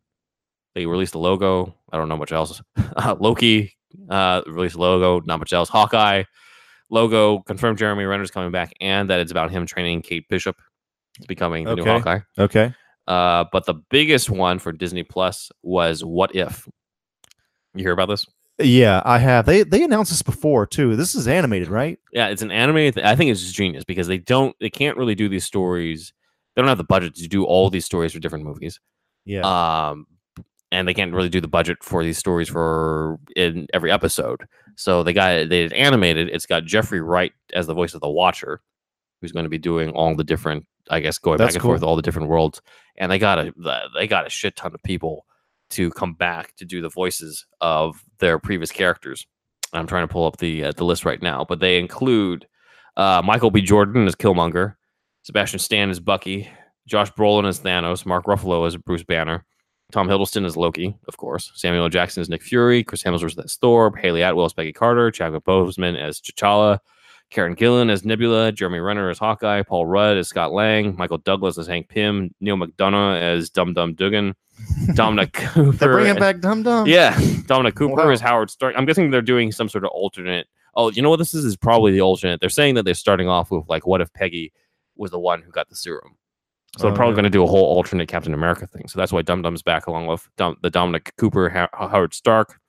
they 0.76 0.86
released 0.86 1.16
a 1.16 1.20
logo. 1.20 1.76
I 1.92 1.98
don't 1.98 2.08
know 2.10 2.18
much 2.18 2.32
else. 2.32 2.62
Uh, 2.78 3.16
Loki 3.20 3.74
uh, 4.10 4.42
released 4.48 4.76
logo. 4.76 5.20
Not 5.26 5.40
much 5.40 5.54
else. 5.54 5.70
Hawkeye 5.70 6.24
logo 6.90 7.40
confirmed. 7.40 7.78
Jeremy 7.78 8.06
Renner's 8.06 8.32
coming 8.32 8.52
back, 8.52 8.74
and 8.80 9.10
that 9.10 9.20
it's 9.20 9.32
about 9.32 9.52
him 9.52 9.66
training 9.66 10.04
Kate 10.04 10.28
Bishop. 10.30 10.56
It's 11.18 11.26
becoming 11.26 11.66
the 11.66 11.76
new 11.76 11.84
Hawkeye. 11.84 12.20
Okay. 12.38 12.74
Uh, 13.08 13.46
but 13.52 13.66
the 13.66 13.74
biggest 13.90 14.30
one 14.30 14.60
for 14.60 14.72
Disney 14.72 15.04
Plus 15.04 15.52
was 15.64 16.04
What 16.04 16.36
If. 16.36 16.68
You 17.76 17.84
hear 17.84 17.94
about 17.94 18.08
this? 18.10 18.26
Yeah, 18.60 19.02
I 19.06 19.18
have. 19.18 19.46
They 19.46 19.64
they 19.64 19.84
announced 19.84 20.12
this 20.12 20.22
before 20.22 20.66
too. 20.68 20.96
This 20.96 21.16
is 21.16 21.28
animated, 21.28 21.68
right? 21.68 21.98
Yeah, 22.14 22.28
it's 22.28 22.42
an 22.42 22.52
animated. 22.52 22.96
Th- 22.96 23.06
I 23.06 23.16
think 23.16 23.32
it's 23.32 23.42
just 23.42 23.56
genius 23.56 23.84
because 23.84 24.08
they 24.08 24.18
don't, 24.20 24.56
they 24.60 24.70
can't 24.70 24.98
really 24.98 25.16
do 25.16 25.30
these 25.30 25.46
stories. 25.46 26.14
They 26.56 26.62
don't 26.62 26.70
have 26.70 26.78
the 26.78 26.84
budget 26.84 27.16
to 27.16 27.28
do 27.28 27.46
all 27.46 27.70
these 27.70 27.86
stories 27.86 28.14
for 28.14 28.20
different 28.20 28.46
movies. 28.46 28.80
Yeah. 29.26 29.42
um 29.90 30.08
and 30.72 30.88
they 30.88 30.94
can't 30.96 31.14
really 31.14 31.30
do 31.30 31.42
the 31.42 31.48
budget 31.48 31.78
for 31.84 32.04
these 32.04 32.18
stories 32.18 32.50
for 32.50 33.20
in 33.36 33.68
every 33.72 33.92
episode 33.92 34.48
so 34.76 35.04
they 35.04 35.14
got 35.14 35.48
they 35.50 35.68
animated 35.70 36.28
it's 36.30 36.48
got 36.48 36.66
jeffrey 36.66 37.02
wright 37.02 37.32
as 37.54 37.68
the 37.68 37.74
voice 37.76 37.94
of 37.94 38.02
the 38.02 38.10
watcher 38.10 38.62
who's 39.22 39.32
going 39.32 39.44
to 39.44 39.50
be 39.50 39.60
doing 39.60 39.92
all 39.92 40.16
the 40.16 40.24
different 40.24 40.66
i 40.90 41.00
guess 41.00 41.20
going 41.20 41.38
That's 41.38 41.50
back 41.50 41.56
and 41.56 41.62
cool. 41.62 41.70
forth 41.72 41.84
all 41.84 41.96
the 41.96 42.02
different 42.02 42.30
worlds 42.30 42.62
and 42.98 43.12
they 43.12 43.20
got 43.20 43.38
a 43.38 43.54
they 43.96 44.08
got 44.08 44.26
a 44.26 44.30
shit 44.32 44.56
ton 44.56 44.74
of 44.74 44.82
people 44.82 45.26
to 45.72 45.90
come 45.92 46.14
back 46.14 46.56
to 46.58 46.66
do 46.66 46.82
the 46.82 46.90
voices 46.90 47.46
of 47.60 48.02
their 48.20 48.40
previous 48.40 48.72
characters. 48.72 49.26
I'm 49.74 49.88
trying 49.88 50.08
to 50.08 50.12
pull 50.12 50.26
up 50.26 50.38
the 50.38 50.66
uh, 50.66 50.72
the 50.76 50.84
list 50.86 51.06
right 51.06 51.22
now 51.22 51.46
but 51.48 51.60
they 51.60 51.80
include 51.80 52.46
uh, 52.98 53.22
michael 53.24 53.52
b. 53.52 53.62
Jordan 53.62 54.06
as 54.06 54.16
killmonger 54.16 54.76
sebastian 55.24 55.60
stan 55.60 55.90
as 55.90 56.00
bucky 56.00 56.50
Josh 56.88 57.12
Brolin 57.14 57.48
as 57.48 57.60
Thanos, 57.60 58.06
Mark 58.06 58.26
Ruffalo 58.26 58.68
as 58.68 58.76
Bruce 58.76 59.04
Banner, 59.04 59.46
Tom 59.92 60.08
Hiddleston 60.08 60.46
as 60.46 60.58
Loki, 60.58 60.96
of 61.08 61.18
course, 61.18 61.52
Samuel 61.56 61.90
Jackson 61.90 62.22
as 62.22 62.30
Nick 62.30 62.44
Fury, 62.44 62.84
Chris 62.84 63.04
Hemsworth 63.04 63.44
as 63.44 63.56
Thor, 63.56 63.96
Hayley 63.96 64.22
Atwell 64.22 64.46
as 64.46 64.54
Peggy 64.54 64.74
Carter, 64.74 65.12
Chadwick 65.12 65.44
Boseman 65.44 65.98
as 65.98 66.20
T'Challa, 66.20 66.80
Karen 67.32 67.56
Gillan 67.56 67.90
as 67.90 68.06
Nebula, 68.06 68.52
Jeremy 68.52 68.80
Renner 68.80 69.10
as 69.10 69.18
Hawkeye, 69.18 69.64
Paul 69.64 69.86
Rudd 69.88 70.18
as 70.18 70.28
Scott 70.28 70.52
Lang, 70.52 70.96
Michael 70.98 71.18
Douglas 71.18 71.58
as 71.58 71.66
Hank 71.66 71.88
Pym, 71.90 72.36
Neal 72.42 72.58
McDonough 72.58 73.20
as 73.20 73.50
Dum 73.50 73.74
Dum 73.74 73.94
Dugan, 73.96 74.36
Dominic 74.96 75.34
Cooper. 75.34 75.72
They're 75.78 75.94
bringing 75.94 76.20
back 76.20 76.40
Dum 76.42 76.62
Dum. 76.64 76.86
Yeah, 76.88 77.20
Dominic 77.48 77.76
Cooper 77.76 77.96
Wow. 78.06 78.10
is 78.12 78.20
Howard 78.22 78.50
Stark. 78.52 78.76
I'm 78.78 78.86
guessing 78.86 79.10
they're 79.12 79.22
doing 79.22 79.52
some 79.52 79.70
sort 79.70 79.86
of 79.86 79.90
alternate. 79.92 80.48
Oh, 80.76 80.92
you 80.92 81.02
know 81.02 81.10
what 81.10 81.18
this 81.20 81.34
is? 81.34 81.44
Is 81.46 81.58
probably 81.58 81.92
the 81.92 82.02
alternate. 82.02 82.40
They're 82.42 82.50
saying 82.50 82.76
that 82.76 82.84
they're 82.84 82.94
starting 82.94 83.28
off 83.28 83.50
with 83.50 83.68
like, 83.68 83.88
what 83.88 84.02
if 84.02 84.12
Peggy 84.14 84.54
was 84.96 85.12
the 85.12 85.20
one 85.20 85.42
who 85.42 85.52
got 85.52 85.70
the 85.70 85.76
serum? 85.76 86.16
So 86.78 86.84
they're 86.84 86.92
Oh, 86.92 86.96
probably 86.96 87.12
yeah. 87.14 87.16
going 87.16 87.24
to 87.26 87.30
do 87.30 87.44
a 87.44 87.48
whole 87.48 87.66
alternate 87.66 88.08
Captain 88.08 88.34
America 88.34 88.68
thing. 88.68 88.88
So 88.88 88.98
that's 89.00 89.12
why 89.12 89.22
Dum 89.22 89.42
Dum's 89.42 89.62
back 89.62 89.88
along 89.88 90.08
with 90.08 90.30
Dum- 90.38 90.58
the 90.62 90.70
Dominic 90.70 91.14
Cooper, 91.18 91.50
Ho- 91.50 91.68
Howard 91.88 92.14
Stark, 92.14 92.60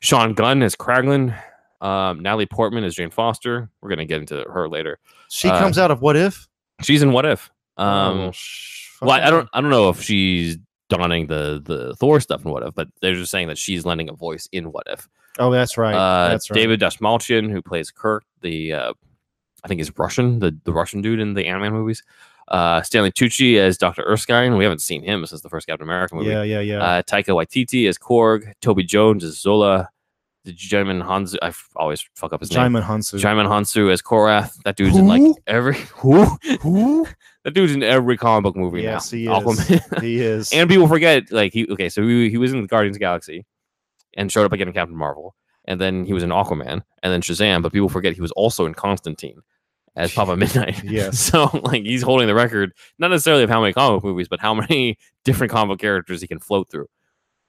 Sean 0.00 0.34
Gunn 0.34 0.62
as 0.62 0.74
Kraglin, 0.76 1.34
um, 1.82 2.20
Natalie 2.20 2.46
Portman 2.46 2.84
is 2.84 2.94
Jane 2.94 3.10
Foster. 3.10 3.68
We're 3.80 3.88
going 3.90 3.98
to 3.98 4.04
get 4.06 4.20
into 4.20 4.44
her 4.50 4.68
later. 4.68 4.98
She 5.28 5.48
Uh, 5.48 5.58
comes 5.58 5.78
out 5.78 5.90
of 5.90 6.00
What 6.00 6.16
If? 6.16 6.48
She's 6.82 7.02
in 7.02 7.12
What 7.12 7.26
If. 7.26 7.50
Oh, 7.76 7.84
Um, 7.84 8.18
well, 8.18 8.32
sh- 8.32 8.96
well, 9.02 9.10
I, 9.10 9.26
I 9.26 9.30
don't, 9.30 9.48
I 9.52 9.60
don't 9.60 9.70
know 9.70 9.88
if 9.88 10.00
she's 10.00 10.58
donning 10.88 11.26
the 11.26 11.60
the 11.64 11.94
Thor 11.96 12.20
stuff 12.20 12.42
and 12.44 12.52
What 12.52 12.62
If, 12.62 12.74
but 12.74 12.88
they're 13.00 13.14
just 13.14 13.30
saying 13.30 13.48
that 13.48 13.58
she's 13.58 13.84
lending 13.84 14.08
a 14.08 14.12
voice 14.12 14.48
in 14.52 14.72
What 14.72 14.86
If. 14.88 15.08
Oh, 15.38 15.50
that's 15.50 15.76
right. 15.78 15.94
Uh, 15.94 16.28
that's 16.28 16.50
right. 16.50 16.54
David 16.56 16.80
Dastmalchian, 16.80 17.50
who 17.50 17.62
plays 17.62 17.90
Kirk, 17.90 18.24
the 18.42 18.72
uh, 18.74 18.92
I 19.64 19.68
think 19.68 19.80
he's 19.80 19.90
Russian, 19.96 20.38
the 20.38 20.56
the 20.64 20.72
Russian 20.72 21.00
dude 21.00 21.18
in 21.20 21.34
the 21.34 21.46
Ant-Man 21.46 21.72
movies. 21.72 22.02
Uh, 22.48 22.82
Stanley 22.82 23.10
Tucci 23.12 23.56
as 23.56 23.78
Doctor 23.78 24.02
Erskine. 24.06 24.56
We 24.58 24.64
haven't 24.64 24.80
seen 24.82 25.02
him 25.02 25.24
since 25.24 25.40
the 25.40 25.48
first 25.48 25.66
Captain 25.66 25.86
America 25.86 26.14
movie. 26.14 26.28
Yeah, 26.28 26.42
yeah, 26.42 26.60
yeah. 26.60 26.78
Uh, 26.82 27.02
Taika 27.02 27.28
Waititi 27.28 27.88
as 27.88 27.96
Korg. 27.96 28.52
Toby 28.60 28.82
Jones 28.84 29.24
as 29.24 29.40
Zola. 29.40 29.88
The 30.44 30.52
Djimon 30.52 31.04
Hounsou. 31.06 31.36
I 31.40 31.52
always 31.76 32.04
fuck 32.16 32.32
up 32.32 32.40
his 32.40 32.50
name. 32.50 32.72
Jaimin 32.72 32.82
Hunsu. 32.82 33.20
Djimon 33.20 33.46
Hounsou 33.46 33.92
as 33.92 34.02
Korath. 34.02 34.60
That 34.64 34.76
dude's 34.76 34.96
in 34.96 35.06
like 35.06 35.22
every 35.46 35.74
who. 35.94 36.24
Who? 36.60 37.06
That 37.44 37.54
dude's 37.54 37.72
in 37.72 37.82
every 37.82 38.16
comic 38.16 38.44
book 38.44 38.54
movie 38.54 38.82
Yes, 38.82 39.12
now. 39.12 39.18
he 39.18 39.24
is. 39.26 39.30
Aquaman. 39.58 40.00
he 40.00 40.20
is. 40.20 40.52
and 40.52 40.70
people 40.70 40.86
forget 40.86 41.32
like 41.32 41.52
he 41.52 41.66
okay, 41.70 41.88
so 41.88 42.06
he, 42.06 42.30
he 42.30 42.38
was 42.38 42.52
in 42.52 42.62
the 42.62 42.68
Guardians 42.68 42.94
of 42.94 43.00
the 43.00 43.04
Galaxy 43.04 43.44
and 44.16 44.30
showed 44.30 44.44
up 44.44 44.52
again 44.52 44.68
in 44.68 44.74
Captain 44.74 44.96
Marvel, 44.96 45.34
and 45.64 45.80
then 45.80 46.04
he 46.04 46.12
was 46.12 46.22
in 46.22 46.30
Aquaman 46.30 46.82
and 47.02 47.12
then 47.12 47.20
Shazam, 47.20 47.60
but 47.60 47.72
people 47.72 47.88
forget 47.88 48.14
he 48.14 48.20
was 48.20 48.30
also 48.32 48.64
in 48.64 48.74
Constantine 48.74 49.40
as 49.96 50.14
Papa 50.14 50.36
Midnight. 50.36 50.84
Yes. 50.84 51.18
So 51.18 51.50
like 51.64 51.82
he's 51.82 52.02
holding 52.02 52.28
the 52.28 52.34
record, 52.36 52.74
not 53.00 53.08
necessarily 53.10 53.42
of 53.42 53.50
how 53.50 53.60
many 53.60 53.72
comic 53.72 54.04
movies, 54.04 54.28
but 54.28 54.38
how 54.38 54.54
many 54.54 54.96
different 55.24 55.50
comic 55.52 55.80
characters 55.80 56.20
he 56.20 56.28
can 56.28 56.38
float 56.38 56.70
through. 56.70 56.86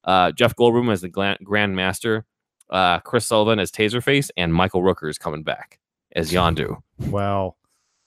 Uh, 0.04 0.32
Jeff 0.32 0.56
Goldblum 0.56 0.92
as 0.92 1.02
the 1.02 1.10
Grand 1.44 1.76
Master, 1.76 2.26
uh, 2.74 3.00
Chris 3.00 3.26
Sullivan 3.26 3.60
as 3.60 3.72
Taserface, 3.72 4.30
and 4.36 4.54
Michael 4.54 4.82
Rooker 4.82 5.10
is 5.10 5.18
coming 5.18 5.44
back 5.44 5.80
as 6.16 6.32
Yondu. 6.34 6.82
wow. 7.08 7.56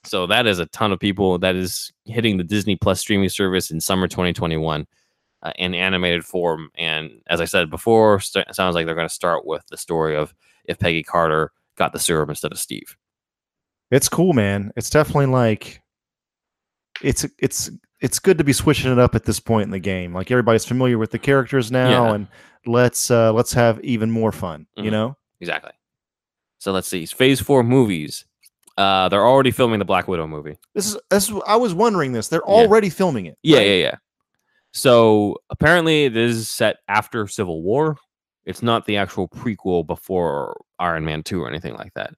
So 0.05 0.27
that 0.29 0.47
is 0.47 0.61
a 0.61 0.67
ton 0.67 0.93
of 0.93 1.01
people 1.01 1.37
that 1.39 1.57
is 1.57 1.93
hitting 2.05 2.37
the 2.37 2.45
Disney 2.45 2.77
Plus 2.77 3.01
streaming 3.01 3.29
service 3.29 3.73
in 3.73 3.81
summer 3.81 4.07
2021 4.07 4.87
uh, 5.43 5.53
in 5.57 5.75
animated 5.75 6.25
form. 6.25 6.71
And 6.77 7.11
as 7.29 7.41
I 7.41 7.45
said 7.45 7.71
before, 7.71 8.21
st- 8.21 8.55
sounds 8.55 8.77
like 8.77 8.87
they're 8.87 8.95
going 8.95 9.09
to 9.09 9.13
start 9.15 9.45
with 9.45 9.67
the 9.67 9.77
story 9.77 10.17
of 10.17 10.33
if 10.65 10.79
Peggy 10.79 11.03
Carter 11.03 11.51
got 11.77 11.93
the 11.93 11.99
serum 11.99 12.31
instead 12.31 12.53
of 12.53 12.59
Steve. 12.59 12.97
It's 13.91 14.09
cool, 14.09 14.33
man. 14.33 14.73
It's 14.77 14.91
definitely 14.91 15.27
like 15.27 15.83
it's 17.03 17.27
it's 17.39 17.71
it's 18.01 18.19
good 18.19 18.39
to 18.39 18.45
be 18.45 18.53
switching 18.53 18.91
it 18.93 18.99
up 18.99 19.15
at 19.15 19.25
this 19.25 19.41
point 19.41 19.65
in 19.65 19.71
the 19.71 19.79
game. 19.79 20.13
Like 20.15 20.31
everybody's 20.31 20.65
familiar 20.65 20.99
with 20.99 21.11
the 21.11 21.19
characters 21.19 21.71
now, 21.73 22.07
Yeah. 22.09 22.15
and 22.15 22.29
let's 22.67 23.11
uh 23.11 23.33
let's 23.33 23.53
have 23.55 23.81
even 23.85 24.11
more 24.11 24.33
fun. 24.33 24.67
You 24.77 24.85
Mhm. 24.85 24.91
know? 24.93 25.17
Exactly. 25.41 25.73
So 26.59 26.73
let's 26.73 26.89
see. 26.89 27.07
Phase 27.07 27.41
four 27.41 27.63
movies. 27.63 28.25
Uh, 28.79 29.09
they're 29.09 29.25
already 29.27 29.51
filming 29.51 29.79
the 29.79 29.85
Black 29.87 30.07
Widow 30.09 30.27
movie. 30.27 30.59
This 30.75 30.87
is 30.89 30.99
this 31.11 31.31
is, 31.31 31.37
I 31.47 31.57
was 31.57 31.73
wondering 31.73 32.13
this. 32.13 32.29
They're 32.29 32.43
Yeah. 32.47 32.53
already 32.55 32.91
filming 32.91 33.27
it. 33.27 33.39
Yeah, 33.43 33.59
right? 33.59 33.67
yeah, 33.67 33.75
yeah. 33.75 33.95
So 34.73 35.39
apparently, 35.49 36.09
this 36.09 36.37
is 36.37 36.49
set 36.51 36.77
after 36.89 37.27
Civil 37.27 37.63
War. 37.63 37.97
It's 38.45 38.63
not 38.63 38.85
the 38.85 38.99
actual 38.99 39.29
prequel 39.29 39.87
before 39.87 40.61
Iron 40.79 41.05
Man 41.05 41.23
2 41.23 41.43
or 41.43 41.49
anything 41.49 41.75
like 41.75 41.95
that. 41.95 42.13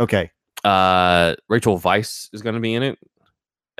Okay. 0.00 0.30
Uh, 0.64 1.36
Rachel 1.48 1.78
Weisz 1.78 2.28
is 2.32 2.40
going 2.42 2.54
to 2.54 2.60
be 2.60 2.74
in 2.74 2.82
it. 2.82 2.98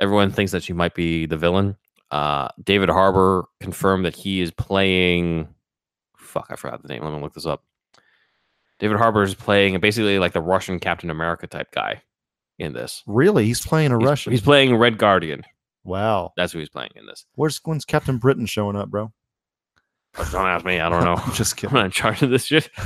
Everyone 0.01 0.31
thinks 0.31 0.51
that 0.51 0.63
she 0.63 0.73
might 0.73 0.93
be 0.95 1.25
the 1.25 1.37
villain. 1.37 1.77
Uh, 2.09 2.49
David 2.61 2.89
Harbour 2.89 3.45
confirmed 3.61 4.03
that 4.05 4.15
he 4.15 4.41
is 4.41 4.51
playing. 4.51 5.47
Fuck, 6.17 6.47
I 6.49 6.55
forgot 6.57 6.81
the 6.81 6.89
name. 6.89 7.03
Let 7.03 7.13
me 7.13 7.21
look 7.21 7.33
this 7.33 7.45
up. 7.45 7.63
David 8.79 8.97
Harbour 8.97 9.23
is 9.23 9.35
playing 9.35 9.79
basically 9.79 10.19
like 10.19 10.33
the 10.33 10.41
Russian 10.41 10.79
Captain 10.79 11.09
America 11.09 11.47
type 11.47 11.71
guy 11.71 12.01
in 12.59 12.73
this. 12.73 13.03
Really? 13.07 13.45
He's 13.45 13.65
playing 13.65 13.91
a 13.91 13.97
He's- 13.99 14.09
Russian. 14.09 14.31
He's 14.31 14.41
playing 14.41 14.75
Red 14.75 14.97
Guardian. 14.97 15.43
wow. 15.83 16.33
That's 16.35 16.51
who 16.51 16.59
he's 16.59 16.69
playing 16.69 16.91
in 16.95 17.05
this. 17.05 17.25
Where's 17.35 17.61
when's 17.63 17.85
Captain 17.85 18.17
Britain 18.17 18.45
showing 18.47 18.75
up, 18.75 18.89
bro? 18.89 19.11
Don't 20.17 20.47
ask 20.47 20.65
me. 20.65 20.79
I 20.79 20.89
don't 20.89 21.03
know. 21.05 21.13
I'm 21.15 21.33
just 21.33 21.55
kidding. 21.57 21.69
I'm 21.77 21.81
not 21.81 21.85
in 21.85 21.91
charge 21.91 22.21
of 22.23 22.29
this 22.31 22.45
shit. 22.45 22.69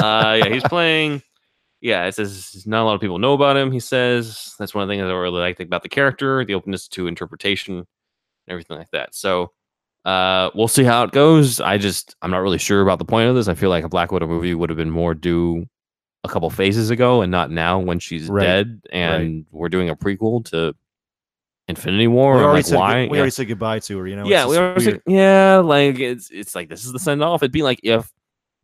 Uh, 0.00 0.38
yeah, 0.44 0.48
he's 0.50 0.62
playing. 0.62 1.20
Yeah, 1.80 2.06
it 2.06 2.14
says 2.14 2.64
not 2.66 2.82
a 2.82 2.84
lot 2.84 2.94
of 2.94 3.00
people 3.00 3.18
know 3.18 3.34
about 3.34 3.56
him. 3.56 3.70
He 3.70 3.80
says 3.80 4.54
that's 4.58 4.74
one 4.74 4.82
of 4.82 4.88
the 4.88 4.92
things 4.92 5.02
I 5.02 5.12
really 5.12 5.40
like 5.40 5.60
about 5.60 5.82
the 5.82 5.88
character, 5.88 6.44
the 6.44 6.54
openness 6.54 6.88
to 6.88 7.06
interpretation, 7.06 7.76
and 7.78 7.86
everything 8.48 8.76
like 8.76 8.90
that. 8.90 9.14
So, 9.14 9.52
uh, 10.04 10.50
we'll 10.54 10.68
see 10.68 10.84
how 10.84 11.04
it 11.04 11.12
goes. 11.12 11.60
I 11.60 11.78
just 11.78 12.16
I'm 12.22 12.30
not 12.30 12.38
really 12.38 12.58
sure 12.58 12.82
about 12.82 12.98
the 12.98 13.04
point 13.04 13.28
of 13.28 13.36
this. 13.36 13.46
I 13.46 13.54
feel 13.54 13.70
like 13.70 13.84
a 13.84 13.88
Black 13.88 14.10
Widow 14.10 14.26
movie 14.26 14.54
would 14.54 14.70
have 14.70 14.76
been 14.76 14.90
more 14.90 15.14
due 15.14 15.66
a 16.24 16.28
couple 16.28 16.50
phases 16.50 16.90
ago, 16.90 17.22
and 17.22 17.30
not 17.30 17.50
now 17.50 17.78
when 17.78 18.00
she's 18.00 18.28
Right, 18.28 18.44
dead, 18.44 18.80
and 18.90 19.46
we're 19.52 19.68
doing 19.68 19.88
a 19.88 19.94
prequel 19.94 20.44
to 20.46 20.74
Infinity 21.68 22.08
War. 22.08 22.38
we 22.38 22.42
already 22.42 22.56
like, 22.56 22.64
said 22.64 22.76
why? 22.76 23.02
we 23.02 23.10
Yeah 23.10 23.18
already 23.18 23.30
said 23.30 23.48
goodbye 23.48 23.78
to 23.80 23.98
her. 23.98 24.06
You 24.08 24.16
know? 24.16 24.26
yeah, 24.26 24.46
we 24.46 24.56
already 24.56 24.84
said, 24.84 25.02
yeah, 25.06 25.58
like 25.58 25.98
it's 26.00 26.30
it's 26.30 26.54
like 26.54 26.68
this 26.68 26.84
is 26.84 26.92
the 26.92 26.98
send 26.98 27.22
off. 27.22 27.42
It'd 27.42 27.52
be 27.52 27.62
like 27.62 27.80
if 27.82 28.10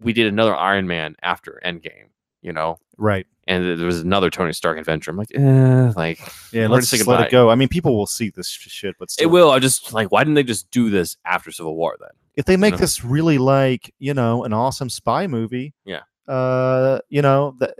we 0.00 0.12
did 0.12 0.26
another 0.26 0.56
Iron 0.56 0.86
Man 0.88 1.14
after 1.22 1.60
Endgame, 1.64 2.08
you 2.42 2.52
know, 2.52 2.78
right. 2.96 3.26
and 3.46 3.78
there 3.78 3.86
was 3.86 4.00
another 4.00 4.30
Tony 4.30 4.52
Stark 4.52 4.78
adventure. 4.78 5.10
I'm 5.10 5.16
like, 5.16 5.30
eh, 5.34 5.92
like 5.96 6.20
Yeah, 6.52 6.68
let's 6.68 6.90
just 6.90 7.06
let 7.06 7.20
it 7.26 7.30
go. 7.30 7.50
I 7.50 7.54
mean, 7.54 7.68
people 7.68 7.96
will 7.96 8.06
see 8.06 8.30
this 8.30 8.48
shit, 8.48 8.94
but 8.98 9.10
still, 9.10 9.28
it 9.28 9.30
will. 9.30 9.50
I 9.50 9.58
just 9.58 9.92
like, 9.92 10.10
why 10.12 10.22
didn't 10.24 10.34
they 10.34 10.42
just 10.42 10.70
do 10.70 10.90
this 10.90 11.16
after 11.24 11.50
Civil 11.50 11.76
War 11.76 11.96
then? 12.00 12.10
if 12.36 12.44
they 12.46 12.56
make 12.56 12.72
know? 12.72 12.78
this 12.78 13.04
really 13.04 13.38
like 13.38 13.94
you 14.00 14.12
know 14.12 14.42
an 14.44 14.52
awesome 14.52 14.90
spy 14.90 15.26
movie 15.28 15.72
Yeah. 15.84 16.00
uh 16.26 16.98
you 17.08 17.22
know 17.22 17.54
that 17.60 17.76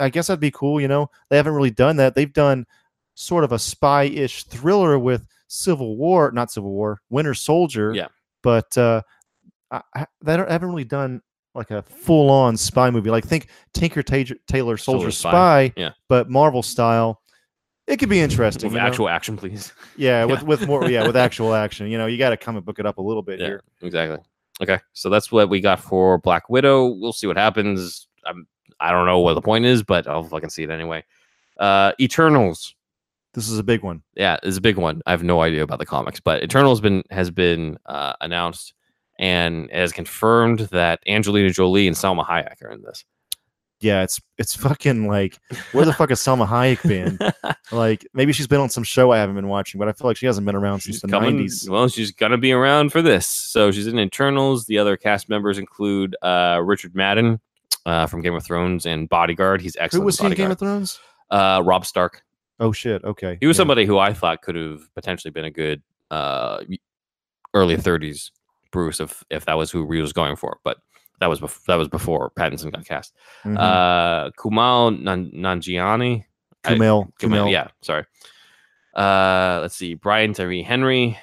i 0.00 0.08
guess 0.08 0.26
that'd 0.26 0.40
be 0.40 0.50
cool 0.50 0.80
you 0.80 0.88
know 0.88 1.08
they 1.30 1.36
haven't 1.36 1.52
really 1.52 1.70
done 1.70 1.96
that 1.98 2.16
they've 2.16 2.32
done 2.32 2.66
sort 3.14 3.44
of 3.44 3.52
a 3.52 3.60
spy-ish 3.60 4.42
thriller 4.42 4.98
with 4.98 5.24
civil 5.46 5.96
war 5.96 6.32
not 6.32 6.50
civil 6.50 6.72
war 6.72 7.00
winter 7.10 7.32
soldier 7.32 7.94
Yeah. 7.94 8.08
but 8.42 8.76
uh 8.76 9.02
I, 9.70 9.82
I, 9.94 10.06
they 10.20 10.32
haven't 10.32 10.68
really 10.68 10.82
done 10.82 11.22
like 11.56 11.70
a 11.70 11.82
full-on 11.82 12.56
spy 12.56 12.90
movie 12.90 13.10
like 13.10 13.24
think 13.24 13.48
tinker 13.74 14.02
taylor, 14.02 14.76
soldier 14.76 15.10
Spy. 15.10 15.30
spy, 15.30 15.72
Yeah. 15.76 15.90
but 16.08 16.28
marvel 16.30 16.62
style 16.62 17.20
it 17.86 17.98
could 17.98 18.08
be 18.08 18.18
interesting 18.20 18.68
With 18.68 18.74
you 18.74 18.80
know? 18.80 18.86
actual 18.86 19.08
action, 19.08 19.36
please. 19.36 19.72
yeah 19.96 20.20
Yeah. 20.20 20.24
with 20.26 20.42
with 20.42 20.66
more 20.66 20.88
yeah 20.90 21.06
with 21.06 21.16
actual 21.28 21.54
action 21.54 21.88
you 21.88 21.98
know 21.98 22.06
you 22.06 22.18
got 22.18 22.30
to 22.30 22.36
come 22.36 22.56
and 22.56 22.64
book 22.64 22.78
it 22.78 22.86
up 22.86 22.98
a 22.98 23.02
little 23.02 23.22
bit 23.22 23.40
Yeah, 23.40 23.46
here 23.46 23.62
exactly. 23.82 24.18
Okay, 24.62 24.78
so 24.94 25.10
that's 25.10 25.30
what 25.30 25.50
we 25.50 25.60
got 25.60 25.78
for 25.80 26.16
Black 26.16 26.48
Widow. 26.48 26.86
We'll 26.86 27.12
see 27.12 27.26
what 27.26 27.36
happens. 27.36 28.08
I'm, 28.24 28.46
I 28.80 28.90
don't 28.90 29.04
know 29.04 29.18
what 29.18 29.34
the 29.34 29.42
point 29.42 29.66
is, 29.66 29.82
but 29.82 30.06
I'll 30.06 30.22
fucking 30.24 30.48
see 30.48 30.62
it 30.62 30.70
anyway. 30.70 31.04
Uh, 31.60 31.92
Eternals. 32.00 32.74
this 33.34 33.50
is 33.50 33.58
a 33.58 33.62
big 33.62 33.82
one 33.82 34.02
yeah, 34.14 34.38
it's 34.42 34.56
a 34.56 34.60
big 34.62 34.78
one. 34.78 35.02
I 35.06 35.10
have 35.10 35.22
no 35.22 35.42
idea 35.42 35.62
about 35.62 35.78
the 35.78 35.84
comics, 35.86 36.20
but 36.20 36.42
Eternals 36.42 36.80
been 36.80 37.02
has 37.10 37.30
been 37.30 37.76
uh, 37.86 38.14
announced 38.22 38.72
and 39.18 39.70
has 39.70 39.92
confirmed 39.92 40.60
that 40.72 41.00
Angelina 41.06 41.50
Jolie 41.50 41.86
and 41.86 41.96
Salma 41.96 42.26
Hayek 42.26 42.62
are 42.62 42.70
in 42.70 42.82
this. 42.82 43.04
yeah, 43.80 44.02
it's 44.02 44.20
it's 44.38 44.54
fucking 44.56 45.06
like 45.06 45.38
where 45.72 45.84
the 45.84 45.92
fuck 45.92 46.08
has 46.10 46.20
Salma 46.20 46.46
Hayek 46.46 46.86
been? 46.86 47.18
Like 47.72 48.06
maybe 48.14 48.32
she's 48.32 48.46
been 48.46 48.60
on 48.60 48.70
some 48.70 48.84
show 48.84 49.10
I 49.10 49.18
haven't 49.18 49.34
been 49.34 49.48
watching, 49.48 49.80
but 49.80 49.88
I 49.88 49.92
feel 49.92 50.06
like 50.06 50.16
she 50.16 50.26
hasn't 50.26 50.46
been 50.46 50.54
around 50.54 50.80
since 50.80 50.96
she's 50.96 51.02
the 51.02 51.08
nineties. 51.08 51.68
Well, 51.68 51.88
she's 51.88 52.12
gonna 52.12 52.38
be 52.38 52.52
around 52.52 52.92
for 52.92 53.02
this. 53.02 53.26
So 53.26 53.72
she's 53.72 53.88
in 53.88 53.98
Internals. 53.98 54.66
The 54.66 54.78
other 54.78 54.96
cast 54.96 55.28
members 55.28 55.58
include 55.58 56.14
uh, 56.22 56.60
Richard 56.62 56.94
Madden 56.94 57.40
uh, 57.84 58.06
from 58.06 58.22
Game 58.22 58.34
of 58.34 58.44
Thrones 58.44 58.86
and 58.86 59.08
Bodyguard. 59.08 59.60
He's 59.60 59.76
excellent. 59.80 60.02
Who 60.02 60.06
was 60.06 60.18
he 60.20 60.26
in 60.26 60.34
Game 60.34 60.52
of 60.52 60.60
Thrones? 60.60 61.00
Uh, 61.28 61.60
Rob 61.64 61.84
Stark. 61.84 62.22
Oh 62.60 62.72
shit. 62.72 63.02
Okay. 63.04 63.36
He 63.40 63.46
was 63.46 63.56
yeah. 63.56 63.58
somebody 63.58 63.84
who 63.84 63.98
I 63.98 64.12
thought 64.12 64.42
could 64.42 64.54
have 64.54 64.82
potentially 64.94 65.32
been 65.32 65.44
a 65.44 65.50
good 65.50 65.82
uh, 66.10 66.62
early 67.52 67.76
30s 67.76 68.30
Bruce 68.76 69.00
if 69.00 69.24
if 69.30 69.44
that 69.46 69.56
was 69.56 69.70
who 69.70 69.90
he 69.90 70.00
was 70.02 70.12
going 70.12 70.36
for. 70.36 70.58
But 70.64 70.76
that 71.20 71.28
was 71.28 71.40
bef- 71.40 71.64
that 71.66 71.76
was 71.76 71.88
before 71.88 72.30
Pattinson 72.38 72.70
got 72.72 72.84
cast. 72.84 73.14
Mhm. 73.44 73.56
Uh, 73.58 74.30
Nan- 75.02 75.30
Nanjiani. 75.34 76.24
I- 76.64 76.74
Kumail. 76.74 77.10
Kumail, 77.18 77.46
Kumail. 77.46 77.50
Yeah, 77.52 77.68
sorry. 77.80 78.04
Uh, 78.94 79.60
let's 79.62 79.76
see, 79.76 79.94
Brian 79.94 80.32
Tyree 80.34 80.62
Henry, 80.62 81.18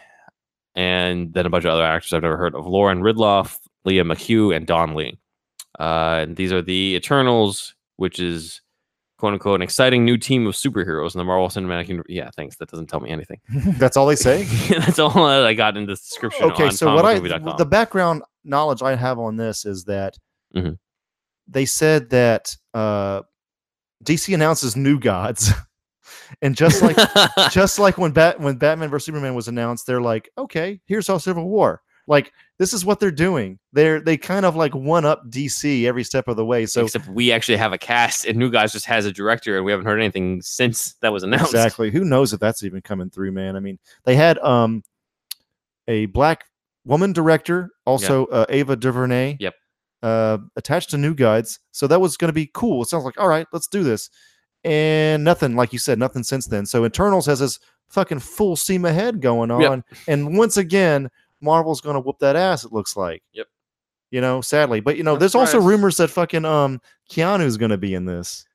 and 0.75 1.33
then 1.33 1.45
a 1.45 1.49
bunch 1.49 1.65
of 1.65 1.71
other 1.71 1.83
actors 1.83 2.11
I've 2.13 2.23
never 2.23 2.37
heard 2.37 2.55
of: 2.55 2.65
Lauren 2.65 3.01
Ridloff, 3.01 3.59
Lia 3.85 4.03
McHugh, 4.03 4.55
and 4.55 4.65
Don 4.65 4.95
Lee. 4.95 5.19
Uh, 5.79 6.19
and 6.23 6.35
these 6.35 6.51
are 6.51 6.61
the 6.61 6.95
Eternals, 6.95 7.75
which 7.97 8.19
is 8.19 8.61
quote 9.17 9.33
unquote 9.33 9.55
an 9.55 9.61
exciting 9.61 10.03
new 10.05 10.17
team 10.17 10.45
of 10.47 10.53
superheroes 10.55 11.13
in 11.15 11.19
the 11.19 11.23
Marvel 11.23 11.47
Cinematic 11.49 11.87
Universe. 11.87 12.07
Yeah, 12.09 12.29
thanks. 12.35 12.55
That 12.57 12.69
doesn't 12.69 12.87
tell 12.87 12.99
me 12.99 13.09
anything. 13.09 13.39
That's 13.77 13.95
all 13.97 14.05
they 14.07 14.15
say. 14.15 14.43
That's 14.69 14.99
all 14.99 15.11
that 15.27 15.45
I 15.45 15.53
got 15.53 15.77
in 15.77 15.85
the 15.85 15.93
description. 15.95 16.45
okay, 16.51 16.69
so 16.69 16.93
what 16.93 17.05
I 17.05 17.19
the 17.19 17.65
background 17.65 18.23
knowledge 18.43 18.81
I 18.81 18.95
have 18.95 19.19
on 19.19 19.37
this 19.37 19.65
is 19.65 19.85
that 19.85 20.17
Mhm. 20.55 20.77
they 21.47 21.65
said 21.65 22.09
that 22.11 22.55
uh, 22.73 23.21
DC 24.03 24.33
announces 24.33 24.75
new 24.75 24.99
gods, 24.99 25.51
and 26.41 26.55
just 26.55 26.81
like 26.81 26.97
just 27.51 27.79
like 27.79 27.97
when 27.97 28.11
Bat 28.11 28.39
when 28.39 28.55
Batman 28.57 28.89
vs 28.89 29.05
Superman 29.05 29.33
was 29.35 29.47
announced, 29.47 29.87
they're 29.87 30.01
like, 30.01 30.29
okay, 30.37 30.79
here's 30.85 31.07
our 31.09 31.19
Civil 31.19 31.47
War. 31.47 31.81
Like 32.07 32.33
this 32.59 32.73
is 32.73 32.83
what 32.85 32.99
they're 32.99 33.11
doing. 33.11 33.59
They're 33.71 34.01
they 34.01 34.17
kind 34.17 34.45
of 34.45 34.55
like 34.55 34.75
one 34.75 35.05
up 35.05 35.29
DC 35.29 35.85
every 35.85 36.03
step 36.03 36.27
of 36.27 36.35
the 36.35 36.45
way. 36.45 36.65
So 36.65 36.83
Except 36.85 37.07
we 37.07 37.31
actually 37.31 37.57
have 37.57 37.71
a 37.73 37.77
cast, 37.77 38.25
and 38.25 38.37
New 38.37 38.51
Guys 38.51 38.71
just 38.73 38.85
has 38.85 39.05
a 39.05 39.11
director, 39.11 39.55
and 39.55 39.65
we 39.65 39.71
haven't 39.71 39.85
heard 39.85 39.99
anything 39.99 40.41
since 40.41 40.93
that 41.01 41.13
was 41.13 41.23
announced. 41.23 41.53
exactly, 41.53 41.91
who 41.91 42.03
knows 42.03 42.33
if 42.33 42.39
that's 42.39 42.63
even 42.63 42.81
coming 42.81 43.09
through, 43.09 43.31
man? 43.31 43.55
I 43.55 43.59
mean, 43.61 43.79
they 44.03 44.15
had 44.15 44.37
um 44.39 44.83
a 45.87 46.05
black 46.07 46.45
woman 46.85 47.13
director, 47.13 47.69
also 47.85 48.25
uh, 48.27 48.45
Ava 48.49 48.75
DuVernay. 48.75 49.37
Yep. 49.39 49.53
Uh, 50.01 50.37
attached 50.57 50.89
to 50.89 50.97
New 50.97 51.15
Gods, 51.15 51.59
so 51.71 51.87
that 51.87 52.01
was 52.01 52.17
going 52.17 52.27
to 52.27 52.33
be 52.33 52.51
cool. 52.53 52.81
It 52.81 52.89
sounds 52.89 53.05
like 53.05 53.17
all 53.17 53.29
right, 53.29 53.47
let's 53.53 53.67
do 53.67 53.83
this, 53.83 54.09
and 54.65 55.23
nothing, 55.23 55.55
like 55.55 55.71
you 55.71 55.79
said, 55.79 55.97
nothing 55.97 56.23
since 56.23 56.45
then. 56.47 56.65
So 56.65 56.83
Eternals 56.83 57.25
has 57.27 57.39
this 57.39 57.59
fucking 57.87 58.19
full 58.19 58.57
steam 58.57 58.83
ahead 58.83 59.21
going 59.21 59.49
on, 59.49 59.61
Yep. 59.61 59.83
and 60.09 60.37
once 60.37 60.57
again, 60.57 61.09
Marvel's 61.43 61.81
going 61.81 61.95
to 61.95 61.99
whoop 61.99 62.19
that 62.19 62.35
ass. 62.35 62.63
It 62.63 62.71
looks 62.73 62.97
like. 62.97 63.21
Yep. 63.33 63.47
You 64.11 64.21
know, 64.21 64.41
sadly, 64.41 64.79
but 64.79 64.95
you 64.95 65.03
know, 65.03 65.13
I'm 65.13 65.19
there's 65.19 65.33
also 65.33 65.59
rumors 65.59 65.97
that 65.97 66.09
fucking 66.09 66.45
um 66.45 66.79
Keanu's 67.09 67.57
gonna 67.57 67.79
be 67.79 67.95
in 67.95 68.05
this. 68.05 68.45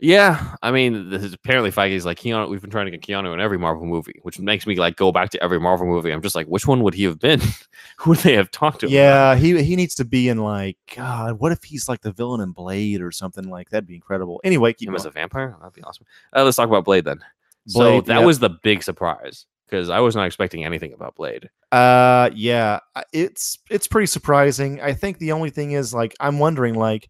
Yeah, 0.00 0.54
I 0.62 0.70
mean, 0.70 1.10
this 1.10 1.24
is, 1.24 1.32
apparently 1.34 1.72
Feige's 1.72 2.06
like 2.06 2.20
Keanu. 2.20 2.48
We've 2.48 2.60
been 2.60 2.70
trying 2.70 2.86
to 2.86 2.92
get 2.92 3.02
Keanu 3.02 3.34
in 3.34 3.40
every 3.40 3.58
Marvel 3.58 3.84
movie, 3.84 4.20
which 4.22 4.38
makes 4.38 4.64
me 4.64 4.76
like 4.76 4.96
go 4.96 5.10
back 5.10 5.28
to 5.30 5.42
every 5.42 5.58
Marvel 5.58 5.86
movie. 5.86 6.12
I'm 6.12 6.22
just 6.22 6.36
like, 6.36 6.46
which 6.46 6.66
one 6.66 6.82
would 6.84 6.94
he 6.94 7.02
have 7.04 7.18
been? 7.18 7.40
Who 7.98 8.10
would 8.10 8.20
they 8.20 8.34
have 8.34 8.50
talked 8.50 8.80
to? 8.80 8.86
him 8.86 8.92
about? 8.92 8.96
Yeah, 8.96 9.34
he 9.34 9.62
he 9.62 9.76
needs 9.76 9.96
to 9.96 10.06
be 10.06 10.28
in 10.28 10.38
like 10.38 10.78
God. 10.96 11.40
What 11.40 11.52
if 11.52 11.64
he's 11.64 11.88
like 11.88 12.00
the 12.00 12.12
villain 12.12 12.40
in 12.40 12.52
Blade 12.52 13.02
or 13.02 13.10
something 13.10 13.50
like 13.50 13.68
that'd 13.70 13.86
be 13.86 13.96
incredible. 13.96 14.40
Anyway, 14.44 14.72
keep 14.72 14.88
him 14.88 14.94
as 14.94 15.04
a 15.04 15.10
vampire. 15.10 15.56
That'd 15.60 15.74
be 15.74 15.82
awesome. 15.82 16.06
Uh, 16.34 16.44
let's 16.44 16.56
talk 16.56 16.68
about 16.68 16.84
Blade 16.84 17.04
then. 17.04 17.20
so 17.66 18.00
that 18.02 18.24
was 18.24 18.38
the 18.38 18.50
big 18.62 18.82
surprise 18.84 19.44
because 19.68 19.90
I 19.90 20.00
was 20.00 20.16
not 20.16 20.26
expecting 20.26 20.64
anything 20.64 20.92
about 20.92 21.14
Blade. 21.14 21.50
Uh, 21.70 22.30
yeah, 22.34 22.80
it's 23.12 23.58
it's 23.70 23.86
pretty 23.86 24.06
surprising. 24.06 24.80
I 24.80 24.92
think 24.92 25.18
the 25.18 25.32
only 25.32 25.50
thing 25.50 25.72
is 25.72 25.92
like 25.92 26.14
I'm 26.20 26.38
wondering 26.38 26.74
like, 26.74 27.08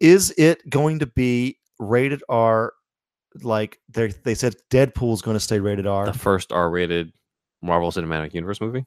is 0.00 0.34
it 0.36 0.68
going 0.68 0.98
to 1.00 1.06
be 1.06 1.58
rated 1.78 2.22
R? 2.28 2.72
Like 3.42 3.78
they 3.88 4.08
they 4.24 4.34
said, 4.34 4.56
Deadpool's 4.70 5.22
going 5.22 5.36
to 5.36 5.40
stay 5.40 5.60
rated 5.60 5.86
R. 5.86 6.06
The 6.06 6.12
first 6.12 6.52
R-rated 6.52 7.12
Marvel 7.62 7.90
Cinematic 7.90 8.34
Universe 8.34 8.60
movie. 8.60 8.84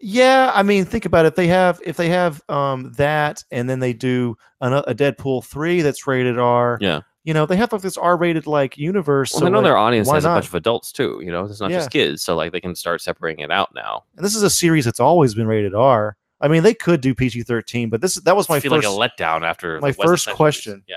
Yeah, 0.00 0.50
I 0.52 0.64
mean, 0.64 0.84
think 0.84 1.04
about 1.04 1.26
it. 1.26 1.36
They 1.36 1.46
have 1.48 1.80
if 1.84 1.96
they 1.96 2.08
have 2.08 2.42
um 2.48 2.92
that, 2.96 3.44
and 3.50 3.68
then 3.68 3.80
they 3.80 3.92
do 3.92 4.36
an, 4.60 4.72
a 4.72 4.94
Deadpool 4.94 5.44
three 5.44 5.82
that's 5.82 6.06
rated 6.06 6.38
R. 6.38 6.78
Yeah. 6.80 7.00
You 7.24 7.32
know, 7.34 7.46
they 7.46 7.56
have 7.56 7.72
like 7.72 7.82
this 7.82 7.96
R-rated 7.96 8.46
like 8.46 8.76
universe. 8.76 9.32
Well, 9.32 9.40
so, 9.40 9.46
I 9.46 9.48
know 9.50 9.58
like, 9.58 9.64
their 9.66 9.76
audience 9.76 10.10
has 10.10 10.24
a 10.24 10.28
bunch 10.28 10.46
of 10.48 10.54
adults 10.54 10.92
too. 10.92 11.20
You 11.24 11.30
know, 11.30 11.44
it's 11.44 11.60
not 11.60 11.70
Yeah. 11.70 11.78
just 11.78 11.90
kids, 11.90 12.22
so 12.22 12.34
like 12.34 12.52
they 12.52 12.60
can 12.60 12.74
start 12.74 13.00
separating 13.00 13.44
it 13.44 13.50
out 13.50 13.72
now. 13.74 14.04
and 14.16 14.24
this 14.24 14.34
is 14.34 14.42
a 14.42 14.50
series 14.50 14.84
that's 14.84 15.00
always 15.00 15.34
been 15.34 15.46
rated 15.46 15.74
R. 15.74 16.16
I 16.40 16.48
mean, 16.48 16.62
they 16.64 16.74
could 16.74 17.00
do 17.00 17.14
PG 17.14 17.44
thirteen, 17.44 17.88
but 17.90 18.00
this 18.00 18.16
that 18.16 18.34
was 18.34 18.48
my 18.48 18.56
I 18.56 18.60
feel 18.60 18.72
first. 18.74 18.88
like 18.88 19.10
a 19.18 19.22
letdown 19.22 19.42
after 19.48 19.78
my 19.80 19.92
first 19.92 20.28
question. 20.30 20.82
Yeah, 20.88 20.96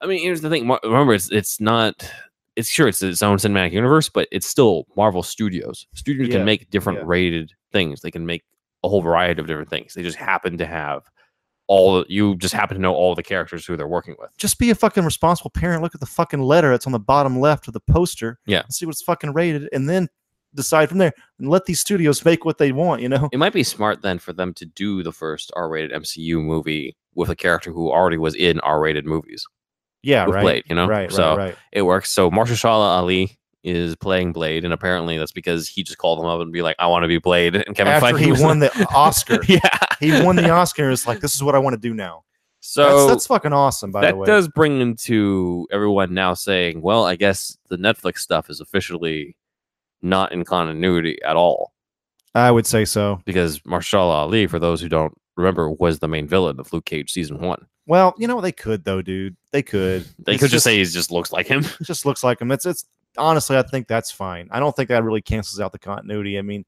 I 0.00 0.06
mean, 0.06 0.20
here's 0.22 0.40
the 0.40 0.48
thing. 0.48 0.66
Remember, 0.82 1.12
it's 1.12 1.30
it's 1.30 1.60
not. 1.60 2.10
It's 2.56 2.68
sure 2.68 2.86
it's 2.88 3.02
its 3.02 3.22
own 3.22 3.38
cinematic 3.38 3.72
universe, 3.72 4.08
but 4.10 4.28
it's 4.30 4.46
still 4.46 4.86
Marvel 4.96 5.22
Studios. 5.22 5.86
Studios 5.94 6.28
Yeah, 6.28 6.36
can 6.36 6.44
make 6.44 6.68
different 6.70 6.98
yeah. 7.00 7.04
rated 7.06 7.52
things. 7.72 8.00
They 8.02 8.10
can 8.10 8.26
make 8.26 8.42
a 8.84 8.88
whole 8.90 9.00
variety 9.00 9.40
of 9.40 9.46
different 9.46 9.70
things. 9.70 9.94
They 9.94 10.02
just 10.02 10.18
happen 10.18 10.58
to 10.58 10.66
have 10.66 11.02
all. 11.72 12.04
You 12.08 12.36
just 12.36 12.54
happen 12.54 12.76
to 12.76 12.80
know 12.80 12.94
all 12.94 13.14
the 13.14 13.22
characters 13.22 13.64
who 13.66 13.76
they're 13.76 13.88
working 13.88 14.14
with. 14.18 14.30
just 14.38 14.58
be 14.58 14.70
a 14.70 14.74
fucking 14.74 15.04
responsible 15.04 15.50
parent. 15.50 15.82
Look 15.82 15.94
at 15.94 16.00
the 16.00 16.06
fucking 16.06 16.42
letter 16.42 16.70
that's 16.70 16.86
on 16.86 16.92
the 16.92 16.98
bottom 17.00 17.40
left 17.40 17.66
of 17.66 17.72
the 17.72 17.80
poster. 17.80 18.38
Yeah. 18.46 18.62
see 18.70 18.86
what's 18.86 19.02
fucking 19.02 19.32
rated, 19.32 19.68
and 19.72 19.88
then 19.88 20.08
decide 20.54 20.88
from 20.90 20.98
there. 20.98 21.12
And 21.38 21.48
let 21.48 21.64
these 21.64 21.80
studios 21.80 22.24
make 22.24 22.44
what 22.44 22.58
they 22.58 22.72
want. 22.72 23.00
You 23.02 23.08
know. 23.08 23.28
It 23.32 23.38
might 23.38 23.52
be 23.54 23.62
smart 23.62 24.02
then 24.02 24.18
for 24.18 24.32
them 24.32 24.52
to 24.54 24.66
do 24.66 25.02
the 25.02 25.12
first 25.12 25.50
R-rated 25.56 25.92
MCU 25.92 26.42
movie 26.42 26.94
with 27.14 27.30
a 27.30 27.36
character 27.36 27.70
who 27.72 27.90
already 27.90 28.18
was 28.18 28.34
in 28.34 28.58
R-rated 28.60 29.04
movies 29.06 29.46
Yeah. 30.02 30.24
right. 30.24 30.42
Blade. 30.42 30.64
You 30.68 30.74
know, 30.76 30.86
Right. 30.86 31.02
Right. 31.02 31.12
so 31.12 31.36
right. 31.36 31.56
it 31.72 31.82
works. 31.82 32.10
So 32.10 32.30
Mahershala 32.30 32.98
Ali 32.98 33.38
is 33.64 33.94
playing 33.96 34.32
Blade, 34.32 34.64
and 34.64 34.72
apparently 34.72 35.18
that's 35.18 35.32
because 35.32 35.68
he 35.68 35.82
just 35.82 35.98
called 35.98 36.18
him 36.18 36.26
up 36.26 36.40
and 36.40 36.52
be 36.52 36.62
like, 36.62 36.76
"I 36.78 36.86
want 36.86 37.04
to 37.04 37.08
be 37.08 37.18
Blade." 37.18 37.56
And 37.56 37.76
Kevin 37.76 37.92
After 37.92 38.06
Feige 38.14 38.36
he 38.36 38.42
won 38.42 38.58
the 38.58 38.86
Oscar, 38.94 39.38
yeah. 39.48 39.60
he 40.00 40.10
won 40.22 40.36
the 40.36 40.50
Oscar. 40.50 40.90
It's 40.90 41.06
like 41.06 41.20
this 41.20 41.34
is 41.34 41.42
what 41.42 41.54
I 41.54 41.58
want 41.58 41.74
to 41.74 41.80
do 41.80 41.94
now. 41.94 42.24
So 42.60 43.06
that's, 43.06 43.12
that's 43.12 43.26
fucking 43.26 43.52
awesome. 43.52 43.90
By 43.90 44.10
the 44.10 44.16
way, 44.16 44.26
that 44.26 44.32
does 44.32 44.48
bring 44.48 44.80
into 44.80 45.66
everyone 45.72 46.14
now 46.14 46.34
saying, 46.34 46.80
"Well, 46.82 47.04
I 47.04 47.16
guess 47.16 47.56
the 47.68 47.76
Netflix 47.76 48.18
stuff 48.18 48.50
is 48.50 48.60
officially 48.60 49.36
not 50.00 50.32
in 50.32 50.44
continuity 50.44 51.20
at 51.22 51.36
all." 51.36 51.72
I 52.34 52.50
would 52.50 52.66
say 52.66 52.84
so. 52.84 53.20
Because 53.24 53.60
Mahershala 53.60 54.14
Ali, 54.14 54.46
for 54.46 54.58
those 54.58 54.80
who 54.80 54.88
don't 54.88 55.12
remember, 55.36 55.70
was 55.70 55.98
the 55.98 56.08
main 56.08 56.26
villain 56.26 56.58
of 56.58 56.72
Luke 56.72 56.84
Cage 56.86 57.12
season 57.12 57.38
one. 57.38 57.66
Well, 57.86 58.14
you 58.16 58.26
know 58.28 58.40
they 58.40 58.52
could 58.52 58.84
though, 58.84 59.02
dude. 59.02 59.36
They 59.50 59.62
could. 59.62 60.06
They 60.18 60.34
It's 60.34 60.42
could 60.42 60.50
just 60.50 60.64
say 60.64 60.78
he 60.78 60.84
just 60.84 61.10
looks 61.10 61.32
like 61.32 61.46
him. 61.46 61.64
just 61.82 62.06
looks 62.06 62.22
like 62.24 62.40
him. 62.40 62.50
It's 62.52 62.64
it's 62.64 62.84
honestly, 63.18 63.56
I 63.56 63.62
think 63.62 63.88
that's 63.88 64.10
fine. 64.10 64.48
I 64.50 64.60
don't 64.60 64.74
think 64.74 64.88
that 64.88 65.04
really 65.04 65.22
cancels 65.22 65.60
out 65.60 65.72
the 65.72 65.78
continuity. 65.78 66.38
I 66.38 66.42
mean, 66.42 66.64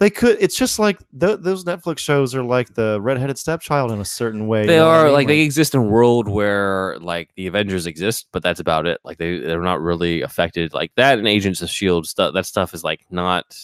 they 0.00 0.08
could. 0.08 0.38
It's 0.40 0.56
just 0.56 0.78
like 0.78 0.98
th- 1.18 1.40
those 1.40 1.64
Netflix 1.64 1.98
shows 1.98 2.34
are 2.34 2.42
like 2.42 2.72
the 2.74 2.98
redheaded 3.02 3.36
stepchild 3.36 3.92
in 3.92 4.00
a 4.00 4.04
certain 4.04 4.46
way. 4.46 4.66
they 4.66 4.74
you 4.74 4.80
know 4.80 4.86
what 4.86 4.94
I 4.94 4.98
are 4.98 5.04
mean? 5.04 5.12
like 5.12 5.26
they 5.26 5.40
exist 5.40 5.74
in 5.74 5.80
a 5.80 5.84
world 5.84 6.26
where 6.26 6.98
like 7.00 7.34
the 7.34 7.46
Avengers 7.46 7.86
exist, 7.86 8.26
but 8.32 8.42
that's 8.42 8.60
about 8.60 8.86
it. 8.86 8.98
Like 9.04 9.18
they 9.18 9.38
they're 9.38 9.60
not 9.60 9.82
really 9.82 10.22
affected 10.22 10.72
like 10.72 10.92
that. 10.96 11.18
And 11.18 11.28
Agents 11.28 11.60
of 11.60 11.68
Shield 11.68 12.06
stuff 12.06 12.32
that 12.32 12.46
stuff 12.46 12.72
is 12.72 12.82
like 12.82 13.04
not 13.10 13.54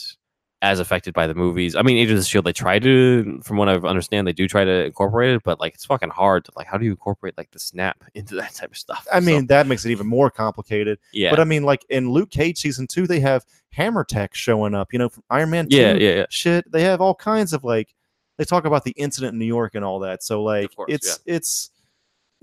as 0.62 0.80
affected 0.80 1.12
by 1.12 1.26
the 1.26 1.34
movies. 1.34 1.76
I 1.76 1.82
mean, 1.82 1.98
Agents 1.98 2.24
of 2.24 2.28
Shield 2.30 2.44
they 2.46 2.52
try 2.52 2.78
to, 2.78 3.40
from 3.44 3.56
what 3.58 3.68
I 3.68 3.74
understand, 3.74 4.26
they 4.26 4.32
do 4.32 4.48
try 4.48 4.64
to 4.64 4.84
incorporate 4.86 5.34
it, 5.34 5.42
but 5.44 5.60
like 5.60 5.74
it's 5.74 5.84
fucking 5.84 6.10
hard 6.10 6.44
to 6.46 6.52
like 6.56 6.66
how 6.66 6.78
do 6.78 6.84
you 6.84 6.92
incorporate 6.92 7.36
like 7.36 7.50
the 7.50 7.58
snap 7.58 8.02
into 8.14 8.34
that 8.36 8.54
type 8.54 8.70
of 8.70 8.78
stuff? 8.78 9.06
I 9.12 9.20
So, 9.20 9.26
mean, 9.26 9.46
that 9.48 9.66
makes 9.66 9.84
it 9.84 9.90
even 9.90 10.06
more 10.06 10.30
complicated. 10.30 10.98
yeah, 11.12 11.30
But 11.30 11.40
I 11.40 11.44
mean, 11.44 11.62
like 11.64 11.84
in 11.90 12.10
Luke 12.10 12.30
Cage 12.30 12.58
season 12.58 12.86
two, 12.86 13.06
they 13.06 13.20
have 13.20 13.44
Hammer 13.70 14.04
Tech 14.04 14.34
showing 14.34 14.74
up. 14.74 14.92
You 14.92 14.98
know, 14.98 15.08
from 15.08 15.24
Iron 15.30 15.50
Man. 15.50 15.68
2, 15.68 15.76
yeah, 15.76 15.92
yeah, 15.94 16.14
yeah. 16.14 16.26
shit. 16.30 16.70
They 16.70 16.82
have 16.82 17.00
all 17.00 17.14
kinds 17.14 17.52
of 17.52 17.62
like 17.62 17.94
they 18.38 18.44
talk 18.44 18.64
about 18.64 18.84
the 18.84 18.92
incident 18.92 19.32
in 19.34 19.38
New 19.38 19.46
York 19.46 19.74
and 19.74 19.84
all 19.84 19.98
that. 20.00 20.22
So 20.22 20.42
like 20.42 20.74
course, 20.74 20.86
it's 20.92 21.20
it's 21.26 21.70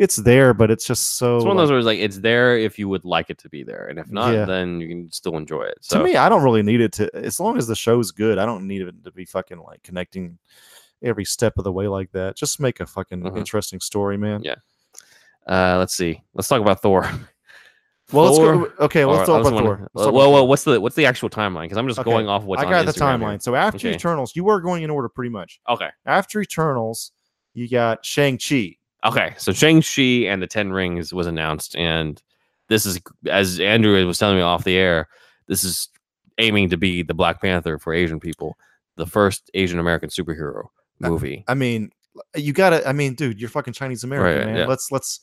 it's 0.03 0.17
there, 0.17 0.53
but 0.53 0.69
it's 0.69 0.85
just 0.85 1.17
so 1.17 1.37
It's 1.37 1.45
one 1.45 1.57
of 1.57 1.67
those 1.67 1.69
like, 1.69 1.71
where 1.71 1.79
it's 1.79 1.85
like 1.85 1.99
it's 1.99 2.17
there 2.19 2.57
if 2.57 2.77
you 2.77 2.87
would 2.89 3.05
like 3.05 3.29
it 3.29 3.37
to 3.39 3.49
be 3.49 3.63
there, 3.63 3.87
and 3.87 3.97
if 3.97 4.11
not, 4.11 4.33
Yeah. 4.33 4.45
then 4.45 4.79
you 4.79 4.87
can 4.87 5.11
still 5.11 5.37
enjoy 5.37 5.63
it. 5.63 5.77
So 5.81 5.97
to 5.99 6.03
me, 6.03 6.15
I 6.15 6.29
don't 6.29 6.43
really 6.43 6.61
need 6.61 6.81
it 6.81 6.91
to 6.93 7.09
as 7.15 7.39
long 7.39 7.57
as 7.57 7.65
the 7.67 7.75
show's 7.75 8.11
good, 8.11 8.37
I 8.37 8.45
don't 8.45 8.67
need 8.67 8.81
it 8.83 9.03
to 9.05 9.11
be 9.11 9.25
fucking 9.25 9.59
like 9.59 9.81
connecting 9.83 10.37
every 11.01 11.25
step 11.25 11.57
of 11.57 11.63
the 11.63 11.71
way 11.71 11.87
like 11.87 12.11
that. 12.11 12.35
Just 12.35 12.59
make 12.59 12.79
a 12.79 12.85
fucking 12.85 13.21
Mhm. 13.23 13.37
interesting 13.37 13.79
story, 13.79 14.17
man. 14.17 14.41
Yeah. 14.43 14.55
uh, 15.47 15.77
let's 15.79 15.93
see. 15.95 16.21
Let's 16.33 16.47
talk 16.47 16.61
about 16.61 16.81
Thor. 16.81 17.09
Well, 18.11 18.25
let's 18.25 18.37
go. 18.37 18.71
Okay, 18.85 19.05
let's 19.05 19.25
talk 19.27 19.41
about 19.47 19.57
Thor. 19.59 19.77
Let's 19.79 19.89
Well, 19.93 20.05
talk 20.05 20.13
well, 20.13 20.31
well, 20.33 20.47
what's 20.47 20.65
the 20.65 20.79
what's 20.79 20.95
the 20.95 21.05
actual 21.05 21.29
timeline? 21.29 21.63
Because 21.63 21.77
I'm 21.77 21.87
just 21.87 21.99
Okay, 21.99 22.11
going 22.11 22.27
off 22.27 22.43
what's 22.43 22.61
I 22.61 22.65
on 22.65 22.71
got 22.71 22.85
the 22.85 22.91
Instagram 22.91 23.19
here. 23.19 23.27
timeline. 23.29 23.41
So 23.41 23.55
after 23.55 23.77
Okay. 23.87 23.95
Eternals, 23.95 24.35
you 24.35 24.43
were 24.43 24.59
going 24.61 24.83
in 24.83 24.89
order 24.91 25.09
pretty 25.09 25.29
much. 25.31 25.59
Okay. 25.67 25.87
After 26.05 26.39
Eternals, 26.41 27.11
you 27.53 27.67
got 27.67 28.05
Shang 28.05 28.37
Chi. 28.37 28.75
Okay, 29.05 29.33
so 29.37 29.51
Shang-Chi 29.51 30.27
and 30.31 30.41
the 30.41 30.47
Ten 30.47 30.71
Rings 30.71 31.13
was 31.13 31.27
announced, 31.27 31.75
and 31.75 32.21
this 32.69 32.85
is, 32.85 32.99
as 33.29 33.59
Andrew 33.59 34.05
was 34.07 34.17
telling 34.17 34.37
me 34.37 34.41
off 34.41 34.63
the 34.63 34.77
air, 34.77 35.09
this 35.47 35.63
is 35.63 35.89
aiming 36.37 36.69
to 36.69 36.77
be 36.77 37.03
the 37.03 37.13
Black 37.13 37.41
Panther 37.41 37.77
for 37.77 37.93
Asian 37.93 38.19
people, 38.19 38.55
the 38.95 39.05
first 39.05 39.51
Asian 39.53 39.77
American 39.79 40.09
superhero 40.09 40.65
movie. 40.99 41.43
I 41.47 41.53
mean, 41.53 41.91
you 42.35 42.53
gotta. 42.53 42.87
I 42.87 42.93
mean, 42.93 43.15
dude, 43.15 43.41
you're 43.41 43.49
fucking 43.49 43.73
Chinese 43.73 44.03
American, 44.03 44.37
Right, 44.39 44.47
man. 44.47 44.55
yeah. 44.57 44.67
Let's 44.67 44.91
let's. 44.91 45.19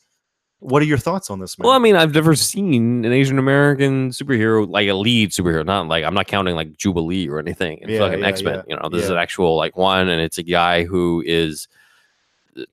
What 0.59 0.83
are 0.83 0.85
your 0.87 0.99
thoughts 0.99 1.31
on 1.31 1.39
this, 1.41 1.59
man? 1.59 1.67
Well, 1.67 1.75
I 1.75 1.79
mean, 1.79 1.97
I've 1.97 2.13
never 2.15 2.35
seen 2.35 3.03
an 3.07 3.13
Asian 3.13 3.39
American 3.39 4.11
superhero, 4.11 4.69
like 4.69 4.89
a 4.89 4.93
lead 4.95 5.31
superhero. 5.31 5.65
Not 5.65 5.87
like 5.89 6.05
I'm 6.05 6.13
not 6.13 6.27
counting 6.27 6.55
like 6.55 6.77
Jubilee 6.77 7.29
or 7.29 7.39
anything. 7.39 7.79
It's 7.81 7.93
Yeah, 7.93 7.99
fucking 8.01 8.19
yeah, 8.21 8.27
X 8.27 8.43
Men. 8.43 8.55
yeah, 8.57 8.63
You 8.69 8.77
know, 8.77 8.91
this 8.91 9.05
is 9.05 9.11
an 9.11 9.17
actual 9.17 9.57
like 9.57 9.75
one, 9.79 10.09
and 10.11 10.21
it's 10.21 10.37
a 10.37 10.43
guy 10.43 10.85
who 10.85 11.23
is, 11.25 11.67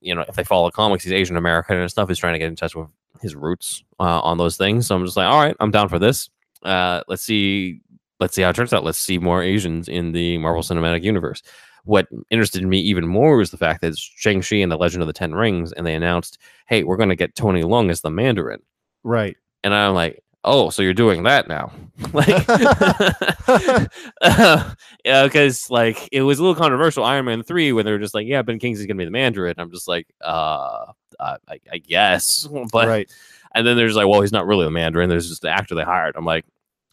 you 0.00 0.14
know, 0.14 0.24
if 0.28 0.34
they 0.34 0.44
follow 0.44 0.70
comics, 0.70 1.04
he's 1.04 1.12
Asian 1.12 1.36
American 1.36 1.76
and 1.76 1.90
stuff. 1.90 2.08
He's 2.08 2.18
trying 2.18 2.34
to 2.34 2.38
get 2.38 2.48
in 2.48 2.56
touch 2.56 2.74
with 2.74 2.88
his 3.20 3.34
roots 3.34 3.84
uh, 4.00 4.20
on 4.20 4.38
those 4.38 4.56
things. 4.56 4.86
So 4.86 4.96
I'm 4.96 5.04
just 5.04 5.16
like, 5.16 5.26
all 5.26 5.40
right, 5.40 5.56
I'm 5.60 5.70
down 5.70 5.88
for 5.88 5.98
this. 5.98 6.30
Uh, 6.62 7.02
let's 7.08 7.22
see, 7.22 7.80
let's 8.20 8.34
see 8.34 8.42
how 8.42 8.50
it 8.50 8.56
turns 8.56 8.72
out. 8.72 8.84
Let's 8.84 8.98
see 8.98 9.18
more 9.18 9.42
Asians 9.42 9.88
in 9.88 10.12
the 10.12 10.38
Marvel 10.38 10.62
Cinematic 10.62 11.02
Universe. 11.02 11.42
What 11.84 12.08
interested 12.30 12.62
me 12.64 12.78
even 12.80 13.06
more 13.06 13.36
was 13.36 13.50
the 13.50 13.56
fact 13.56 13.80
that 13.80 13.88
it's 13.88 14.00
Shang-Chi 14.00 14.56
and 14.56 14.70
the 14.70 14.76
Legend 14.76 15.02
of 15.02 15.06
the 15.06 15.12
Ten 15.12 15.34
Rings, 15.34 15.72
and 15.72 15.86
they 15.86 15.94
announced, 15.94 16.38
hey, 16.66 16.82
we're 16.82 16.96
going 16.96 17.08
to 17.08 17.16
get 17.16 17.34
Tony 17.34 17.62
Leung 17.62 17.90
as 17.90 18.02
the 18.02 18.10
Mandarin. 18.10 18.60
right. 19.04 19.36
And 19.64 19.74
I'm 19.74 19.94
like, 19.94 20.22
oh, 20.48 20.70
so 20.70 20.82
you're 20.82 20.94
doing 20.94 21.24
that 21.24 21.48
now? 21.48 21.72
like, 22.12 22.28
yeah, 25.04 25.24
because 25.24 25.70
like 25.70 26.08
it 26.10 26.22
was 26.22 26.38
a 26.38 26.42
little 26.42 26.54
controversial. 26.54 27.04
Iron 27.04 27.26
Man 27.26 27.42
three, 27.42 27.72
when 27.72 27.84
they 27.84 27.92
were 27.92 27.98
just 27.98 28.14
like, 28.14 28.26
yeah, 28.26 28.42
Ben 28.42 28.58
Kingsley's 28.58 28.86
gonna 28.86 28.98
be 28.98 29.04
the 29.04 29.10
Mandarin. 29.10 29.54
I'm 29.58 29.70
just 29.70 29.88
like, 29.88 30.06
uh, 30.20 30.92
uh 31.20 31.36
I, 31.48 31.60
I 31.72 31.78
guess, 31.78 32.48
but 32.72 32.88
right. 32.88 33.12
and 33.54 33.66
then 33.66 33.76
there's 33.76 33.96
like, 33.96 34.08
well, 34.08 34.22
he's 34.22 34.32
not 34.32 34.46
really 34.46 34.64
the 34.64 34.70
Mandarin. 34.70 35.08
There's 35.08 35.28
just 35.28 35.42
the 35.42 35.50
actor 35.50 35.74
they 35.74 35.82
hired. 35.82 36.16
I'm 36.16 36.24
like, 36.24 36.44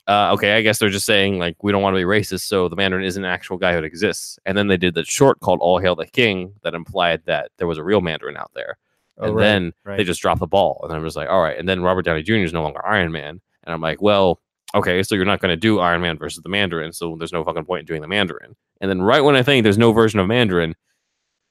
uh, 0.08 0.32
okay, 0.34 0.58
I 0.58 0.62
guess 0.62 0.80
they're 0.80 0.90
just 0.90 1.06
saying 1.06 1.40
like 1.40 1.64
we 1.64 1.72
don't 1.72 1.82
want 1.82 1.96
to 1.96 2.00
be 2.00 2.04
racist, 2.04 2.42
so 2.42 2.68
the 2.68 2.76
Mandarin 2.76 3.06
is 3.06 3.18
an 3.18 3.26
actual 3.26 3.58
guy 3.58 3.74
who 3.74 3.84
exists. 3.84 4.38
And 4.46 4.58
then 4.58 4.68
they 4.68 4.78
did 4.78 4.96
that 4.96 5.08
short 5.08 5.40
called 5.40 5.60
"All 5.62 5.80
Hail 5.80 5.96
the 5.96 6.08
King" 6.08 6.54
that 6.64 6.74
implied 6.74 7.22
that 7.26 7.52
there 7.58 7.68
was 7.68 7.78
a 7.78 7.84
real 7.84 8.02
Mandarin 8.02 8.38
out 8.38 8.52
there. 8.54 8.78
Oh, 9.18 9.28
and 9.28 9.36
right, 9.36 9.44
then 9.44 9.74
right. 9.84 9.98
they 9.98 10.04
just 10.04 10.22
dropped 10.22 10.40
the 10.40 10.48
ball. 10.48 10.82
And 10.84 10.94
I'm 10.94 11.04
just 11.04 11.16
like, 11.16 11.30
all 11.30 11.42
right. 11.42 11.58
And 11.58 11.68
then 11.68 11.82
Robert 11.82 12.04
Downey 12.04 12.24
Jr. 12.24 12.36
is 12.36 12.54
no 12.54 12.64
longer 12.64 12.86
Iron 12.86 13.12
Man. 13.12 13.42
And 13.66 13.74
I'm 13.74 13.82
like, 13.82 14.02
well, 14.02 14.40
okay, 14.74 15.02
so 15.04 15.16
you're 15.16 15.26
not 15.26 15.40
going 15.42 15.52
to 15.52 15.58
do 15.58 15.80
Iron 15.80 16.02
Man 16.02 16.18
versus 16.18 16.44
the 16.44 16.50
Mandarin. 16.50 16.94
So 16.94 17.16
there's 17.18 17.34
no 17.34 17.44
fucking 17.44 17.66
point 17.66 17.82
in 17.82 17.86
doing 17.86 18.02
the 18.02 18.08
Mandarin. 18.08 18.56
And 18.82 18.90
then 18.90 19.02
right 19.02 19.22
when 19.22 19.36
I 19.36 19.44
think 19.44 19.64
there's 19.64 19.78
no 19.78 19.92
version 19.92 20.20
of 20.20 20.28
Mandarin, 20.28 20.76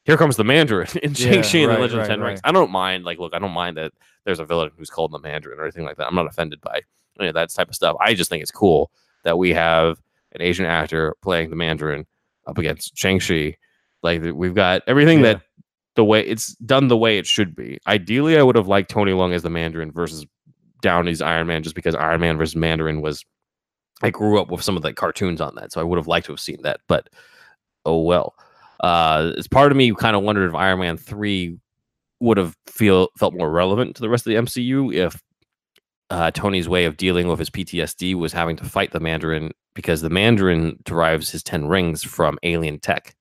here 0.05 0.17
comes 0.17 0.37
the 0.37 0.45
Mandarin 0.45 0.89
in 1.03 1.11
Yeah, 1.15 1.43
Shang-Chi 1.43 1.59
and 1.59 1.69
right, 1.69 1.75
the 1.77 1.81
Legend 1.81 1.93
of 1.93 1.99
right, 1.99 2.07
Ten 2.09 2.21
Rings. 2.21 2.41
right. 2.45 2.49
I 2.49 2.53
don't 2.53 2.71
mind, 2.71 3.05
like, 3.05 3.19
look, 3.19 3.35
I 3.35 3.39
don't 3.39 3.53
mind 3.53 3.77
that 3.79 3.93
there's 4.25 4.39
a 4.41 4.45
villain 4.45 4.71
who's 4.77 4.91
called 4.91 5.12
the 5.12 5.19
Mandarin 5.19 5.59
or 5.59 5.62
anything 5.62 5.85
like 5.85 5.97
that. 5.97 6.07
I'm 6.07 6.15
not 6.15 6.27
offended 6.27 6.61
by 6.61 6.83
any 7.19 7.29
of 7.29 7.35
that 7.35 7.51
type 7.51 7.69
of 7.69 7.75
stuff. 7.75 7.97
I 8.01 8.15
just 8.15 8.29
think 8.31 8.43
it's 8.43 8.51
cool 8.51 8.91
that 9.25 9.39
we 9.39 9.51
have 9.55 9.99
an 10.33 10.43
Asian 10.43 10.67
actor 10.67 11.15
playing 11.23 11.49
the 11.51 11.57
Mandarin 11.57 12.07
up 12.47 12.59
against 12.59 12.97
Shang-Chi. 12.97 13.57
Like 14.03 14.23
we've 14.35 14.55
got 14.55 14.83
everything 14.87 15.21
Yeah. 15.21 15.35
that 15.35 15.43
the 15.97 16.05
way 16.05 16.21
it's 16.27 16.55
done 16.57 16.89
the 16.89 16.97
way 16.97 17.17
it 17.19 17.27
should 17.27 17.55
be. 17.57 17.79
Ideally, 17.87 18.37
I 18.37 18.43
would 18.43 18.57
have 18.57 18.67
liked 18.69 18.91
Tony 18.91 19.12
Leung 19.12 19.33
as 19.33 19.43
the 19.43 19.49
Mandarin 19.51 19.93
versus 19.93 20.27
Downey's 20.85 21.22
Iron 21.22 21.47
Man, 21.47 21.62
just 21.62 21.74
because 21.74 21.95
Iron 21.95 22.20
Man 22.20 22.37
versus 22.37 22.55
Mandarin 22.57 23.01
was. 23.01 23.24
I 24.03 24.11
grew 24.11 24.39
up 24.41 24.51
with 24.51 24.62
some 24.62 24.76
of 24.76 24.82
the 24.82 24.93
cartoons 24.93 25.41
on 25.41 25.55
that, 25.55 25.72
so 25.72 25.80
I 25.80 25.85
would 25.85 25.97
have 25.97 26.07
liked 26.09 26.26
to 26.26 26.32
have 26.32 26.41
seen 26.41 26.59
that. 26.62 26.80
But 26.89 27.09
oh 27.87 28.03
well. 28.03 28.35
Uh, 28.80 29.32
it's 29.39 29.49
part 29.49 29.70
of 29.72 29.78
me 29.78 29.95
kind 29.95 30.14
of 30.14 30.22
wondered 30.22 30.49
if 30.49 30.55
Iron 30.55 30.80
Man 30.80 30.97
three 30.99 31.59
would 32.20 32.37
have 32.37 32.55
feel 32.66 33.09
felt 33.18 33.32
more 33.35 33.51
relevant 33.51 33.97
to 33.97 34.03
the 34.03 34.09
rest 34.11 34.26
of 34.26 34.30
the 34.30 34.37
MCU 34.37 34.93
if 34.95 35.22
uh, 36.11 36.30
Tony's 36.32 36.68
way 36.68 36.85
of 36.85 36.97
dealing 36.97 37.28
with 37.28 37.39
his 37.39 37.51
PTSD 37.51 38.14
was 38.14 38.32
having 38.32 38.57
to 38.57 38.64
fight 38.64 38.93
the 38.93 39.01
Mandarin 39.01 39.53
because 39.74 40.03
the 40.03 40.11
Mandarin 40.11 40.76
derives 40.85 41.30
his 41.30 41.43
ten 41.43 41.66
rings 41.66 42.03
from 42.03 42.39
alien 42.43 42.78
tech, 42.80 43.14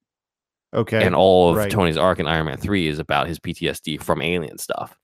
Okay. 0.74 1.04
and 1.06 1.16
all 1.16 1.52
of 1.52 1.58
right. 1.58 1.72
Tony's 1.72 1.98
arc 1.98 2.20
in 2.20 2.28
Iron 2.28 2.48
Man 2.48 2.58
three 2.58 2.88
is 2.88 3.00
about 3.00 3.28
his 3.28 3.40
PTSD 3.40 4.02
from 4.02 4.22
alien 4.22 4.58
stuff. 4.58 4.98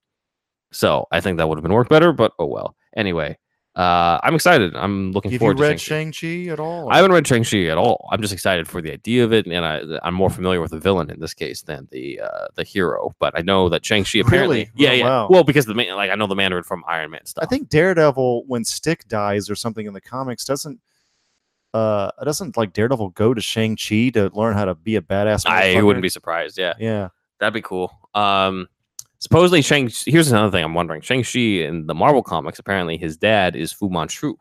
So 0.72 1.08
I 1.12 1.20
think 1.22 1.38
that 1.38 1.48
would 1.50 1.58
have 1.58 1.64
been 1.64 1.74
worked 1.74 1.90
better, 1.90 2.12
but 2.14 2.34
oh 2.40 2.46
well. 2.46 2.76
Anyway, 2.96 3.38
uh, 3.76 4.20
I'm 4.24 4.36
excited. 4.36 4.76
I'm 4.76 5.12
looking 5.14 5.30
Have 5.32 5.34
you 5.34 5.40
forward 5.40 5.58
to 5.58 5.64
read 5.64 5.80
Shang-Chi. 5.80 6.18
Shang-Chi 6.48 6.52
at 6.52 6.60
all? 6.60 6.92
I 6.92 6.98
haven't 6.98 7.12
read 7.12 7.26
Shang 7.28 7.44
Chi 7.44 7.66
at 7.66 7.78
all. 7.78 8.08
I'm 8.12 8.22
just 8.22 8.34
excited 8.34 8.68
for 8.68 8.82
the 8.82 8.92
idea 8.92 9.24
of 9.24 9.32
it, 9.32 9.46
and 9.46 9.64
I, 9.66 9.82
I'm 10.04 10.14
more 10.14 10.30
familiar 10.30 10.60
with 10.60 10.72
the 10.72 10.80
villain 10.80 11.10
in 11.10 11.20
this 11.20 11.34
case 11.34 11.62
than 11.62 11.88
the 11.92 12.20
uh, 12.20 12.48
the 12.56 12.64
hero. 12.64 13.16
But 13.20 13.38
I 13.38 13.42
know 13.42 13.70
that 13.70 13.86
Shang 13.86 14.04
Chi 14.04 14.20
apparently, 14.20 14.58
Really? 14.58 14.72
yeah, 14.76 14.90
Oh, 14.90 14.94
yeah. 14.94 15.04
wow. 15.06 15.28
Well, 15.30 15.44
because 15.44 15.66
the 15.66 15.74
man, 15.76 15.96
like 15.96 16.12
I 16.12 16.16
know 16.16 16.28
the 16.28 16.36
Mandarin 16.36 16.64
from 16.64 16.84
Iron 16.88 17.12
Man 17.12 17.26
stuff. 17.26 17.44
I 17.44 17.48
think 17.48 17.70
Daredevil, 17.70 18.44
when 18.48 18.66
Stick 18.66 19.08
dies 19.08 19.50
or 19.50 19.56
something 19.56 19.86
in 19.86 19.94
the 19.94 20.02
comics, 20.02 20.46
doesn't 20.46 20.80
uh 21.74 22.10
doesn't 22.24 22.58
like 22.58 22.74
Daredevil 22.74 23.10
go 23.10 23.34
to 23.34 23.42
Shang 23.42 23.76
Chi 23.78 24.10
to 24.10 24.30
learn 24.34 24.56
how 24.56 24.66
to 24.66 24.76
be 24.76 24.96
a 24.96 25.02
badass. 25.02 25.46
I 25.48 25.82
wouldn't 25.82 26.02
be 26.04 26.10
surprised. 26.10 26.58
Yeah, 26.58 26.74
Yeah. 26.80 27.10
that'd 27.40 27.54
be 27.54 27.62
cool. 27.62 27.92
Um, 28.16 28.68
supposedly 29.20 29.62
Shang. 29.62 29.92
Here's 30.06 30.32
another 30.32 30.52
thing 30.52 30.64
I'm 30.64 30.74
wondering. 30.74 31.02
Shang 31.02 31.24
Chi 31.24 31.40
in 31.40 31.88
the 31.88 31.96
Marvel 31.96 32.24
comics, 32.24 32.60
apparently 32.60 32.98
his 32.98 33.18
dad 33.18 33.56
is 33.56 33.72
Fu 33.72 33.90
Manchu. 33.90 34.36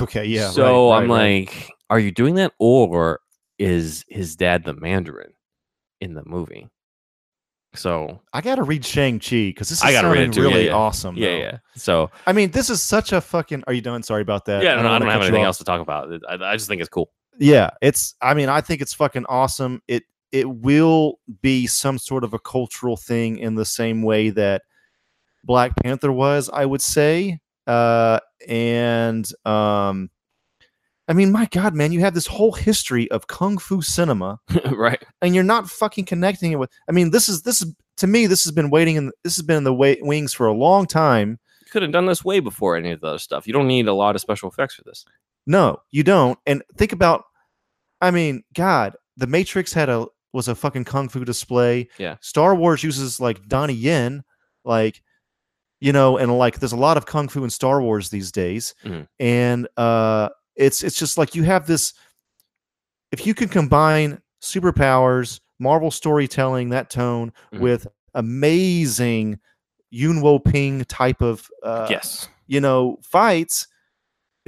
Okay. 0.00 0.24
Yeah. 0.24 0.46
right, 0.46 0.54
so 0.54 0.92
I'm 0.92 1.10
right, 1.10 1.18
right. 1.18 1.48
like, 1.48 1.70
are 1.88 1.98
you 1.98 2.10
doing 2.10 2.36
that, 2.36 2.52
or 2.58 3.20
is 3.58 4.04
his 4.08 4.36
dad 4.36 4.64
the 4.64 4.74
Mandarin 4.74 5.32
in 6.00 6.14
the 6.14 6.24
movie? 6.24 6.68
So 7.74 8.20
I 8.32 8.40
gotta 8.40 8.64
read 8.64 8.84
Shang 8.84 9.20
Chi 9.20 9.48
because 9.48 9.68
this 9.68 9.78
is 9.78 9.84
I 9.84 9.92
gotta 9.92 10.08
read 10.08 10.28
it 10.28 10.32
too, 10.32 10.42
really 10.42 10.66
yeah. 10.66 10.72
awesome. 10.72 11.16
yeah, 11.16 11.28
though. 11.28 11.38
yeah. 11.38 11.58
So 11.76 12.10
I 12.26 12.32
mean, 12.32 12.50
this 12.50 12.68
is 12.68 12.82
such 12.82 13.12
a 13.12 13.20
fucking. 13.20 13.62
Are 13.66 13.72
you 13.72 13.80
done? 13.80 14.02
Sorry 14.02 14.22
about 14.22 14.44
that. 14.46 14.64
yeah, 14.64 14.74
no, 14.74 14.82
no, 14.82 14.88
I 14.90 14.98
don't 14.98 15.08
have 15.08 15.22
anything 15.22 15.42
off. 15.42 15.46
else 15.46 15.58
to 15.58 15.64
talk 15.64 15.80
about. 15.80 16.12
I, 16.28 16.34
I 16.34 16.56
just 16.56 16.68
think 16.68 16.80
it's 16.80 16.88
cool. 16.88 17.12
Yeah, 17.38 17.70
it's. 17.80 18.16
I 18.20 18.34
mean, 18.34 18.48
I 18.48 18.60
think 18.60 18.82
it's 18.82 18.92
fucking 18.92 19.24
awesome. 19.28 19.82
It 19.86 20.02
it 20.32 20.48
will 20.48 21.18
be 21.42 21.66
some 21.66 21.98
sort 21.98 22.24
of 22.24 22.34
a 22.34 22.38
cultural 22.38 22.96
thing 22.96 23.38
in 23.38 23.54
the 23.54 23.64
same 23.64 24.02
way 24.02 24.30
that 24.30 24.62
Black 25.44 25.72
Panther 25.82 26.12
was. 26.12 26.50
I 26.52 26.66
would 26.66 26.82
say, 26.82 27.40
uh, 27.66 28.20
and 28.46 29.28
um, 29.44 30.10
I 31.08 31.12
mean, 31.12 31.32
my 31.32 31.46
God, 31.46 31.74
man, 31.74 31.92
you 31.92 32.00
have 32.00 32.14
this 32.14 32.26
whole 32.26 32.52
history 32.52 33.10
of 33.10 33.26
kung 33.26 33.58
fu 33.58 33.82
cinema, 33.82 34.38
right. 34.72 35.02
and 35.20 35.34
you're 35.34 35.44
not 35.44 35.68
fucking 35.68 36.04
connecting 36.04 36.52
it 36.52 36.58
with. 36.58 36.70
I 36.88 36.92
mean, 36.92 37.10
this 37.10 37.28
is 37.28 37.42
this 37.42 37.62
is 37.62 37.74
to 38.00 38.06
me, 38.06 38.26
this 38.26 38.44
has 38.44 38.52
been 38.52 38.70
waiting 38.70 38.96
and 38.96 39.12
this 39.24 39.36
has 39.36 39.44
been 39.44 39.58
in 39.58 39.64
the 39.64 39.74
way, 39.74 39.98
wings 40.00 40.32
for 40.32 40.46
a 40.46 40.54
long 40.54 40.86
time. 40.86 41.38
You 41.66 41.70
could 41.70 41.82
have 41.82 41.92
done 41.92 42.06
this 42.06 42.24
way 42.24 42.40
before 42.40 42.76
any 42.76 42.92
of 42.92 43.00
the 43.00 43.08
other 43.08 43.18
stuff. 43.18 43.46
You 43.46 43.52
don't 43.52 43.68
need 43.68 43.88
a 43.88 43.92
lot 43.92 44.14
of 44.14 44.22
special 44.22 44.48
effects 44.48 44.74
for 44.74 44.82
this. 44.84 45.04
No, 45.46 45.82
you 45.90 46.02
don't. 46.02 46.38
And 46.46 46.62
think 46.76 46.92
about, 46.92 47.24
I 48.00 48.10
mean, 48.10 48.42
God, 48.54 48.96
the 49.18 49.26
Matrix 49.26 49.72
had 49.72 49.90
a 49.90 50.06
was 50.32 50.48
a 50.48 50.54
fucking 50.54 50.84
kung 50.84 51.08
fu 51.08 51.24
display. 51.24 51.88
Yeah. 51.98 52.16
Star 52.20 52.54
Wars 52.54 52.82
uses 52.84 53.18
like 53.20 53.46
Donnie 53.48 53.72
Yen, 53.74 54.22
like, 54.64 55.02
you 55.80 55.92
know, 55.92 56.16
and 56.18 56.36
like 56.38 56.58
there's 56.60 56.72
a 56.72 56.76
lot 56.76 56.96
of 56.96 57.06
kung 57.06 57.28
fu 57.28 57.42
in 57.44 57.50
Star 57.50 57.80
Wars 57.82 58.10
these 58.10 58.30
days, 58.30 58.74
Mhm. 58.84 59.08
and 59.18 59.68
uh, 59.76 60.28
it's 60.56 60.82
it's 60.82 60.96
just 60.98 61.16
like 61.18 61.34
you 61.34 61.42
have 61.44 61.66
this. 61.66 61.94
If 63.12 63.26
you 63.26 63.34
can 63.34 63.48
combine 63.48 64.20
superpowers, 64.42 65.40
Marvel 65.58 65.90
storytelling, 65.90 66.68
that 66.70 66.90
tone 66.90 67.32
Mhm. 67.52 67.60
with 67.60 67.86
amazing 68.14 69.40
Yuen 69.90 70.20
Woo-ping 70.20 70.84
type 70.84 71.20
of 71.20 71.48
uh, 71.64 71.86
yes. 71.90 72.28
you 72.46 72.60
know, 72.60 72.98
fights. 73.02 73.66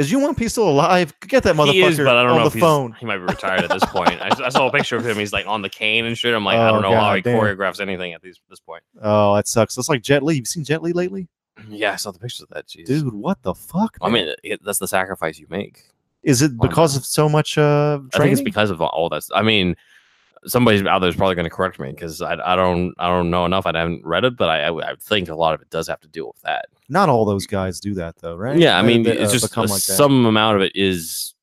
Is 0.02 0.12
Yuen 0.12 0.24
Woo-ping 0.24 0.48
still 0.48 0.68
alive? 0.68 1.14
Get 1.20 1.42
that 1.44 1.54
motherfucker 1.56 1.72
He 1.72 1.82
is, 1.82 1.96
but 1.98 2.08
I 2.08 2.22
don't 2.22 2.32
on 2.32 2.36
know 2.38 2.42
the 2.42 2.46
if 2.48 2.52
he's- 2.54 2.62
phone. 2.62 2.92
He 2.98 3.06
might 3.06 3.16
be 3.18 3.22
retired 3.24 3.62
at 3.64 3.70
this 3.70 3.84
point. 3.86 4.20
I, 4.20 4.30
I 4.44 4.48
saw 4.48 4.66
a 4.68 4.72
picture 4.72 4.96
of 4.96 5.06
him. 5.06 5.16
He's 5.16 5.32
like 5.32 5.46
on 5.46 5.62
the 5.62 5.68
cane 5.70 6.04
and 6.04 6.16
shit. 6.18 6.34
I'm 6.34 6.44
like, 6.44 6.58
I 6.58 6.68
Oh, 6.68 6.72
don't 6.74 6.82
know 6.82 6.94
how 6.98 7.14
he 7.14 7.22
damn. 7.22 7.38
choreographs 7.40 7.80
anything 7.80 8.12
at 8.12 8.22
these, 8.22 8.38
this 8.50 8.60
point. 8.60 8.82
Oh, 9.00 9.34
that 9.36 9.46
sucks. 9.48 9.74
That's 9.74 9.88
like 9.88 10.02
Jet 10.02 10.22
Li. 10.22 10.36
You've 10.36 10.48
seen 10.48 10.64
Jet 10.64 10.82
Li 10.82 10.92
lately, 10.92 11.28
Yeah, 11.68 11.92
I 11.92 11.96
saw 11.96 12.10
the 12.10 12.18
pictures 12.18 12.40
of 12.42 12.48
that. 12.50 12.66
Jeez. 12.66 12.86
dude? 12.86 13.12
What 13.14 13.42
the 13.42 13.54
fuck? 13.54 13.96
I 14.02 14.10
mean, 14.10 14.34
it, 14.42 14.60
that's 14.64 14.78
the 14.78 14.88
sacrifice 14.88 15.38
you 15.38 15.46
make. 15.50 15.82
is 16.22 16.42
it 16.42 16.58
because 16.60 16.96
of 16.96 17.04
so 17.04 17.28
much 17.28 17.56
uh 17.58 17.98
training? 17.98 18.08
I 18.14 18.18
think 18.18 18.32
it's 18.32 18.40
because 18.42 18.70
of 18.70 18.80
all 18.80 19.08
that. 19.10 19.22
I 19.34 19.42
mean, 19.42 19.76
somebody 20.46 20.86
out 20.88 20.98
there 21.00 21.08
is 21.08 21.16
probably 21.16 21.34
going 21.36 21.44
to 21.44 21.50
correct 21.50 21.78
me 21.78 21.90
because 21.90 22.20
I, 22.22 22.34
I 22.52 22.56
don't 22.56 22.94
I 22.98 23.08
don't 23.08 23.30
know 23.30 23.44
enough. 23.44 23.66
I 23.66 23.76
haven't 23.76 24.04
read 24.04 24.24
it, 24.24 24.36
but 24.36 24.48
I, 24.48 24.64
I 24.64 24.90
I 24.92 24.94
think 24.96 25.28
a 25.28 25.34
lot 25.34 25.54
of 25.54 25.60
it 25.62 25.70
does 25.70 25.86
have 25.88 26.00
to 26.00 26.08
do 26.08 26.26
with 26.26 26.40
that. 26.42 26.66
Not 26.92 27.08
all 27.08 27.24
those 27.24 27.46
guys 27.46 27.80
do 27.80 27.94
that 27.94 28.16
though, 28.16 28.36
right? 28.36 28.56
Yeah, 28.58 28.78
I 28.78 28.82
mean, 28.82 29.02
they, 29.02 29.16
it's 29.18 29.30
uh, 29.30 29.38
just 29.38 29.56
like 29.56 29.68
some 29.80 30.26
amount 30.26 30.56
of 30.56 30.62
it 30.62 30.72
is 30.76 31.34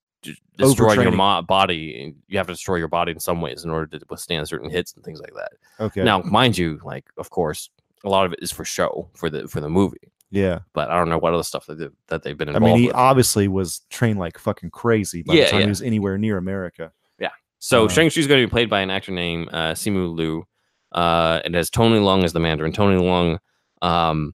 destroying 0.58 1.02
your 1.02 1.12
mo- 1.12 1.42
body. 1.42 2.02
and 2.04 2.16
You 2.28 2.38
have 2.38 2.48
to 2.48 2.54
destroy 2.54 2.76
your 2.76 2.88
body 2.88 3.12
in 3.14 3.20
some 3.20 3.42
ways 3.42 3.64
in 3.64 3.72
order 3.72 3.98
to 3.98 4.06
withstand 4.10 4.48
certain 4.48 4.70
hits 4.70 4.94
and 4.94 5.04
things 5.04 5.20
like 5.20 5.34
that. 5.34 5.52
Okay. 5.80 6.04
Now, 6.04 6.20
mind 6.22 6.58
you, 6.58 6.80
like 6.84 7.06
of 7.18 7.30
course, 7.30 7.70
a 8.04 8.10
lot 8.10 8.26
of 8.26 8.34
it 8.34 8.40
is 8.42 8.52
for 8.52 8.64
show 8.64 9.10
for 9.16 9.30
the 9.30 9.48
for 9.48 9.60
the 9.62 9.70
movie. 9.70 10.12
yeah. 10.30 10.60
But 10.74 10.90
I 10.92 10.98
don't 10.98 11.10
know 11.10 11.18
what 11.18 11.34
other 11.34 11.44
stuff 11.44 11.66
that 11.66 11.80
they, 11.80 11.88
that 12.08 12.24
they've 12.24 12.38
been 12.38 12.50
involved. 12.50 12.66
I 12.66 12.74
mean, 12.74 12.78
he 12.82 12.88
with. 12.88 12.96
obviously 12.96 13.48
was 13.48 13.82
trained 13.90 14.20
like 14.20 14.38
fucking 14.38 14.70
crazy 14.70 15.24
by 15.24 15.34
Yeah, 15.34 15.46
the 15.46 15.50
time 15.52 15.60
yeah. 15.62 15.66
he 15.66 15.70
was 15.70 15.82
anywhere 15.82 16.18
near 16.18 16.38
America. 16.38 16.92
Yeah. 17.20 17.30
So 17.58 17.86
Uh, 17.86 17.90
Shang-Chi's 17.90 18.28
going 18.28 18.42
to 18.42 18.48
be 18.48 18.52
played 18.52 18.70
by 18.70 18.82
an 18.82 18.90
actor 18.92 19.12
named 19.12 19.50
uh, 19.52 19.74
Simu 19.74 20.16
Liu. 20.16 20.46
Uh, 20.92 21.42
it 21.46 21.54
has 21.56 21.70
Tony 21.70 22.00
Leung 22.00 22.24
as 22.24 22.34
the 22.34 22.40
Mandarin. 22.40 22.72
Tony 22.72 23.02
Leung, 23.02 23.38
um, 23.82 24.34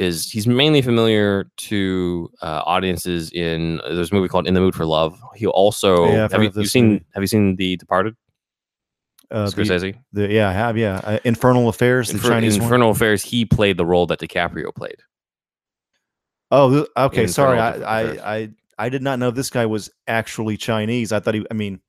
is 0.00 0.30
he's 0.30 0.46
mainly 0.46 0.82
familiar 0.82 1.50
to 1.56 2.30
uh, 2.42 2.62
audiences 2.64 3.30
in 3.32 3.80
there's 3.88 4.10
a 4.10 4.14
movie 4.14 4.28
called 4.28 4.46
In 4.48 4.54
the 4.54 4.60
Mood 4.60 4.74
for 4.74 4.84
Love. 4.86 5.20
He 5.36 5.46
also 5.46 6.06
Yeah, 6.10 6.28
I've 6.32 6.42
you 6.42 6.50
this 6.50 6.72
seen 6.72 6.88
movie. 6.92 7.04
have 7.14 7.22
you 7.22 7.26
seen 7.26 7.56
The 7.56 7.76
Departed? 7.76 8.16
Uh, 9.30 9.46
Scorsese. 9.46 9.96
the, 10.12 10.28
yeah, 10.32 10.48
I 10.48 10.52
have 10.52 10.76
yeah. 10.76 11.00
Uh, 11.04 11.18
Infernal 11.24 11.68
Affairs, 11.68 12.08
the 12.08 12.14
Infer- 12.14 12.30
Chinese 12.30 12.56
one. 12.58 12.64
Infernal 12.64 12.90
Affairs. 12.90 13.22
He 13.22 13.44
played 13.44 13.76
the 13.76 13.86
role 13.86 14.06
that 14.08 14.18
DiCaprio 14.18 14.74
played. 14.74 14.96
Oh, 16.50 16.84
okay. 16.96 17.28
Sorry, 17.28 17.58
I, 17.60 17.70
I, 17.78 18.34
I, 18.36 18.50
I 18.76 18.88
did 18.88 19.02
not 19.02 19.20
know 19.20 19.30
this 19.30 19.50
guy 19.50 19.66
was 19.66 19.88
actually 20.08 20.56
Chinese. 20.56 21.12
I 21.12 21.20
thought 21.20 21.34
he, 21.34 21.46
I 21.48 21.54
mean, 21.54 21.80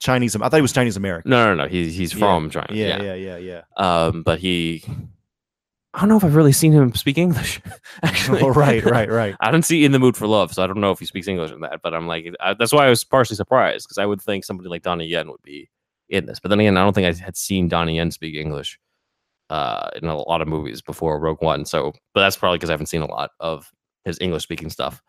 Chinese. 0.00 0.34
I 0.34 0.38
thought 0.48 0.54
he 0.54 0.62
was 0.62 0.72
Chinese 0.72 0.96
American. 0.96 1.30
No, 1.30 1.54
no, 1.54 1.64
no. 1.64 1.68
He's 1.68 1.94
he's 1.94 2.14
Yeah, 2.14 2.20
from 2.20 2.48
China. 2.48 2.68
Yeah, 2.70 3.02
yeah, 3.02 3.14
yeah, 3.14 3.36
yeah. 3.36 3.62
Um, 3.76 4.22
but 4.22 4.38
he, 4.38 4.82
I 5.98 6.02
don't 6.02 6.10
know 6.10 6.16
if 6.16 6.22
I've 6.24 6.36
really 6.36 6.52
seen 6.52 6.70
him 6.72 6.94
speak 6.94 7.18
English. 7.18 7.60
Actually, 8.04 8.40
Oh, 8.42 8.50
right, 8.50 8.84
right, 8.84 9.10
right. 9.10 9.34
I 9.40 9.50
didn't 9.50 9.64
see 9.64 9.84
In 9.84 9.90
the 9.90 9.98
Mood 9.98 10.16
for 10.16 10.28
Love, 10.28 10.54
so 10.54 10.62
I 10.62 10.68
don't 10.68 10.80
know 10.80 10.92
if 10.92 11.00
he 11.00 11.06
speaks 11.06 11.26
English 11.26 11.50
in 11.50 11.60
that. 11.62 11.80
But 11.82 11.92
I'm 11.92 12.06
like, 12.06 12.32
I, 12.40 12.54
that's 12.54 12.72
why 12.72 12.86
I 12.86 12.88
was 12.88 13.02
partially 13.02 13.34
surprised 13.36 13.86
because 13.86 13.98
I 13.98 14.06
would 14.06 14.22
think 14.22 14.44
somebody 14.44 14.68
like 14.68 14.82
Donnie 14.82 15.06
Yen 15.06 15.28
would 15.28 15.42
be 15.42 15.68
in 16.08 16.26
this. 16.26 16.38
But 16.38 16.50
then 16.50 16.60
again, 16.60 16.76
I 16.76 16.84
don't 16.84 16.92
think 16.92 17.06
I 17.06 17.24
had 17.24 17.36
seen 17.36 17.66
Donnie 17.68 17.96
Yen 17.96 18.12
speak 18.12 18.36
English 18.36 18.78
uh, 19.50 19.88
in 20.00 20.08
a 20.08 20.16
lot 20.16 20.40
of 20.40 20.46
movies 20.46 20.80
before 20.82 21.18
Rogue 21.18 21.42
One. 21.42 21.64
So, 21.64 21.92
but 22.14 22.20
that's 22.20 22.36
probably 22.36 22.58
because 22.58 22.70
I 22.70 22.74
haven't 22.74 22.86
seen 22.86 23.02
a 23.02 23.06
lot 23.10 23.30
of 23.40 23.68
his 24.04 24.18
English 24.20 24.44
speaking 24.44 24.70
stuff. 24.70 25.02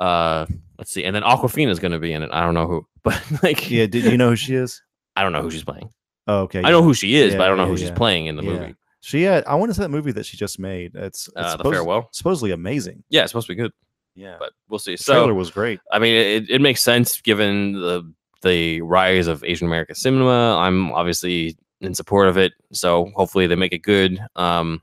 Uh, 0.00 0.46
let's 0.78 0.92
see, 0.92 1.04
and 1.04 1.14
then 1.14 1.22
Awkwafina 1.24 1.68
is 1.70 1.80
going 1.80 1.92
to 1.92 1.98
be 1.98 2.12
in 2.12 2.22
it. 2.22 2.30
I 2.32 2.40
don't 2.42 2.54
know 2.54 2.66
who, 2.68 2.86
but 3.02 3.20
like, 3.42 3.68
Yeah. 3.68 3.86
Did 3.86 4.04
you 4.04 4.16
know 4.16 4.30
who 4.30 4.36
she 4.36 4.54
is? 4.54 4.80
I 5.16 5.22
don't 5.22 5.32
know 5.32 5.42
who 5.42 5.50
she's 5.50 5.64
playing. 5.64 5.90
Oh, 6.26 6.42
okay. 6.42 6.60
I 6.62 6.70
know 6.70 6.82
who 6.82 6.94
she 6.94 7.16
is, 7.16 7.34
but 7.34 7.42
I 7.42 7.48
don't 7.48 7.56
know 7.56 7.64
yeah, 7.64 7.68
who 7.70 7.76
she's 7.76 7.90
playing 7.90 8.26
in 8.26 8.36
the 8.36 8.44
Yeah. 8.44 8.50
movie. 8.50 8.74
She 9.00 9.22
had. 9.22 9.44
I 9.46 9.54
want 9.54 9.70
to 9.70 9.74
say 9.74 9.82
that 9.82 9.88
movie 9.88 10.12
that 10.12 10.26
she 10.26 10.36
just 10.36 10.58
made. 10.58 10.94
It's, 10.94 11.26
it's 11.28 11.36
Uh, 11.36 11.42
the 11.42 11.50
supposed- 11.52 11.74
farewell. 11.74 12.08
supposedly 12.12 12.50
amazing. 12.50 13.02
Yeah, 13.08 13.22
it's 13.22 13.30
supposed 13.32 13.46
to 13.46 13.52
be 13.54 13.62
good, 13.62 13.72
Yeah. 14.14 14.36
but 14.38 14.52
we'll 14.68 14.78
see. 14.78 14.92
the 14.94 15.02
So 15.02 15.14
trailer 15.14 15.34
was 15.34 15.50
great. 15.50 15.80
I 15.90 15.98
mean, 15.98 16.14
it, 16.14 16.50
it 16.50 16.60
makes 16.60 16.82
sense 16.82 17.20
given 17.20 17.72
the 17.72 18.12
the 18.42 18.80
rise 18.82 19.26
of 19.26 19.44
Asian 19.44 19.66
American 19.66 19.94
cinema. 19.94 20.56
I'm 20.58 20.92
obviously 20.92 21.56
in 21.82 21.94
support 21.94 22.28
of 22.28 22.36
it, 22.38 22.52
so 22.72 23.10
hopefully 23.14 23.46
they 23.46 23.54
make 23.56 23.72
it 23.72 23.78
good. 23.82 24.18
Um, 24.36 24.80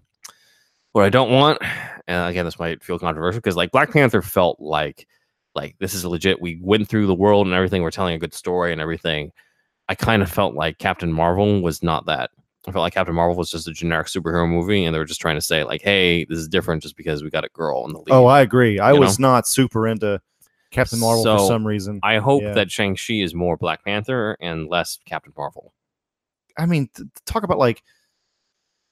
what 0.93 1.05
I 1.05 1.09
don't 1.09 1.32
want, 1.32 1.59
and 2.07 2.30
again, 2.30 2.45
this 2.45 2.59
might 2.59 2.84
feel 2.84 2.97
controversial 2.99 3.39
because 3.39 3.55
like 3.55 3.72
Black 3.72 3.91
Panther 3.91 4.22
felt 4.22 4.59
like 4.59 5.07
like 5.55 5.76
this 5.80 5.93
is 5.93 6.05
legit. 6.05 6.41
We 6.41 6.59
went 6.61 6.88
through 6.88 7.07
the 7.07 7.15
world 7.15 7.45
and 7.47 7.55
everything. 7.55 7.82
We're 7.84 7.91
telling 7.91 8.15
a 8.15 8.20
good 8.20 8.34
story 8.34 8.72
and 8.72 8.82
everything. 8.82 9.32
I 9.89 9.95
kind 9.95 10.22
of 10.22 10.30
felt 10.32 10.53
like 10.53 10.78
Captain 10.80 11.11
Marvel 11.13 11.61
was 11.61 11.82
not 11.82 12.05
that. 12.07 12.30
I 12.68 12.72
felt 12.72 12.84
like 12.84 12.93
Captain 12.93 13.15
Marvel 13.15 13.36
was 13.38 13.49
just 13.49 13.68
a 13.68 13.72
generic 13.72 14.07
superhero 14.07 14.47
movie, 14.47 14.84
and 14.84 14.93
they 14.93 14.99
were 14.99 15.05
just 15.05 15.22
trying 15.22 15.36
to 15.36 15.41
say 15.41 15.63
like, 15.63 15.82
"Hey, 15.82 16.26
this 16.26 16.38
is 16.38 16.47
different 16.49 16.84
just 16.84 16.97
because 16.97 17.24
we 17.24 17.30
got 17.30 17.45
a 17.45 17.49
girl 17.49 17.86
in 17.86 17.93
the 17.93 17.99
lead." 17.99 18.09
Oh, 18.11 18.26
I 18.26 18.41
agree. 18.41 18.78
I 18.80 18.91
you 18.93 18.99
was 18.99 19.20
not 19.20 19.47
super 19.47 19.88
into 19.88 20.20
Captain 20.72 20.99
Marvel 20.99 21.24
for 21.24 21.47
some 21.47 21.65
reason. 21.65 21.99
I 22.03 22.18
hope 22.18 22.43
Yeah. 22.43 22.53
that 22.53 22.70
Shang 22.70 22.95
Chi 22.97 23.15
is 23.15 23.34
more 23.34 23.55
Black 23.57 23.86
Panther 23.86 24.36
and 24.41 24.68
less 24.68 24.99
Captain 25.05 25.32
Marvel. 25.38 25.74
I 26.57 26.65
mean, 26.65 26.89
t- 26.95 27.03
talk 27.26 27.43
about 27.43 27.57
like. 27.57 27.82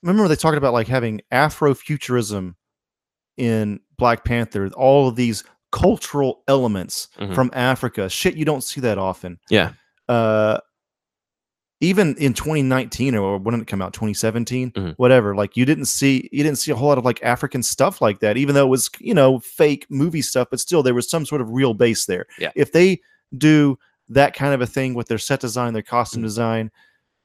Remember 0.04 0.28
they 0.28 0.36
talked 0.36 0.58
about 0.58 0.74
like 0.74 0.88
having 0.88 1.22
Afrofuturism 1.32 2.56
in 3.38 3.80
Black 3.98 4.24
Panther. 4.24 4.70
All 4.78 5.08
of 5.08 5.16
these 5.16 5.44
cultural 5.72 6.44
elements 6.48 7.10
Mhm. 7.20 7.36
from 7.36 7.50
Africa. 7.54 8.08
Shit, 8.08 8.36
you 8.36 8.46
don't 8.46 8.62
see 8.64 8.80
that 8.82 8.98
often. 8.98 9.40
Yeah. 9.50 9.74
Uh, 10.08 10.60
even 11.82 12.16
in 12.18 12.34
2019 12.34 13.16
or 13.16 13.38
when 13.38 13.54
did 13.54 13.62
it 13.62 13.68
come 13.68 13.82
out 13.82 13.94
2017 13.94 14.72
Mhm. 14.72 14.94
whatever 14.98 15.36
like 15.36 15.58
you 15.58 15.66
didn't 15.66 15.86
see 15.86 16.30
you 16.32 16.44
didn't 16.44 16.58
see 16.58 16.72
a 16.72 16.76
whole 16.76 16.88
lot 16.88 16.98
of 16.98 17.04
like 17.06 17.22
african 17.24 17.62
stuff 17.62 18.02
like 18.02 18.20
that 18.20 18.38
even 18.38 18.56
though 18.56 18.66
it 18.66 18.70
was 18.70 18.90
you 19.00 19.14
know 19.14 19.40
fake 19.40 19.86
movie 19.90 20.22
stuff 20.22 20.48
but 20.50 20.60
still 20.60 20.82
there 20.84 20.94
was 20.94 21.10
some 21.10 21.26
sort 21.26 21.42
of 21.42 21.50
real 21.50 21.74
base 21.74 22.06
there 22.06 22.26
Yeah. 22.40 22.52
if 22.56 22.72
they 22.72 23.02
do 23.38 23.78
that 24.10 24.34
kind 24.34 24.54
of 24.54 24.62
a 24.62 24.66
thing 24.68 24.94
with 24.94 25.08
their 25.08 25.18
set 25.18 25.42
design 25.42 25.74
their 25.74 25.82
costume 25.84 26.22
Mhm. 26.22 26.26
design 26.28 26.72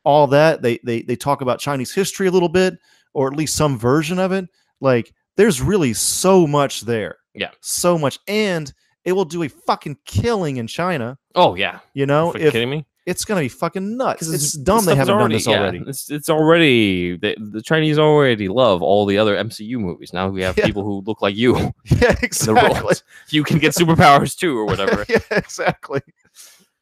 all 0.04 0.26
that 0.28 0.62
they 0.62 0.78
they 0.84 1.02
they 1.02 1.16
talk 1.16 1.40
about 1.42 1.60
chinese 1.60 1.92
history 1.94 2.26
a 2.26 2.30
little 2.32 2.48
bit 2.48 2.74
or 3.14 3.28
at 3.28 3.36
least 3.36 3.54
some 3.54 3.78
version 3.78 4.18
of 4.18 4.32
it 4.32 4.48
like 4.80 5.12
there's 5.36 5.62
really 5.62 5.94
so 5.94 6.46
much 6.46 6.80
there 6.82 7.16
Yeah. 7.34 7.50
so 7.60 7.96
much 7.98 8.18
and 8.26 8.72
it 9.04 9.12
will 9.12 9.24
do 9.24 9.42
a 9.44 9.48
fucking 9.48 9.96
killing 10.06 10.56
in 10.56 10.66
china 10.66 11.18
Oh 11.36 11.54
yeah. 11.54 11.78
you 11.94 12.06
know 12.06 12.32
Are 12.32 12.38
if 12.38 12.52
kidding 12.52 12.68
me? 12.70 12.84
It's 13.06 13.24
gonna 13.24 13.40
be 13.40 13.48
fucking 13.48 13.96
nuts. 13.96 14.22
It's 14.22 14.30
this 14.30 14.52
dumb 14.52 14.84
they 14.84 14.94
haven't 14.94 15.16
done 15.18 15.30
this 15.30 15.46
yeah, 15.46 15.60
already. 15.60 15.82
it's 15.86 16.10
it's 16.10 16.28
already 16.30 17.16
the, 17.16 17.36
the 17.38 17.62
Chinese 17.62 17.98
already 17.98 18.48
love 18.48 18.82
all 18.82 19.06
the 19.06 19.18
other 19.18 19.36
MCU 19.36 19.78
movies. 19.78 20.12
Now 20.12 20.28
we 20.28 20.42
have 20.42 20.56
Yeah. 20.58 20.66
people 20.66 20.82
who 20.84 21.02
look 21.06 21.22
like 21.22 21.36
you. 21.36 21.72
Yeah, 21.84 22.14
exactly. 22.22 22.94
You 23.30 23.42
can 23.44 23.58
get 23.58 23.74
superpowers 23.74 24.36
too, 24.36 24.56
or 24.58 24.66
whatever. 24.66 25.04
yeah, 25.08 25.18
exactly. 25.30 26.00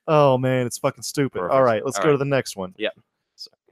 Oh 0.07 0.39
man, 0.39 0.67
it's 0.67 0.79
fucking 0.79 1.03
stupid. 1.03 1.41
All 1.41 1.49
Perfect. 1.49 1.65
right, 1.65 1.85
let's 1.85 1.99
All 1.99 2.05
go 2.05 2.13
to 2.13 2.19
the 2.19 2.25
next 2.25 2.57
one. 2.57 2.75
Yeah. 2.79 2.91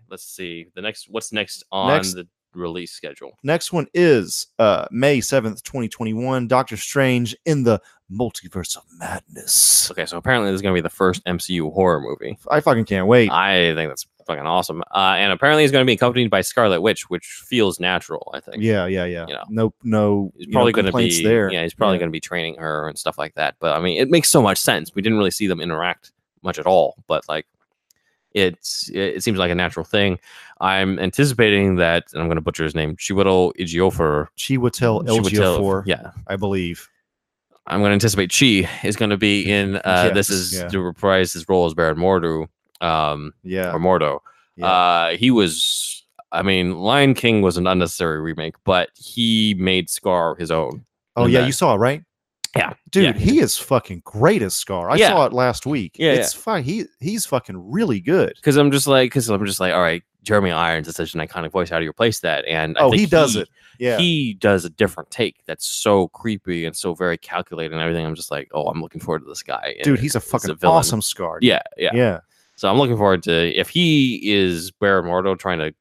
Let's 0.08 0.22
see 0.24 0.66
the 0.74 0.82
next. 0.82 1.08
What's 1.10 1.32
next 1.32 1.64
on 1.72 1.88
Next- 1.88 2.12
the 2.14 2.28
release 2.56 2.92
schedule? 2.92 3.38
Next 3.42 3.72
one 3.72 3.86
is 3.94 4.48
uh 4.58 4.86
May 4.90 5.18
7th, 5.18 5.62
2021, 5.62 6.48
Doctor 6.48 6.76
Strange 6.76 7.36
in 7.44 7.62
the 7.62 7.80
Multiverse 8.10 8.76
of 8.76 8.82
Madness. 8.98 9.90
Okay, 9.90 10.06
so 10.06 10.16
apparently 10.16 10.50
this 10.50 10.56
is 10.56 10.62
gonna 10.62 10.74
be 10.74 10.80
the 10.80 10.88
first 10.88 11.24
MCU 11.24 11.72
horror 11.72 12.00
movie. 12.00 12.38
I 12.50 12.60
fucking 12.60 12.84
can't 12.84 13.06
wait. 13.06 13.30
I 13.30 13.74
think 13.74 13.90
that's 13.90 14.06
fucking 14.26 14.44
awesome. 14.46 14.82
Uh, 14.94 15.14
and 15.18 15.32
apparently 15.32 15.64
it's 15.64 15.72
gonna 15.72 15.84
be 15.84 15.92
accompanied 15.94 16.30
by 16.30 16.40
Scarlet 16.40 16.80
Witch, 16.80 17.08
which 17.10 17.24
feels 17.26 17.78
natural. 17.80 18.30
I 18.34 18.40
think. 18.40 18.62
Yeah, 18.62 18.86
yeah, 18.86 19.04
yeah. 19.04 19.26
You 19.26 19.34
know, 19.34 19.44
no 19.48 19.74
no 19.82 20.32
He's 20.36 20.48
probably 20.48 20.72
going 20.72 20.86
to 20.86 20.92
be 20.92 21.22
there. 21.22 21.50
Yeah, 21.52 21.62
he's 21.62 21.74
probably 21.74 21.96
Yeah. 21.96 22.00
going 22.00 22.08
to 22.10 22.12
be 22.12 22.20
training 22.20 22.56
her 22.58 22.88
and 22.88 22.98
stuff 22.98 23.18
like 23.18 23.34
that. 23.34 23.56
But 23.60 23.76
I 23.76 23.80
mean, 23.80 24.00
it 24.00 24.08
makes 24.10 24.28
so 24.28 24.40
much 24.42 24.58
sense. 24.58 24.94
We 24.94 25.02
didn't 25.02 25.18
really 25.18 25.30
see 25.30 25.46
them 25.46 25.60
interact 25.60 26.12
much 26.42 26.58
at 26.58 26.66
all, 26.66 26.96
but 27.08 27.24
like, 27.28 27.46
it's 28.36 28.88
it, 28.90 29.16
it 29.16 29.22
seems 29.24 29.38
like 29.38 29.50
a 29.50 29.54
natural 29.54 29.84
thing. 29.84 30.18
I'm 30.60 30.98
anticipating 30.98 31.76
that, 31.76 32.04
and 32.12 32.22
I'm 32.22 32.28
going 32.28 32.36
to 32.36 32.42
butcher 32.42 32.64
his 32.64 32.74
name, 32.74 32.96
Chiwetel 32.96 33.52
Ejiofor. 33.58 34.28
Chiwetel 34.38 35.06
Ejiofor, 35.06 35.82
Yeah, 35.86 36.10
I 36.28 36.36
believe. 36.36 36.88
I'm 37.66 37.80
going 37.80 37.90
to 37.90 37.94
anticipate 37.94 38.32
Chi 38.32 38.68
is 38.86 38.94
going 38.94 39.10
to 39.10 39.16
be 39.16 39.42
in. 39.50 39.80
Uh, 39.84 40.10
this 40.10 40.30
is 40.30 40.54
yeah. 40.54 40.68
to 40.68 40.80
reprise 40.80 41.32
his 41.32 41.48
role 41.48 41.66
as 41.66 41.74
Baron 41.74 41.96
Mordo, 41.98 42.46
um, 42.80 43.32
Yeah. 43.42 43.72
or 43.72 43.80
Mordo. 43.80 44.20
yeah. 44.56 44.66
Uh, 44.66 45.16
he 45.16 45.30
was. 45.30 46.04
I 46.32 46.42
mean, 46.42 46.74
Lion 46.76 47.14
King 47.14 47.40
was 47.40 47.56
an 47.56 47.66
unnecessary 47.66 48.20
remake, 48.20 48.56
but 48.64 48.90
he 48.96 49.54
made 49.58 49.88
Scar 49.88 50.34
his 50.36 50.50
own. 50.50 50.84
oh 51.16 51.26
yeah, 51.26 51.40
that. 51.40 51.46
you 51.46 51.52
saw 51.52 51.74
it, 51.74 51.78
right? 51.78 52.02
Yeah, 52.56 52.72
Dude, 52.90 53.04
yeah. 53.04 53.12
he 53.12 53.38
is 53.40 53.56
fucking 53.56 54.02
great 54.04 54.42
as 54.42 54.54
Scar. 54.54 54.90
I 54.90 54.96
Yeah. 54.96 55.10
saw 55.10 55.26
it 55.26 55.32
last 55.32 55.66
week. 55.66 55.96
Yeah, 55.98 56.12
it's 56.12 56.32
fine. 56.32 56.62
He 56.64 56.84
he's 57.00 57.26
fucking 57.26 57.70
really 57.70 58.00
good. 58.00 58.32
because 58.36 58.56
I'm 58.56 58.70
just 58.70 58.86
like, 58.86 59.10
because 59.10 59.28
I'm 59.28 59.44
just 59.46 59.60
like, 59.60 59.72
all 59.72 59.80
right, 59.80 60.02
Jeremy 60.22 60.50
Irons 60.50 60.88
is 60.88 60.96
such 60.96 61.14
an 61.14 61.20
iconic 61.20 61.52
voice. 61.52 61.70
How 61.70 61.78
do 61.78 61.84
you 61.84 61.90
replace 61.90 62.20
that? 62.20 62.44
And 62.46 62.76
I 62.78 62.82
oh, 62.82 62.90
think 62.90 63.00
he 63.00 63.06
does 63.06 63.36
it. 63.36 63.48
Yeah. 63.78 63.98
He 63.98 64.34
does 64.34 64.64
a 64.64 64.70
different 64.70 65.10
take 65.10 65.36
that's 65.46 65.66
so 65.66 66.08
creepy 66.08 66.64
and 66.64 66.74
so 66.74 66.94
very 66.94 67.18
calculated 67.18 67.72
and 67.74 67.80
everything. 67.82 68.06
I'm 68.06 68.14
just 68.14 68.30
like, 68.30 68.48
oh, 68.52 68.66
I'm 68.68 68.80
looking 68.80 69.00
forward 69.00 69.20
to 69.20 69.26
this 69.26 69.42
guy. 69.42 69.74
And 69.76 69.84
Dude, 69.84 70.00
he's 70.00 70.14
a 70.14 70.20
fucking 70.20 70.56
villain. 70.56 70.78
awesome 70.78 71.02
Scar. 71.02 71.38
Yeah, 71.42 71.62
yeah, 71.76 71.90
Yeah. 71.94 72.20
So 72.56 72.70
I'm 72.70 72.78
looking 72.78 72.96
forward 72.96 73.22
to 73.24 73.32
if 73.54 73.68
he 73.68 74.18
is 74.32 74.70
Baron 74.70 75.04
Mordo 75.04 75.38
trying 75.38 75.58
to 75.58 75.74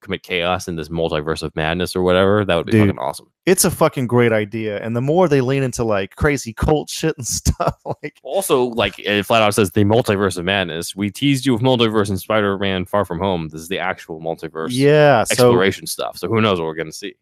commit 0.00 0.22
chaos 0.22 0.68
in 0.68 0.76
this 0.76 0.88
multiverse 0.88 1.42
of 1.42 1.54
madness 1.54 1.94
or 1.94 2.02
whatever. 2.02 2.44
That 2.44 2.56
would 2.56 2.66
be 2.66 2.72
Dude. 2.72 2.88
fucking 2.88 2.98
awesome. 2.98 3.30
It's 3.46 3.64
a 3.64 3.70
fucking 3.70 4.06
great 4.06 4.32
idea. 4.32 4.80
And 4.82 4.96
the 4.96 5.00
more 5.00 5.28
they 5.28 5.40
lean 5.40 5.62
into 5.62 5.84
like 5.84 6.16
crazy 6.16 6.52
cult 6.52 6.88
shit 6.90 7.16
and 7.16 7.26
stuff, 7.26 7.76
like 8.02 8.18
Also, 8.22 8.64
like 8.64 8.98
it 8.98 9.24
flat 9.24 9.42
out 9.42 9.54
says 9.54 9.70
the 9.72 9.84
multiverse 9.84 10.36
of 10.38 10.44
madness. 10.44 10.94
We 10.96 11.10
teased 11.10 11.46
you 11.46 11.52
with 11.52 11.62
multiverse 11.62 12.10
in 12.10 12.16
Spider-Man: 12.16 12.84
Far 12.86 13.04
From 13.04 13.18
Home. 13.18 13.48
This 13.48 13.60
is 13.60 13.68
the 13.68 13.78
actual 13.78 14.20
multiverse 14.20 14.68
yeah. 14.70 15.24
So 15.24 15.32
exploration 15.32 15.86
stuff. 15.86 16.18
So 16.18 16.28
who 16.28 16.40
knows 16.40 16.58
what 16.58 16.66
we're 16.66 16.74
gonna 16.74 16.92
see? 16.92 17.14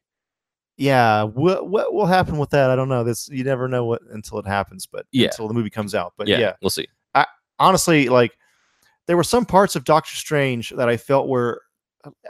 yeah, 0.79 1.25
what 1.25 1.69
what 1.69 1.93
will 1.93 2.07
happen 2.07 2.39
with 2.39 2.51
that? 2.51 2.71
I 2.71 2.77
don't 2.77 2.89
know. 2.89 3.03
This 3.03 3.29
you 3.29 3.43
never 3.43 3.67
know 3.67 3.85
what 3.85 4.01
until 4.13 4.39
it 4.39 4.47
happens, 4.47 4.87
but 4.87 5.07
Yeah. 5.11 5.27
until 5.27 5.49
the 5.49 5.55
movie 5.55 5.71
comes 5.71 5.95
out. 5.95 6.13
But 6.17 6.29
yeah, 6.29 6.39
yeah, 6.39 6.53
we'll 6.63 6.71
see. 6.71 6.87
honestly, 7.59 8.09
like 8.09 8.39
there 9.07 9.17
were 9.17 9.25
some 9.25 9.45
parts 9.45 9.75
of 9.75 9.83
Doctor 9.85 10.15
Strange 10.15 10.71
that 10.71 10.89
I 10.89 10.97
felt 10.97 11.29
were, 11.29 11.63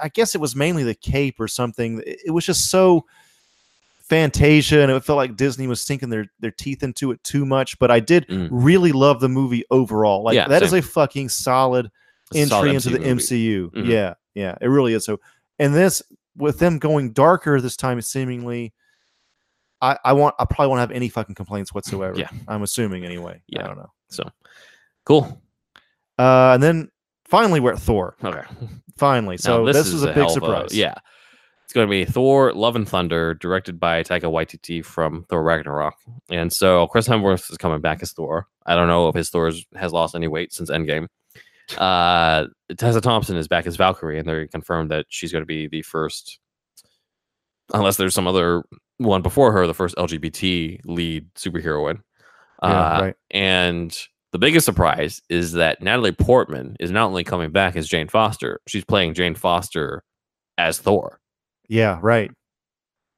I 0.01 0.09
guess 0.09 0.35
it 0.35 0.41
was 0.41 0.55
mainly 0.57 0.83
the 0.85 0.95
cape 0.95 1.41
or 1.41 1.49
something. 1.49 2.03
It, 2.07 2.31
was 2.31 2.45
just 2.47 2.71
so 2.71 3.07
Fantasia, 4.03 4.81
and 4.81 4.91
it 4.91 5.05
felt 5.05 5.17
like 5.19 5.37
Disney 5.37 5.67
was 5.67 5.83
sinking 5.83 6.09
their 6.09 6.27
their 6.41 6.51
teeth 6.51 6.83
into 6.83 7.11
it 7.11 7.23
too 7.25 7.45
much. 7.45 7.79
But 7.79 7.91
I 7.91 8.01
did 8.01 8.27
Mm. 8.29 8.49
really 8.51 8.93
love 8.93 9.21
the 9.21 9.29
movie 9.29 9.65
overall. 9.71 10.23
Like 10.23 10.35
Yeah, 10.35 10.49
that 10.49 10.63
is 10.63 10.71
same. 10.71 10.79
a 10.79 10.83
fucking 10.83 11.29
solid 11.29 11.91
a 12.35 12.47
solid 12.47 12.69
entry 12.69 12.75
into 12.75 12.91
the 12.91 12.99
movie. 13.01 13.11
MCU. 13.11 13.71
Mhm. 13.73 13.87
Yeah, 13.87 14.15
yeah, 14.35 14.57
it 14.61 14.69
really 14.69 14.95
is. 14.95 15.05
So, 15.05 15.21
and 15.59 15.75
this 15.75 16.03
with 16.37 16.59
them 16.59 16.79
going 16.79 17.13
darker 17.13 17.61
this 17.61 17.77
time, 17.77 18.01
seemingly, 18.01 18.73
I 19.83 19.99
I 20.03 20.13
want 20.15 20.35
I 20.39 20.47
probably 20.47 20.69
won't 20.69 20.81
have 20.81 20.91
any 20.91 21.11
fucking 21.11 21.35
complaints 21.35 21.75
whatsoever. 21.75 22.19
Yeah. 22.19 22.31
I'm 22.47 22.63
assuming 22.63 23.05
anyway. 23.05 23.43
Yeah. 23.47 23.65
I 23.65 23.67
don't 23.67 23.77
know. 23.77 23.93
So 24.09 24.25
cool. 25.05 25.43
Uh, 26.19 26.53
and 26.55 26.63
then 26.63 26.91
finally 27.29 27.61
we're 27.61 27.73
at 27.73 27.79
Thor. 27.79 28.17
Okay. 28.25 28.43
Finally, 28.97 29.37
so 29.39 29.59
Now, 29.65 29.73
this, 29.73 29.93
was 29.93 30.03
a, 30.03 30.07
big 30.09 30.17
hell 30.17 30.27
of 30.27 30.33
surprise. 30.33 30.77
yeah. 30.77 30.95
It's 31.65 31.73
going 31.75 31.87
to 31.87 31.91
be 31.91 32.05
Thor: 32.07 32.53
Love 32.55 32.77
and 32.77 32.89
Thunder, 32.89 33.35
directed 33.35 33.79
by 33.79 34.03
Taika 34.03 34.23
Waititi 34.23 34.83
from 34.85 35.25
Thor 35.29 35.43
Ragnarok. 35.43 35.95
And 36.31 36.51
so 36.53 36.87
Chris 36.87 37.07
Hemsworth 37.07 37.51
is 37.51 37.59
coming 37.59 37.81
back 37.83 38.03
as 38.03 38.13
Thor. 38.13 38.47
I 38.65 38.75
don't 38.75 38.89
know 38.89 39.09
if 39.09 39.15
his 39.15 39.29
Thor 39.29 39.53
has 39.77 39.93
lost 39.93 40.15
any 40.15 40.29
weight 40.29 40.53
since 40.53 40.71
Endgame. 40.71 41.07
Uh, 41.77 42.47
Tessa 42.79 43.03
Thompson 43.03 43.37
is 43.37 43.47
back 43.47 43.67
as 43.67 43.77
Valkyrie, 43.77 44.19
and 44.19 44.27
they 44.27 44.47
confirmed 44.47 44.91
that 44.91 45.05
she's 45.11 45.33
going 45.33 45.43
to 45.43 45.47
be 45.47 45.67
the 45.67 45.83
first, 45.83 46.39
unless 47.75 47.99
there's 47.99 48.15
some 48.15 48.27
other 48.27 48.65
one 48.97 49.21
before 49.21 49.53
her, 49.53 49.67
the 49.67 49.75
first 49.75 49.95
LGBT 49.97 50.81
lead 50.87 51.27
superheroine. 51.35 52.01
Yeah, 52.63 52.69
Uh, 52.71 53.01
right. 53.03 53.15
And 53.31 53.99
the 54.33 54.39
biggest 54.39 54.67
surprise 54.67 55.21
is 55.29 55.53
that 55.53 55.81
Natalie 55.83 56.13
Portman 56.13 56.77
is 56.81 56.91
not 56.91 57.07
only 57.07 57.25
coming 57.25 57.51
back 57.51 57.77
as 57.77 57.89
Jane 57.89 58.09
Foster, 58.09 58.61
she's 58.67 58.85
playing 58.85 59.15
Jane 59.15 59.35
Foster 59.35 60.03
as 60.59 60.79
Thor. 60.79 61.21
Yeah, 61.69 61.99
right. 62.03 62.31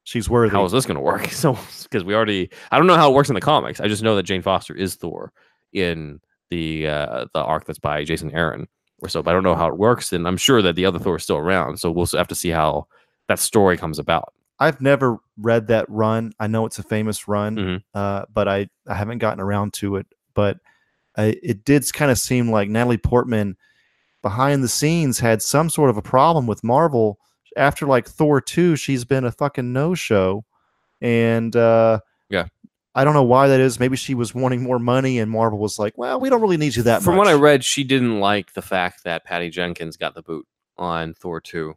She's 0.04 0.28
worthy. 0.30 0.50
How 0.52 0.64
is 0.64 0.72
this 0.72 0.86
going 0.86 0.96
to 0.96 1.00
work? 1.02 1.28
So, 1.30 1.58
because 1.84 2.04
we 2.04 2.14
already, 2.14 2.50
I 2.70 2.78
don't 2.78 2.86
know 2.86 2.96
how 2.96 3.10
it 3.10 3.14
works 3.14 3.28
in 3.28 3.34
the 3.34 3.40
comics. 3.40 3.80
I 3.80 3.88
just 3.88 4.02
know 4.02 4.16
that 4.16 4.22
Jane 4.24 4.42
Foster 4.42 4.74
is 4.74 4.94
Thor 4.94 5.32
in 5.72 6.20
the 6.50 6.88
uh, 6.88 7.26
the 7.32 7.40
arc 7.42 7.64
that's 7.64 7.78
by 7.78 8.02
Jason 8.04 8.32
Aaron 8.32 8.66
or 9.02 9.08
so. 9.08 9.22
But 9.22 9.30
I 9.30 9.34
don't 9.34 9.44
know 9.44 9.54
how 9.54 9.68
it 9.68 9.78
works, 9.78 10.12
and 10.12 10.26
I'm 10.26 10.36
sure 10.36 10.62
that 10.62 10.74
the 10.74 10.84
other 10.84 10.98
Thor 10.98 11.16
is 11.16 11.22
still 11.22 11.36
around. 11.36 11.78
So 11.78 11.90
we'll 11.90 12.06
have 12.14 12.28
to 12.28 12.34
see 12.34 12.48
how 12.50 12.86
that 13.28 13.38
story 13.38 13.76
comes 13.76 13.98
about. 13.98 14.32
I've 14.58 14.80
never 14.80 15.18
read 15.38 15.68
that 15.68 15.86
run. 15.88 16.32
I 16.40 16.46
know 16.48 16.66
it's 16.66 16.78
a 16.78 16.82
famous 16.82 17.28
run, 17.28 17.56
Mhm. 17.56 17.82
uh, 17.94 18.24
but 18.34 18.46
I, 18.48 18.68
I 18.88 18.94
haven't 18.94 19.18
gotten 19.18 19.40
around 19.40 19.72
to 19.74 19.96
it. 19.96 20.06
But 20.34 20.58
I, 21.16 21.36
it 21.42 21.64
did 21.64 21.90
kind 21.92 22.10
of 22.10 22.18
seem 22.18 22.50
like 22.50 22.68
Natalie 22.68 22.98
Portman 22.98 23.56
behind 24.22 24.62
the 24.62 24.68
scenes 24.68 25.18
had 25.18 25.42
some 25.42 25.70
sort 25.70 25.90
of 25.90 25.96
a 25.96 26.02
problem 26.02 26.46
with 26.46 26.62
Marvel. 26.62 27.18
After 27.56 27.86
like 27.86 28.06
Thor 28.06 28.40
2, 28.40 28.76
she's 28.76 29.04
been 29.04 29.24
a 29.24 29.32
fucking 29.32 29.72
no 29.72 29.94
show. 29.94 30.44
And 31.00 31.54
uh, 31.56 32.00
Yeah. 32.28 32.46
I 32.94 33.04
don't 33.04 33.14
know 33.14 33.22
why 33.22 33.48
that 33.48 33.60
is. 33.60 33.78
Maybe 33.80 33.96
she 33.96 34.14
was 34.14 34.34
wanting 34.34 34.62
more 34.62 34.78
money, 34.80 35.20
and 35.20 35.30
Marvel 35.30 35.58
was 35.58 35.78
like, 35.78 35.96
well, 35.96 36.18
we 36.20 36.28
don't 36.28 36.40
really 36.40 36.56
need 36.56 36.74
you 36.74 36.82
that 36.84 37.02
From 37.02 37.14
much. 37.14 37.18
what 37.26 37.28
I 37.28 37.38
read, 37.38 37.64
she 37.64 37.84
didn't 37.84 38.18
like 38.18 38.52
the 38.52 38.62
fact 38.62 39.04
that 39.04 39.24
Patty 39.24 39.48
Jenkins 39.48 39.96
got 39.96 40.14
the 40.14 40.22
boot 40.22 40.46
on 40.76 41.14
Thor 41.14 41.40
2. 41.40 41.74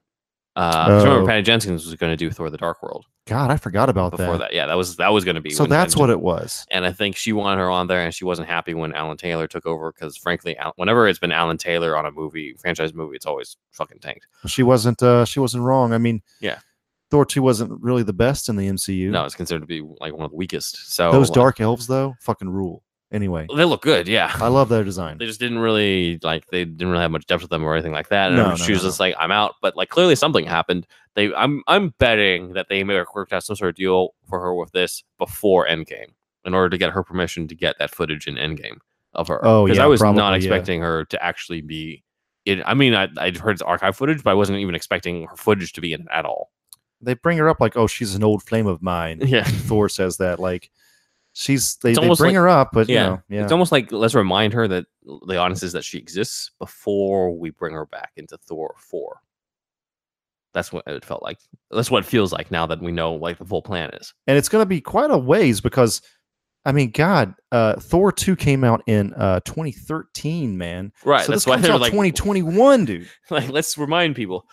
Uh, 0.56 0.86
Oh. 0.88 1.04
remember, 1.04 1.26
Patty 1.28 1.41
Jenkins 1.41 1.84
was 1.86 1.95
going 1.95 2.12
to 2.12 2.18
do 2.18 2.30
Thor: 2.30 2.49
The 2.49 2.58
Dark 2.58 2.84
World 2.84 3.06
God, 3.26 3.49
I 3.49 3.58
forgot 3.58 3.89
about 3.89 4.12
before 4.12 4.34
that. 4.34 4.38
that. 4.39 4.54
Yeah, 4.54 4.68
that 4.68 4.76
was 4.76 4.97
that 4.97 5.12
was 5.14 5.26
going 5.26 5.36
to 5.36 5.41
be. 5.41 5.49
So 5.49 5.66
that's 5.66 5.95
what 5.95 6.10
it 6.12 6.20
was. 6.22 6.66
and 6.70 6.86
I 6.86 6.91
think 6.91 7.16
she 7.16 7.34
wanted 7.34 7.62
her 7.62 7.70
on 7.72 7.88
there, 7.88 8.01
and 8.01 8.14
she 8.14 8.24
wasn't 8.26 8.47
happy 8.47 8.74
when 8.74 8.93
Alan 8.93 9.18
Taylor 9.18 9.47
took 9.47 9.66
over 9.66 9.91
because, 9.91 10.16
frankly, 10.18 10.56
Al- 10.58 10.74
whenever 10.76 11.08
it's 11.08 11.20
been 11.20 11.32
Alan 11.32 11.58
Taylor 11.58 11.97
on 11.97 12.06
a 12.06 12.12
movie, 12.12 12.54
franchise 12.60 12.93
movie, 12.93 13.16
it's 13.16 13.26
always 13.26 13.58
fucking 13.72 13.99
tanked. 13.99 14.28
She 14.45 14.62
wasn't. 14.62 15.01
Uh, 15.01 15.26
she 15.26 15.39
wasn't 15.39 15.64
wrong. 15.64 15.91
I 15.93 15.97
mean, 15.97 16.22
Yeah. 16.39 16.60
Thor 17.10 17.26
two 17.26 17.41
wasn't 17.41 17.72
really 17.82 18.04
the 18.04 18.14
best 18.14 18.49
in 18.49 18.56
the 18.56 18.68
MCU. 18.68 19.10
No, 19.10 19.26
it's 19.26 19.36
considered 19.36 19.62
to 19.62 19.68
be 19.68 19.82
like 19.99 20.14
one 20.14 20.26
of 20.26 20.32
the 20.32 20.38
weakest. 20.38 20.93
So 20.93 21.12
those 21.12 21.30
like, 21.30 21.36
dark 21.36 21.62
elves 21.62 21.88
though, 21.88 22.16
fucking 22.22 22.49
rule. 22.49 22.83
Anyway, 23.14 23.45
They 23.55 23.64
look 23.64 23.84
good, 23.84 24.07
yeah. 24.07 24.32
I 24.36 24.47
love 24.47 24.70
their 24.70 24.84
design. 24.84 25.20
They 25.20 25.28
just 25.28 25.39
didn't 25.39 25.59
really 25.59 26.20
like 26.24 26.47
they 26.47 26.66
didn't 26.66 26.89
really 26.89 27.03
have 27.03 27.11
much 27.11 27.28
depth 27.28 27.43
with 27.43 27.51
them 27.51 27.64
or 27.64 27.74
anything 27.76 27.91
like 27.91 28.09
that. 28.09 28.30
And 28.30 28.38
No, 28.38 28.49
no, 28.49 28.55
she 28.55 28.72
was 28.72 28.82
no, 28.82 28.89
just 28.89 28.99
like, 28.99 29.14
I'm 29.20 29.32
out. 29.32 29.53
But 29.61 29.78
like 29.78 29.89
clearly 29.89 30.16
something 30.16 30.45
happened. 30.45 30.88
They 31.16 31.32
I'm 31.36 31.61
I'm 31.68 31.89
betting 31.99 32.53
that 32.53 32.70
they 32.70 32.84
may 32.84 32.95
have 32.95 33.05
worked 33.14 33.32
out 33.32 33.43
some 33.43 33.55
sort 33.55 33.70
of 33.70 33.76
deal 33.76 34.16
for 34.28 34.39
her 34.39 34.55
with 34.55 34.72
this 34.72 35.03
before 35.20 35.68
Endgame 35.68 36.07
in 36.43 36.55
order 36.55 36.70
to 36.72 36.78
get 36.80 36.91
her 36.91 37.03
permission 37.03 37.47
to 37.49 37.55
get 37.55 37.76
that 37.78 37.93
footage 37.93 38.28
in 38.28 38.34
Endgame 38.36 38.78
of 39.14 39.28
her. 39.28 39.39
Oh, 39.45 39.66
Because 39.66 39.78
yeah, 39.78 39.84
I 39.84 39.88
was 39.88 39.99
probably, 40.01 40.18
not 40.20 40.32
yeah. 40.32 40.38
expecting 40.38 40.82
her 40.82 41.05
to 41.05 41.24
actually 41.24 41.61
be 41.61 42.03
in 42.45 42.64
I 42.66 42.74
mean 42.74 42.95
I 42.95 43.09
I'd 43.18 43.38
heard 43.38 43.51
it's 43.51 43.61
archive 43.61 43.95
footage, 43.95 44.24
but 44.24 44.32
I 44.32 44.34
wasn't 44.34 44.57
even 44.57 44.74
expecting 44.74 45.28
her 45.28 45.36
footage 45.36 45.74
to 45.74 45.82
be 45.82 45.93
in 45.93 46.01
it 46.01 46.07
at 46.11 46.26
all. 46.26 46.49
They 46.99 47.14
bring 47.14 47.38
her 47.38 47.47
up 47.47 47.59
like, 47.59 47.78
oh, 47.78 47.86
she's 47.86 48.16
an 48.16 48.24
old 48.24 48.41
flame 48.41 48.66
of 48.66 48.82
mine. 48.82 49.20
Yeah. 49.26 49.43
Thor 49.43 49.88
says 49.88 50.18
that 50.18 50.39
like 50.39 50.72
she's 51.34 51.76
they, 51.78 51.94
they 51.94 52.02
bring 52.02 52.18
like- 52.18 52.36
her 52.36 52.48
up, 52.48 52.70
but 52.74 52.88
Yeah. 52.90 53.04
you 53.04 53.10
know, 53.10 53.22
yeah. 53.30 53.44
It's 53.44 53.52
almost 53.52 53.72
like 53.72 53.92
let's 53.92 54.16
remind 54.16 54.54
her 54.54 54.68
that 54.68 54.86
the 55.28 55.38
honest 55.38 55.64
is 55.64 55.74
that 55.74 55.84
she 55.84 55.98
exists 55.98 56.52
before 56.60 57.38
we 57.38 57.50
bring 57.50 57.74
her 57.74 57.86
back 57.86 58.12
into 58.16 58.38
Thor 58.38 58.74
4. 58.78 59.20
That's 60.54 60.72
what 60.72 60.84
it 60.88 61.04
felt 61.04 61.24
like. 61.24 61.40
That's 61.72 61.90
what 61.90 62.04
it 62.04 62.08
feels 62.08 62.32
like 62.32 62.52
now 62.52 62.66
that 62.68 62.82
we 62.82 62.92
know 62.92 63.16
like 63.16 63.40
the 63.40 63.46
full 63.46 63.62
plan 63.64 63.90
is. 63.94 64.14
and 64.28 64.38
it's 64.38 64.50
going 64.50 64.62
to 64.62 64.68
be 64.68 64.80
quite 64.82 65.10
a 65.12 65.18
ways 65.18 65.60
because 65.62 66.02
I 66.66 66.72
mean, 66.72 66.91
God, 66.91 67.36
uh, 67.51 67.76
Thor 67.76 68.11
two 68.14 68.36
came 68.38 68.64
out 68.64 68.84
in 68.88 69.14
uh, 69.16 69.41
2013, 69.41 70.57
man. 70.57 70.93
Right. 71.03 71.26
so 71.26 71.34
that's 71.34 71.43
this 71.43 71.47
why 71.47 71.55
comes 71.55 71.68
they're 71.68 71.78
like 71.78 71.91
2021, 71.91 72.86
dude. 72.86 73.09
like 73.30 73.49
let's 73.49 73.78
remind 73.78 74.16
people. 74.16 74.45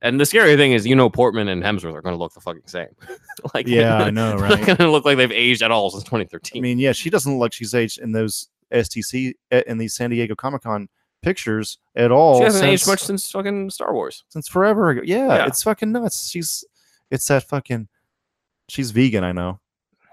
And 0.00 0.18
the 0.18 0.24
scary 0.24 0.56
thing 0.56 0.72
is, 0.72 0.86
you 0.86 0.96
know, 0.96 1.10
Portman 1.10 1.48
and 1.48 1.62
Hemsworth 1.62 1.94
are 1.94 2.00
going 2.02 2.14
to 2.14 2.18
look 2.18 2.32
the 2.32 2.40
fucking 2.40 2.62
same. 2.66 2.88
like 3.54 3.66
Yeah, 3.66 3.96
I 4.04 4.10
know, 4.10 4.36
right? 4.38 4.58
not 4.58 4.66
going 4.66 4.76
to 4.78 4.90
look 4.90 5.04
like 5.04 5.18
they've 5.18 5.30
aged 5.30 5.62
at 5.62 5.70
all 5.70 5.90
since 5.90 6.04
2013. 6.04 6.60
I 6.60 6.62
mean, 6.62 6.78
yeah, 6.78 6.92
she 6.92 7.10
doesn't 7.10 7.30
look 7.32 7.40
like 7.40 7.52
she's 7.52 7.74
aged 7.74 7.98
in 7.98 8.12
those 8.12 8.48
SDCC 8.72 9.34
uh, 9.52 9.60
in 9.66 9.76
these 9.78 9.94
San 9.94 10.10
Diego 10.10 10.34
Comic 10.34 10.62
Con 10.62 10.88
pictures 11.22 11.78
at 11.94 12.10
all. 12.10 12.38
she 12.38 12.44
hasn't 12.44 12.64
aged 12.64 12.86
much 12.86 13.00
since 13.02 13.30
fucking 13.30 13.68
Star 13.70 13.92
Wars. 13.92 14.24
since 14.28 14.48
forever 14.48 14.90
ago. 14.90 15.02
Yeah, 15.04 15.26
Yeah. 15.28 15.46
it's 15.46 15.62
fucking 15.62 15.92
nuts. 15.92 16.28
She's 16.30 16.64
it's 17.10 17.26
that 17.28 17.44
fucking. 17.44 17.88
She's 18.68 18.92
vegan, 18.92 19.24
I 19.24 19.32
know. 19.32 19.60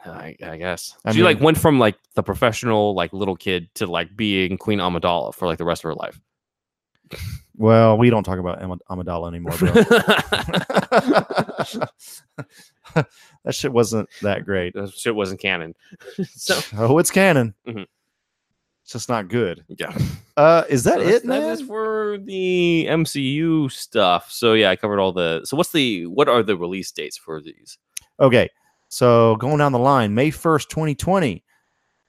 I, 0.05 0.35
I 0.43 0.57
guess 0.57 0.95
I 1.05 1.13
she 1.13 1.23
like 1.23 1.39
went 1.39 1.57
from 1.57 1.79
like 1.79 1.95
the 2.15 2.23
professional 2.23 2.93
like 2.95 3.13
little 3.13 3.35
kid 3.35 3.73
to 3.75 3.87
like 3.87 4.15
being 4.15 4.57
Queen 4.57 4.79
Amidala 4.79 5.33
for 5.33 5.47
like 5.47 5.57
the 5.57 5.65
rest 5.65 5.83
of 5.83 5.89
her 5.89 5.95
life. 5.95 6.19
Well, 7.57 7.97
we 7.97 8.09
don't 8.09 8.23
talk 8.23 8.39
about 8.39 8.61
Am- 8.61 8.79
Amidala 8.89 9.27
anymore, 9.27 9.55
bro. 9.57 9.73
that 12.95 13.55
shit 13.55 13.71
wasn't 13.71 14.09
that 14.21 14.45
great. 14.45 14.73
that 14.73 14.91
shit 14.93 15.15
wasn't 15.15 15.39
canon. 15.39 15.75
so 16.35 16.59
Oh, 16.77 16.97
it's 16.97 17.11
canon. 17.11 17.53
Mhm. 17.67 17.85
It's 18.83 18.93
just 18.93 19.09
not 19.09 19.27
good. 19.27 19.63
yeah, 19.69 19.95
Uh, 20.35 20.63
is 20.69 20.83
that 20.85 20.99
So 20.99 21.07
it, 21.07 21.25
That 21.27 21.43
is 21.43 21.61
for 21.61 22.17
the 22.19 22.87
MCU 22.89 23.71
stuff. 23.71 24.31
So 24.31 24.53
yeah, 24.53 24.69
I 24.71 24.75
covered 24.75 24.99
all 24.99 25.11
the. 25.11 25.41
So 25.45 25.55
what's 25.55 25.71
the 25.71 26.07
what 26.07 26.27
are 26.27 26.43
the 26.43 26.57
release 26.57 26.91
dates 26.91 27.17
for 27.17 27.41
these? 27.41 27.77
Okay, 28.19 28.49
so 28.91 29.35
going 29.37 29.57
down 29.57 29.71
the 29.71 29.79
line, 29.79 30.13
May 30.13 30.29
first, 30.29 30.69
twenty 30.69 30.93
twenty, 30.93 31.43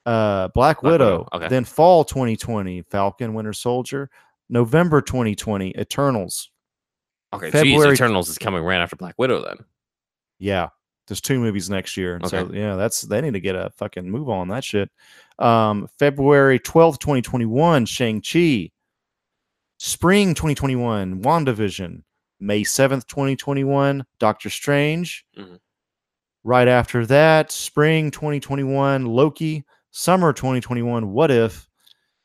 uh, 0.04 0.48
Black, 0.48 0.80
Black 0.80 0.82
Widow. 0.82 1.18
Widow, 1.18 1.28
okay. 1.32 1.48
Then 1.48 1.64
fall 1.64 2.04
twenty 2.04 2.36
twenty, 2.36 2.82
Falcon, 2.82 3.32
Winter 3.34 3.52
Soldier. 3.54 4.10
November 4.50 5.00
twenty 5.00 5.34
twenty, 5.34 5.72
Eternals. 5.78 6.50
Okay, 7.32 7.50
February- 7.50 7.92
geez, 7.92 8.00
Eternals 8.00 8.28
is 8.28 8.36
coming 8.36 8.62
right 8.62 8.80
after 8.80 8.96
Black 8.96 9.14
Widow. 9.16 9.42
Then 9.42 9.56
Yeah, 10.38 10.68
there's 11.06 11.20
two 11.22 11.38
movies 11.40 11.70
next 11.70 11.96
year, 11.96 12.16
and 12.16 12.28
so 12.28 12.50
yeah, 12.52 12.76
that's 12.76 13.00
they 13.02 13.20
need 13.22 13.32
to 13.34 13.40
get 13.40 13.54
a 13.54 13.70
fucking 13.78 14.10
move 14.10 14.28
on 14.28 14.48
that 14.48 14.64
shit. 14.64 14.90
Um, 15.38 15.88
February 15.98 16.58
twelfth, 16.58 16.98
twenty 16.98 17.22
twenty 17.22 17.46
one, 17.46 17.86
Shang 17.86 18.20
Chi. 18.20 18.70
Spring 19.78 20.34
twenty 20.34 20.54
twenty 20.54 20.76
one, 20.76 21.22
WandaVision. 21.22 22.02
May 22.40 22.64
seventh, 22.64 23.06
twenty 23.06 23.36
twenty 23.36 23.64
one, 23.64 24.04
Doctor 24.18 24.50
Strange. 24.50 25.24
Mhm. 25.38 25.58
Right 26.44 26.68
after 26.68 27.06
that, 27.06 27.52
spring 27.52 28.10
twenty 28.10 28.40
twenty 28.40 28.64
one, 28.64 29.06
Loki. 29.06 29.64
Summer 29.90 30.32
twenty 30.32 30.60
twenty 30.60 30.82
one, 30.82 31.12
What 31.12 31.30
If. 31.30 31.68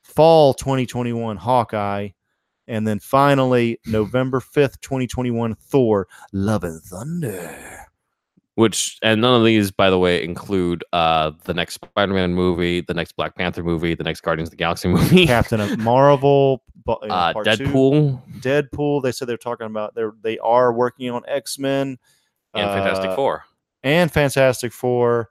Fall 0.01 0.53
twenty 0.53 0.86
twenty 0.86 1.13
one, 1.13 1.38
Hawkeye. 1.38 2.09
And 2.70 2.86
then 2.86 2.99
finally, 2.99 3.80
November 3.86 4.41
5th, 4.41 4.82
2021, 4.82 5.55
Thor, 5.55 6.05
Love 6.34 6.65
and 6.65 6.82
Thunder. 6.82 7.86
which 8.55 8.97
and 9.01 9.22
none 9.22 9.36
of 9.39 9.45
these, 9.45 9.72
by 9.72 9.89
the 9.89 9.97
way, 9.99 10.22
include 10.24 10.84
uh 10.91 11.32
the 11.45 11.53
next 11.53 11.76
Spider-Man 11.76 12.34
movie, 12.34 12.82
the 12.82 12.93
next 12.93 13.15
Black 13.15 13.36
Panther 13.36 13.63
movie, 13.63 13.93
the 13.93 14.03
next 14.03 14.20
Guardians 14.22 14.49
of 14.49 14.51
the 14.51 14.57
Galaxy 14.57 14.88
movie, 14.89 15.26
Captain 15.28 15.61
of 15.61 15.78
Marvel, 15.78 16.61
bu- 16.86 16.95
you 17.03 17.07
know, 17.07 17.13
uh, 17.13 17.34
part 17.34 17.45
two, 17.45 17.63
Deadpool, 17.68 18.41
Deadpool. 18.41 19.03
They 19.03 19.11
said 19.13 19.30
they're 19.30 19.38
talking 19.38 19.68
about 19.68 19.95
they're 19.95 20.13
they 20.22 20.38
are 20.39 20.74
working 20.74 21.09
on 21.09 21.22
X 21.28 21.57
Men 21.59 21.97
and 22.53 22.70
Fantastic 22.70 23.11
uh, 23.11 23.15
Four. 23.15 23.45
And 23.88 24.11
Fantastic 24.11 24.71
Four. 24.73 25.29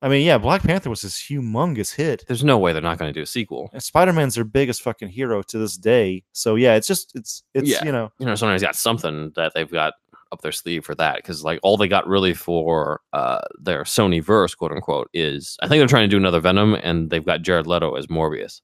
I 0.00 0.08
mean, 0.08 0.24
yeah, 0.24 0.38
Black 0.38 0.62
Panther 0.62 0.90
was 0.90 1.02
this 1.02 1.20
humongous 1.20 1.92
hit. 1.94 2.24
There's 2.28 2.44
no 2.44 2.56
way 2.56 2.72
they're 2.72 2.80
not 2.80 2.98
going 2.98 3.12
to 3.12 3.18
do 3.18 3.22
a 3.22 3.26
sequel. 3.26 3.68
Spider 3.78 4.12
Man's 4.12 4.36
their 4.36 4.44
biggest 4.44 4.80
fucking 4.82 5.08
hero 5.08 5.42
to 5.42 5.58
this 5.58 5.76
day. 5.76 6.22
So 6.32 6.54
yeah, 6.54 6.76
it's 6.76 6.86
just 6.86 7.10
it's 7.16 7.42
it's 7.52 7.68
Yeah. 7.68 7.84
you 7.84 7.92
know 7.92 8.10
You 8.18 8.26
know, 8.26 8.34
somebody's 8.36 8.62
got 8.62 8.76
something 8.76 9.32
that 9.36 9.52
they've 9.54 9.70
got 9.70 9.94
up 10.30 10.40
their 10.42 10.52
sleeve 10.52 10.84
for 10.84 10.94
that 10.94 11.16
because 11.16 11.42
like 11.42 11.58
all 11.62 11.76
they 11.76 11.88
got 11.88 12.06
really 12.06 12.32
for 12.34 13.00
uh 13.12 13.40
their 13.60 13.82
Sony 13.82 14.22
verse, 14.22 14.54
quote 14.54 14.70
unquote, 14.72 15.10
is 15.12 15.56
I 15.62 15.66
think 15.68 15.80
they're 15.80 15.88
trying 15.88 16.08
to 16.08 16.14
do 16.14 16.16
another 16.18 16.40
Venom, 16.40 16.74
and 16.74 17.10
they've 17.10 17.24
got 17.24 17.42
Jared 17.42 17.66
Leto 17.66 17.94
as 17.94 18.06
Morbius. 18.06 18.60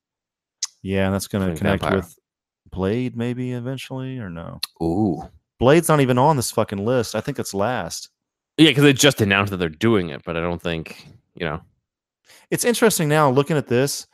yeah, 0.82 1.06
and 1.06 1.14
that's 1.14 1.26
gonna 1.26 1.56
connect 1.56 1.82
vampire. 1.82 1.96
with 1.98 2.16
Blade 2.70 3.16
maybe 3.16 3.52
eventually 3.52 4.18
or 4.18 4.30
no. 4.30 4.60
Ooh, 4.80 5.28
Blade's 5.58 5.88
not 5.88 6.00
even 6.00 6.16
on 6.18 6.36
this 6.36 6.52
fucking 6.52 6.84
list. 6.84 7.16
I 7.16 7.20
think 7.20 7.40
it's 7.40 7.54
last. 7.54 8.10
Yeah, 8.56 8.70
because 8.70 8.84
they 8.84 8.92
just 8.92 9.20
announced 9.20 9.50
that 9.50 9.56
they're 9.58 9.68
doing 9.68 10.10
it, 10.10 10.22
but 10.24 10.36
I 10.36 10.40
don't 10.40 10.62
think 10.62 11.06
you 11.34 11.44
know. 11.46 11.60
it's 12.50 12.64
interesting 12.64 13.08
now 13.08 13.30
looking 13.30 13.56
at 13.56 13.66
this. 13.68 14.06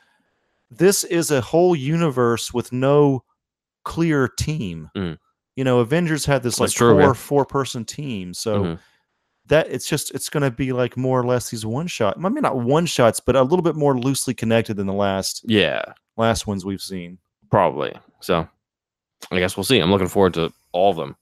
This 0.69 1.03
is 1.03 1.31
a 1.31 1.41
whole 1.41 1.75
universe 1.75 2.53
with 2.53 2.71
no 2.71 3.23
clear 3.83 4.27
team. 4.27 4.89
Mm. 4.95 5.17
You 5.55 5.63
know, 5.65 5.79
Avengers 5.79 6.25
had 6.25 6.43
this 6.43 6.59
like 6.59 6.71
true, 6.71 6.93
four 6.93 7.01
yeah. 7.01 7.13
four 7.13 7.45
person 7.45 7.83
team. 7.85 8.33
So 8.33 8.63
Mhm. 8.63 8.79
that 9.47 9.67
it's 9.69 9.87
just 9.87 10.11
it's 10.15 10.29
going 10.29 10.43
to 10.43 10.51
be 10.51 10.71
like 10.71 10.95
more 10.95 11.19
or 11.19 11.25
less 11.25 11.49
these 11.49 11.65
one 11.65 11.87
shot. 11.87 12.15
I 12.17 12.29
mean, 12.29 12.41
not 12.41 12.57
one 12.57 12.85
shots, 12.85 13.19
but 13.19 13.35
a 13.35 13.41
little 13.43 13.61
bit 13.63 13.75
more 13.75 13.97
loosely 13.99 14.33
connected 14.33 14.75
than 14.77 14.87
the 14.87 14.93
last 14.93 15.43
Yeah, 15.45 15.81
last 16.15 16.47
ones 16.47 16.63
we've 16.63 16.81
seen. 16.81 17.17
probably. 17.49 17.93
So 18.21 18.47
I 19.29 19.39
guess 19.39 19.57
we'll 19.57 19.65
see. 19.65 19.79
I'm 19.79 19.91
looking 19.91 20.07
forward 20.07 20.33
to 20.35 20.53
all 20.71 20.89
of 20.91 20.95
them. 20.97 21.15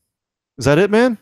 Is 0.60 0.66
that 0.66 0.78
it, 0.78 0.92
man? 0.92 1.18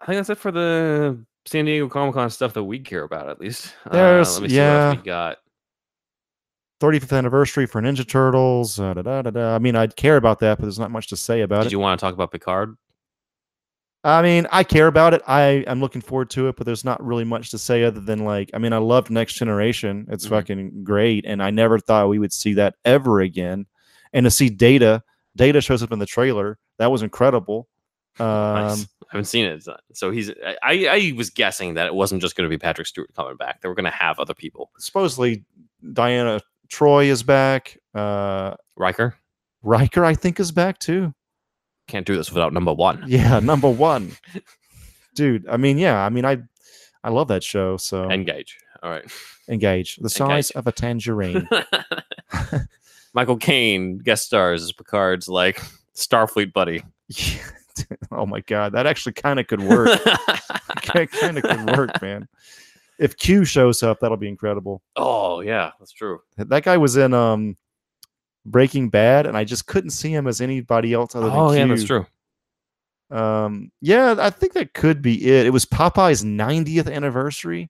I 0.00 0.06
think 0.06 0.16
that's 0.18 0.30
it 0.30 0.38
for 0.38 0.50
the 0.50 1.22
San 1.46 1.64
Diego 1.66 1.88
Comic 1.88 2.14
Con 2.14 2.30
stuff 2.30 2.54
that 2.54 2.64
we 2.64 2.78
care 2.78 3.02
about, 3.02 3.28
at 3.28 3.40
least. 3.40 3.74
There's- 3.90 4.30
uh, 4.30 4.32
let 4.34 4.42
me 4.42 4.48
see 4.48 4.56
yeah. 4.56 4.90
we 4.92 4.96
got. 4.98 5.38
35th 6.80 7.16
anniversary 7.16 7.66
for 7.66 7.82
Ninja 7.82 8.08
Turtles. 8.08 8.80
Uh, 8.80 8.94
da, 8.94 9.02
da, 9.02 9.30
da. 9.30 9.54
I 9.54 9.58
mean, 9.58 9.76
I'd 9.76 9.96
care 9.96 10.16
about 10.16 10.40
that, 10.40 10.56
but 10.56 10.62
there's 10.62 10.78
not 10.78 10.90
much 10.90 11.08
to 11.08 11.16
say 11.16 11.42
about 11.42 11.56
Did 11.58 11.60
it. 11.60 11.64
Did 11.64 11.72
you 11.72 11.78
want 11.78 12.00
to 12.00 12.04
talk 12.06 12.14
about 12.14 12.32
Picard? 12.32 12.74
I 14.02 14.22
mean, 14.22 14.46
I 14.50 14.64
care 14.64 14.86
about 14.86 15.12
it. 15.12 15.20
I 15.26 15.62
I'm 15.66 15.80
looking 15.80 16.00
forward 16.00 16.30
to 16.30 16.48
it, 16.48 16.56
but 16.56 16.64
there's 16.64 16.86
not 16.86 17.04
really 17.04 17.24
much 17.24 17.50
to 17.50 17.58
say 17.58 17.84
other 17.84 18.00
than 18.00 18.24
like, 18.24 18.50
I 18.54 18.58
mean, 18.58 18.72
I 18.72 18.78
loved 18.78 19.10
Next 19.10 19.34
Generation. 19.34 20.06
It's 20.08 20.24
Mhm. 20.24 20.30
fucking 20.30 20.84
great, 20.84 21.26
and 21.26 21.42
I 21.42 21.50
never 21.50 21.78
thought 21.78 22.08
we 22.08 22.18
would 22.18 22.32
see 22.32 22.54
that 22.54 22.76
ever 22.86 23.20
again. 23.20 23.66
And 24.14 24.24
to 24.24 24.30
see 24.30 24.48
Data, 24.48 25.02
Data 25.36 25.60
shows 25.60 25.82
up 25.82 25.92
in 25.92 25.98
the 25.98 26.06
trailer. 26.06 26.58
That 26.78 26.90
was 26.90 27.02
incredible. 27.02 27.68
Um, 28.18 28.26
Nice. 28.26 28.86
I 29.12 29.16
haven't 29.16 29.24
seen 29.26 29.44
it. 29.46 29.66
so- 29.94 30.10
he's. 30.10 30.30
I, 30.30 30.56
I 30.62 30.86
I 30.88 31.12
was 31.16 31.30
guessing 31.30 31.74
that 31.74 31.86
it 31.86 31.94
wasn't 31.94 32.22
just 32.22 32.36
going 32.36 32.48
to 32.48 32.50
be 32.54 32.58
Patrick 32.58 32.86
Stewart 32.86 33.12
coming 33.14 33.36
back. 33.36 33.60
They 33.60 33.68
were 33.68 33.74
going 33.74 33.84
to 33.84 33.90
have 33.90 34.18
other 34.20 34.34
people. 34.34 34.70
supposedly, 34.78 35.44
Deanna 35.84 36.40
Troi 36.68 37.06
is 37.06 37.22
back. 37.22 37.76
Uh, 37.94 38.54
Riker 38.76 39.16
Riker, 39.62 40.04
I 40.04 40.14
think, 40.14 40.38
is 40.38 40.52
back 40.52 40.78
too. 40.78 41.12
can't 41.88 42.06
do 42.06 42.16
this 42.16 42.30
without 42.32 42.52
number 42.52 42.72
one. 42.72 43.02
Yeah, 43.08 43.40
number 43.42 43.68
one, 43.68 44.12
dude. 45.16 45.48
I 45.48 45.56
mean, 45.56 45.76
yeah. 45.76 45.98
I 46.04 46.08
mean, 46.08 46.24
I 46.24 46.38
I 47.02 47.08
love 47.10 47.28
that 47.28 47.42
show. 47.42 47.76
So 47.78 48.08
Engage. 48.10 48.58
All 48.82 48.90
right. 48.90 49.04
engage 49.48 49.96
the 49.96 50.08
size 50.08 50.50
Engage. 50.52 50.56
of 50.56 50.66
a 50.68 50.72
tangerine. 50.72 51.48
Michael 53.14 53.36
Caine 53.36 53.98
guest 53.98 54.24
stars 54.26 54.62
as 54.62 54.72
Picard's 54.72 55.28
like 55.28 55.60
Starfleet 55.94 56.52
buddy. 56.52 56.82
Yeah. 57.08 57.42
oh 58.12 58.26
my 58.26 58.40
god, 58.40 58.72
that 58.72 58.86
actually 58.86 59.12
kind 59.12 59.38
of 59.40 59.46
could 59.46 59.60
work. 59.62 60.00
kind 60.82 61.38
of 61.38 61.42
could 61.44 61.76
work, 61.76 62.00
man. 62.02 62.28
If 62.98 63.16
Q 63.16 63.44
shows 63.44 63.82
up, 63.82 64.00
that'll 64.00 64.16
be 64.16 64.28
incredible. 64.28 64.82
oh 64.96 65.40
yeah, 65.40 65.70
that's 65.78 65.92
true. 65.92 66.20
That 66.36 66.62
guy 66.64 66.76
was 66.76 66.96
in 66.96 67.14
um 67.14 67.56
Breaking 68.46 68.88
Bad, 68.88 69.26
and 69.26 69.36
I 69.36 69.44
just 69.44 69.66
couldn't 69.66 69.90
see 69.90 70.12
him 70.12 70.26
as 70.26 70.40
anybody 70.40 70.92
else 70.92 71.14
other 71.14 71.26
than 71.28 71.36
Oh 71.38 71.50
Q. 71.50 71.58
yeah, 71.58 71.66
that's 71.66 71.84
true. 71.84 72.06
Um, 73.10 73.72
yeah, 73.80 74.14
I 74.18 74.30
think 74.30 74.52
that 74.52 74.72
could 74.74 75.02
be 75.02 75.26
it. 75.26 75.46
It 75.46 75.50
was 75.50 75.66
Popeye's 75.66 76.22
90th 76.22 76.92
anniversary. 76.92 77.68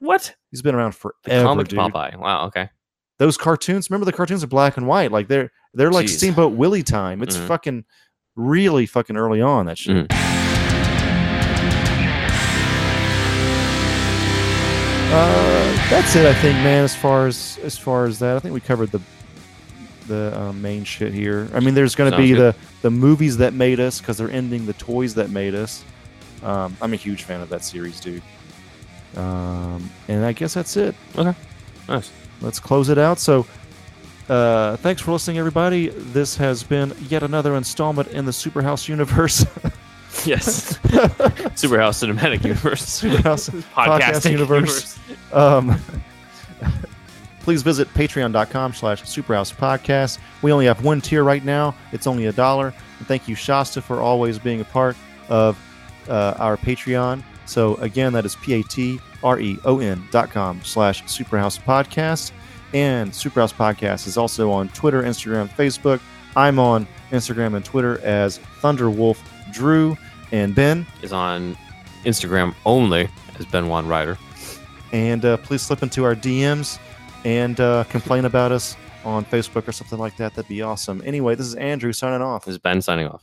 What? 0.00 0.34
He's 0.50 0.62
been 0.62 0.74
around 0.74 0.92
forever. 0.96 1.14
The 1.24 1.42
comic 1.42 1.68
dude. 1.68 1.78
Popeye. 1.78 2.16
Wow. 2.16 2.46
Okay. 2.46 2.68
Those 3.18 3.36
cartoons, 3.36 3.88
remember 3.88 4.04
the 4.04 4.12
cartoons 4.12 4.42
are 4.42 4.48
black 4.48 4.76
and 4.76 4.88
white. 4.88 5.12
Like 5.12 5.28
they're 5.28 5.52
they're 5.74 5.92
like 5.92 6.06
Jeez. 6.06 6.16
Steamboat 6.16 6.54
Willie 6.54 6.82
time. 6.82 7.22
It's 7.22 7.36
Mhm. 7.36 7.46
fucking 7.46 7.84
really 8.36 8.86
fucking 8.86 9.16
early 9.16 9.40
on 9.40 9.66
that 9.66 9.78
shit. 9.78 10.08
Mhm. 10.08 10.18
Uh, 15.14 15.72
that's 15.90 16.16
it, 16.16 16.24
I 16.24 16.32
think, 16.40 16.54
man. 16.64 16.84
As 16.84 16.96
far 16.96 17.26
as 17.26 17.58
as 17.62 17.76
far 17.76 18.06
as 18.06 18.18
that, 18.20 18.34
I 18.36 18.38
think 18.38 18.54
we 18.54 18.60
covered 18.60 18.90
the 18.90 19.00
the 20.06 20.38
um, 20.40 20.62
main 20.62 20.84
shit 20.84 21.12
here. 21.12 21.48
I 21.52 21.60
mean, 21.60 21.74
there's 21.74 21.94
going 21.94 22.10
to 22.10 22.16
be 22.16 22.28
good. 22.28 22.38
the 22.54 22.56
the 22.80 22.90
movies 22.90 23.36
that 23.36 23.52
made 23.52 23.78
us 23.78 24.00
because 24.00 24.16
they're 24.16 24.30
ending 24.30 24.64
the 24.64 24.72
toys 24.74 25.14
that 25.16 25.28
made 25.28 25.54
us. 25.54 25.84
Um, 26.42 26.74
I'm 26.80 26.94
a 26.94 26.96
huge 26.96 27.24
fan 27.24 27.42
of 27.42 27.50
that 27.50 27.62
series, 27.62 28.00
dude. 28.00 28.22
Um, 29.16 29.90
and 30.08 30.24
I 30.24 30.32
guess 30.32 30.54
that's 30.54 30.78
it. 30.78 30.94
Okay, 31.14 31.34
nice. 31.88 32.10
Let's 32.40 32.58
close 32.58 32.88
it 32.88 32.96
out. 32.98 33.18
So, 33.18 33.46
uh, 34.32 34.76
thanks 34.78 35.02
for 35.02 35.12
listening, 35.12 35.38
everybody. 35.38 35.88
This 35.88 36.36
has 36.36 36.62
been 36.62 36.94
yet 37.08 37.22
another 37.22 37.54
installment 37.56 38.08
in 38.08 38.24
the 38.24 38.32
Superhouse 38.32 38.88
universe. 38.88 39.44
Yes. 40.26 40.74
Superhouse 41.56 42.06
Cinematic 42.06 42.44
Universe. 42.44 42.82
Superhouse 43.00 43.48
Podcasting 43.74 44.32
universe. 44.32 44.98
Um, 45.32 45.80
please 47.40 47.62
visit 47.62 47.88
patreon.com 47.94 48.74
slash 48.74 49.02
superhouse 49.02 49.52
podcast. 49.52 50.18
We 50.42 50.52
only 50.52 50.66
have 50.66 50.84
one 50.84 51.00
tier 51.00 51.24
right 51.24 51.42
now. 51.42 51.74
It's 51.92 52.06
only 52.06 52.26
a 52.26 52.32
dollar. 52.32 52.74
And 52.98 53.08
thank 53.08 53.26
you, 53.26 53.34
Shasta, 53.34 53.80
for 53.80 54.00
always 54.00 54.38
being 54.38 54.60
a 54.60 54.64
part 54.64 54.96
of 55.30 55.58
uh, 56.08 56.34
our 56.38 56.58
Patreon. 56.58 57.24
So 57.46 57.76
again, 57.76 58.12
that 58.12 58.26
is 58.26 58.36
P-A-T-R-E-O-N 58.36 60.08
dot 60.10 60.30
com 60.30 60.60
slash 60.62 61.02
superhouse 61.04 61.58
podcast. 61.58 62.32
And 62.74 63.10
Superhouse 63.12 63.52
Podcast 63.52 64.06
is 64.06 64.16
also 64.16 64.50
on 64.50 64.68
Twitter, 64.70 65.02
Instagram, 65.02 65.48
Facebook. 65.50 66.00
I'm 66.36 66.58
on 66.58 66.86
Instagram 67.10 67.54
and 67.54 67.64
Twitter 67.64 68.00
as 68.00 68.38
Thunderwolf 68.60 69.18
Drew 69.52 69.96
and 70.30 70.54
Ben. 70.54 70.86
Is 71.02 71.12
on 71.12 71.56
Instagram 72.04 72.54
only 72.64 73.08
as 73.38 73.44
Ben 73.46 73.68
Juan 73.68 73.86
Ryder. 73.86 74.16
and 74.92 75.24
uh, 75.24 75.36
please 75.38 75.60
slip 75.62 75.82
into 75.82 76.04
our 76.04 76.14
DMs 76.16 76.78
and 77.24 77.60
uh, 77.60 77.84
complain 77.84 78.24
about 78.24 78.52
us 78.52 78.76
on 79.04 79.24
Facebook 79.26 79.68
or 79.68 79.72
something 79.72 79.98
like 79.98 80.16
that. 80.16 80.34
That'd 80.34 80.48
be 80.48 80.62
awesome. 80.62 81.02
Anyway, 81.04 81.34
this 81.34 81.46
is 81.46 81.54
Andrew 81.56 81.92
signing 81.92 82.22
off. 82.22 82.44
This 82.46 82.54
is 82.54 82.58
Ben 82.58 82.80
signing 82.80 83.06
off. 83.08 83.22